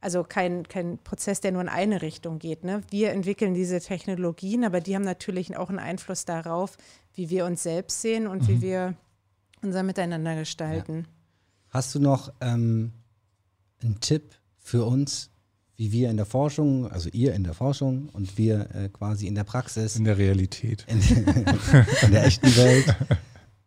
[0.00, 2.64] also kein, kein Prozess, der nur in eine Richtung geht.
[2.64, 2.82] Ne?
[2.90, 6.76] Wir entwickeln diese Technologien, aber die haben natürlich auch einen Einfluss darauf,
[7.14, 8.48] wie wir uns selbst sehen und mhm.
[8.48, 8.94] wie wir
[9.62, 10.98] unser Miteinander gestalten.
[10.98, 11.04] Ja.
[11.70, 12.92] Hast du noch ähm,
[13.82, 15.30] einen Tipp für uns,
[15.76, 19.34] wie wir in der Forschung, also ihr in der Forschung und wir äh, quasi in
[19.34, 19.96] der Praxis.
[19.96, 20.84] In der Realität.
[20.88, 21.00] In,
[22.02, 22.96] in der echten Welt.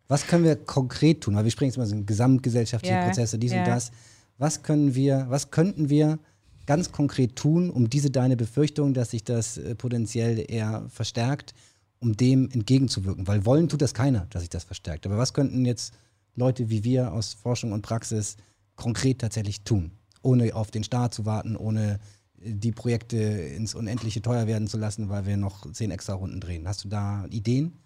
[0.08, 1.34] Was können wir konkret tun?
[1.36, 3.60] Weil wir sprechen jetzt mal so gesamtgesellschaftliche ja, Prozesse, dies ja.
[3.60, 3.92] und das.
[4.36, 6.18] Was können wir, was könnten wir
[6.66, 11.54] ganz konkret tun, um diese deine Befürchtung, dass sich das äh, potenziell eher verstärkt,
[12.02, 13.26] um dem entgegenzuwirken.
[13.26, 15.06] Weil wollen tut das keiner, dass sich das verstärkt.
[15.06, 15.94] Aber was könnten jetzt
[16.34, 18.36] Leute wie wir aus Forschung und Praxis
[18.76, 19.92] konkret tatsächlich tun,
[20.22, 22.00] ohne auf den Staat zu warten, ohne
[22.40, 26.40] äh, die Projekte ins Unendliche teuer werden zu lassen, weil wir noch zehn extra Runden
[26.40, 26.66] drehen.
[26.66, 27.78] Hast du da Ideen?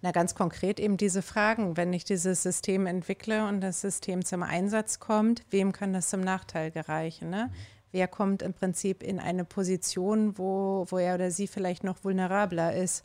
[0.00, 1.76] Na, ganz konkret eben diese Fragen.
[1.76, 6.20] Wenn ich dieses System entwickle und das System zum Einsatz kommt, wem kann das zum
[6.20, 7.30] Nachteil gereichen?
[7.30, 7.50] Ne?
[7.90, 12.74] Wer kommt im Prinzip in eine Position, wo, wo er oder sie vielleicht noch vulnerabler
[12.74, 13.02] ist?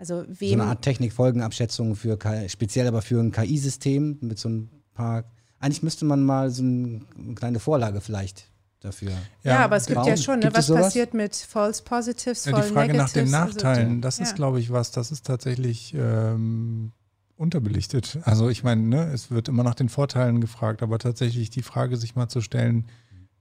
[0.00, 2.18] Also wem so eine Art Technikfolgenabschätzung für
[2.48, 5.24] speziell aber für ein KI-System mit so ein paar.
[5.58, 7.02] Eigentlich müsste man mal so eine
[7.34, 8.50] kleine Vorlage vielleicht
[8.80, 9.10] dafür.
[9.42, 12.72] Ja, ja aber es gibt ja schon, ne, was passiert mit False Positives, ja, Die
[12.72, 16.92] Frage nach den also Nachteilen, also, das ist, glaube ich, was, das ist tatsächlich ähm,
[17.36, 18.20] unterbelichtet.
[18.22, 21.98] Also ich meine, ne, es wird immer nach den Vorteilen gefragt, aber tatsächlich die Frage
[21.98, 22.86] sich mal zu stellen,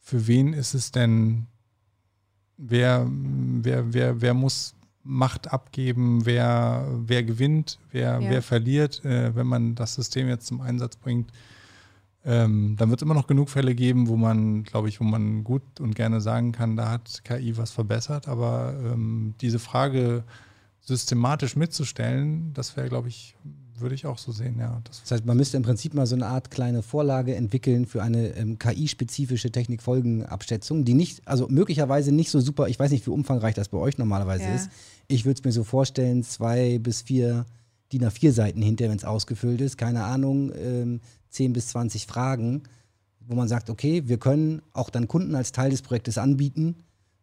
[0.02, 1.48] für wen ist es denn,
[2.58, 8.30] wer, wer, wer, wer muss Macht abgeben, wer, wer gewinnt, wer, ja.
[8.30, 11.32] wer verliert, äh, wenn man das System jetzt zum Einsatz bringt.
[12.26, 15.44] Ähm, dann wird es immer noch genug Fälle geben, wo man, glaube ich, wo man
[15.44, 18.28] gut und gerne sagen kann, da hat KI was verbessert.
[18.28, 20.24] Aber ähm, diese Frage
[20.82, 23.36] systematisch mitzustellen, das wäre, glaube ich,
[23.82, 24.82] würde ich auch so sehen, ja.
[24.84, 28.02] Das, das, heißt, man müsste im Prinzip mal so eine Art kleine Vorlage entwickeln für
[28.04, 33.12] eine ähm, KI-spezifische Technikfolgenabschätzung, die nicht, also möglicherweise nicht so super, ich weiß nicht, wie
[33.12, 34.56] umfangreich das bei euch normalerweise ja.
[34.56, 34.70] ist.
[35.08, 37.46] Ich würde es mir so vorstellen, zwei bis vier
[37.92, 42.64] DIN A4-Seiten hinter, wenn es ausgefüllt ist, keine Ahnung, ähm, 10 bis 20 Fragen,
[43.28, 46.76] wo man sagt, okay, wir können auch dann Kunden als Teil des Projektes anbieten.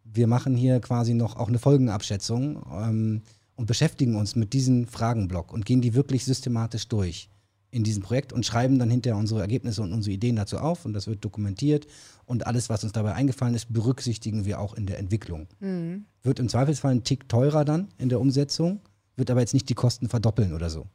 [0.04, 2.64] Wir machen hier quasi noch auch eine Folgenabschätzung.
[2.72, 3.22] Ähm,
[3.56, 7.28] und beschäftigen uns mit diesem Fragenblock und gehen die wirklich systematisch durch
[7.70, 10.92] in diesem Projekt und schreiben dann hinterher unsere Ergebnisse und unsere Ideen dazu auf und
[10.92, 11.86] das wird dokumentiert
[12.24, 15.46] und alles, was uns dabei eingefallen ist, berücksichtigen wir auch in der Entwicklung.
[15.60, 16.06] Mhm.
[16.22, 18.80] Wird im Zweifelsfall ein Tick teurer dann in der Umsetzung,
[19.16, 20.86] wird aber jetzt nicht die Kosten verdoppeln oder so.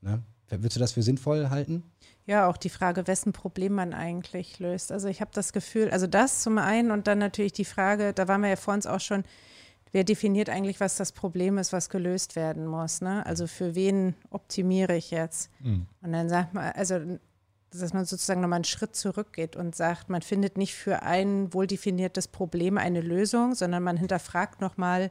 [0.00, 0.22] Ne?
[0.48, 1.82] Würdest du das für sinnvoll halten?
[2.26, 4.92] Ja, auch die Frage, wessen Problem man eigentlich löst.
[4.92, 8.28] Also ich habe das Gefühl, also das zum einen und dann natürlich die Frage, da
[8.28, 9.24] waren wir ja vor uns auch schon,
[9.92, 13.00] wer definiert eigentlich, was das Problem ist, was gelöst werden muss?
[13.00, 13.24] Ne?
[13.26, 15.50] Also für wen optimiere ich jetzt?
[15.60, 15.86] Mhm.
[16.00, 16.98] Und dann sagt man, also
[17.70, 21.66] dass man sozusagen nochmal einen Schritt zurückgeht und sagt, man findet nicht für ein wohl
[21.66, 25.10] definiertes Problem eine Lösung, sondern man hinterfragt nochmal,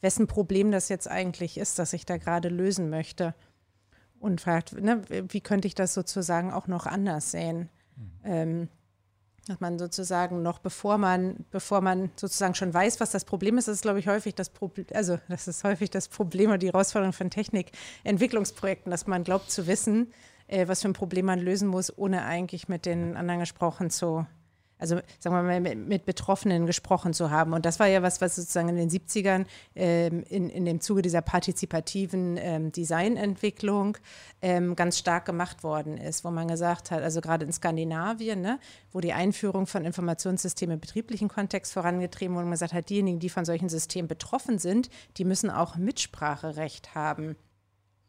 [0.00, 3.34] wessen Problem das jetzt eigentlich ist, das ich da gerade lösen möchte.
[4.18, 7.70] Und fragt, ne, wie könnte ich das sozusagen auch noch anders sehen?
[7.96, 8.10] Mhm.
[8.24, 8.68] Ähm,
[9.50, 13.66] dass man sozusagen noch bevor man, bevor man sozusagen schon weiß, was das Problem ist,
[13.66, 16.68] das ist, glaube ich, häufig das Problem, also das ist häufig das Problem oder die
[16.68, 20.12] Herausforderung von Technikentwicklungsprojekten, dass man glaubt zu wissen,
[20.46, 24.24] äh, was für ein Problem man lösen muss, ohne eigentlich mit den anderen gesprochen zu,
[24.80, 27.52] also sagen wir mal, mit Betroffenen gesprochen zu haben.
[27.52, 29.46] Und das war ja was, was sozusagen in den 70ern
[29.76, 33.98] ähm, in, in dem Zuge dieser partizipativen ähm, Designentwicklung
[34.42, 38.58] ähm, ganz stark gemacht worden ist, wo man gesagt hat, also gerade in Skandinavien, ne,
[38.92, 43.28] wo die Einführung von Informationssystemen im betrieblichen Kontext vorangetrieben wurde, man gesagt hat, diejenigen, die
[43.28, 44.88] von solchen Systemen betroffen sind,
[45.18, 47.36] die müssen auch Mitspracherecht haben.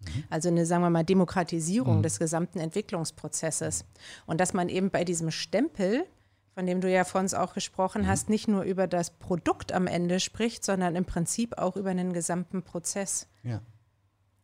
[0.02, 0.24] Mhm.
[0.30, 2.04] Also eine, sagen wir mal, Demokratisierung mhm.
[2.04, 3.86] des gesamten Entwicklungsprozesses.
[4.26, 6.06] Und dass man eben bei diesem Stempel
[6.54, 8.08] von dem du ja vor uns auch gesprochen mhm.
[8.08, 12.14] hast, nicht nur über das Produkt am Ende spricht, sondern im Prinzip auch über den
[12.14, 13.28] gesamten Prozess.
[13.44, 13.62] Ja.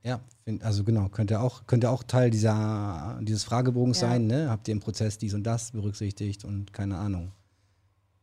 [0.04, 0.22] Ja,
[0.62, 4.10] also genau, könnte auch, könnte auch Teil dieser, dieses Fragebogens ja.
[4.10, 4.50] sein, ne?
[4.50, 7.34] Habt ihr im Prozess dies und das berücksichtigt und keine Ahnung.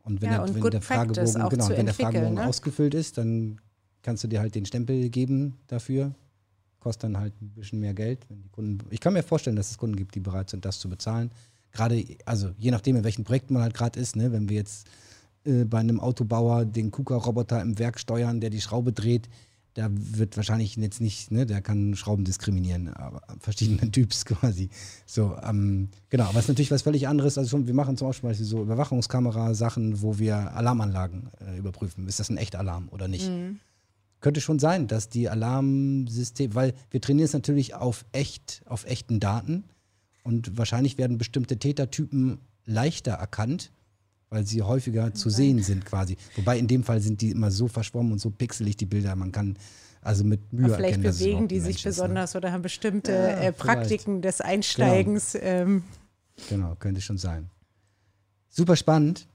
[0.01, 2.47] Und wenn, ja, der, wenn der Fragebogen, genau, wenn der Fragebogen ne?
[2.47, 3.61] ausgefüllt ist, dann
[4.01, 6.15] kannst du dir halt den Stempel geben dafür.
[6.79, 8.27] Kostet dann halt ein bisschen mehr Geld.
[8.29, 10.79] Wenn die Kunden, ich kann mir vorstellen, dass es Kunden gibt, die bereit sind, das
[10.79, 11.31] zu bezahlen
[11.75, 14.87] gerade, also je nachdem, in welchem Projekt man halt gerade ist, ne, wenn wir jetzt
[15.43, 19.29] äh, bei einem Autobauer den KUKA-Roboter im Werk steuern, der die Schraube dreht,
[19.75, 24.69] da wird wahrscheinlich jetzt nicht, ne, der kann Schrauben diskriminieren, aber verschiedenen Typs quasi.
[25.05, 27.37] So, ähm, genau, aber es ist natürlich was völlig anderes.
[27.37, 32.07] Also schon, wir machen zum Beispiel so Überwachungskamera-Sachen, wo wir Alarmanlagen äh, überprüfen.
[32.07, 33.29] Ist das ein echter Alarm oder nicht?
[33.29, 33.59] Mhm.
[34.21, 39.19] Könnte schon sein, dass die Alarmsysteme, weil wir trainieren es natürlich auf echt, auf echten
[39.19, 39.65] Daten.
[40.25, 43.71] Und wahrscheinlich werden bestimmte Tätertypen leichter erkannt,
[44.29, 46.17] weil sie häufiger zu sehen sind quasi.
[46.35, 49.31] Wobei in dem Fall sind die immer so verschwommen und so pixelig, die Bilder, man
[49.31, 49.55] kann
[50.01, 51.89] also mit Mühe Aber vielleicht erkennen, bewegen die sich ist, ne?
[51.91, 52.39] besonders ne?
[52.39, 55.33] oder haben bestimmte ja, äh, Praktiken des Einsteigens.
[55.33, 55.45] Genau.
[55.45, 55.83] Ähm.
[56.49, 57.51] genau, könnte schon sein.
[58.49, 59.27] Super spannend.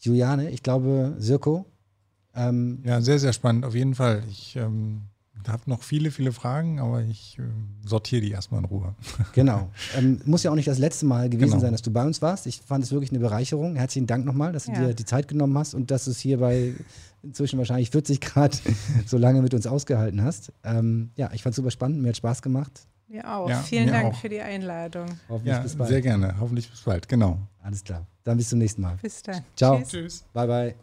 [0.00, 1.64] Juliane, ich glaube, Sirko.
[2.34, 4.22] Ähm, ja, sehr, sehr spannend, auf jeden Fall.
[4.30, 7.42] Ich ähm, ich habe noch viele, viele Fragen, aber ich äh,
[7.86, 8.94] sortiere die erstmal in Ruhe.
[9.32, 9.70] Genau.
[9.96, 11.60] Ähm, muss ja auch nicht das letzte Mal gewesen genau.
[11.60, 12.46] sein, dass du bei uns warst.
[12.46, 13.76] Ich fand es wirklich eine Bereicherung.
[13.76, 14.88] Herzlichen Dank nochmal, dass du ja.
[14.88, 16.74] dir die Zeit genommen hast und dass du es hier bei
[17.22, 18.60] inzwischen wahrscheinlich 40 Grad
[19.06, 20.52] so lange mit uns ausgehalten hast.
[20.64, 22.02] Ähm, ja, ich fand es super spannend.
[22.02, 22.86] Mir hat Spaß gemacht.
[23.08, 23.48] Mir auch.
[23.48, 24.20] Ja, Vielen mir Dank auch.
[24.20, 25.06] für die Einladung.
[25.28, 25.90] Hoffentlich ja, bis bald.
[25.90, 26.34] Sehr gerne.
[26.38, 27.08] Hoffentlich bis bald.
[27.08, 27.38] Genau.
[27.60, 28.06] Alles klar.
[28.22, 28.96] Dann bis zum nächsten Mal.
[29.02, 29.42] Bis dann.
[29.56, 29.82] Ciao.
[29.82, 30.24] Tschüss.
[30.32, 30.74] Bye, bye.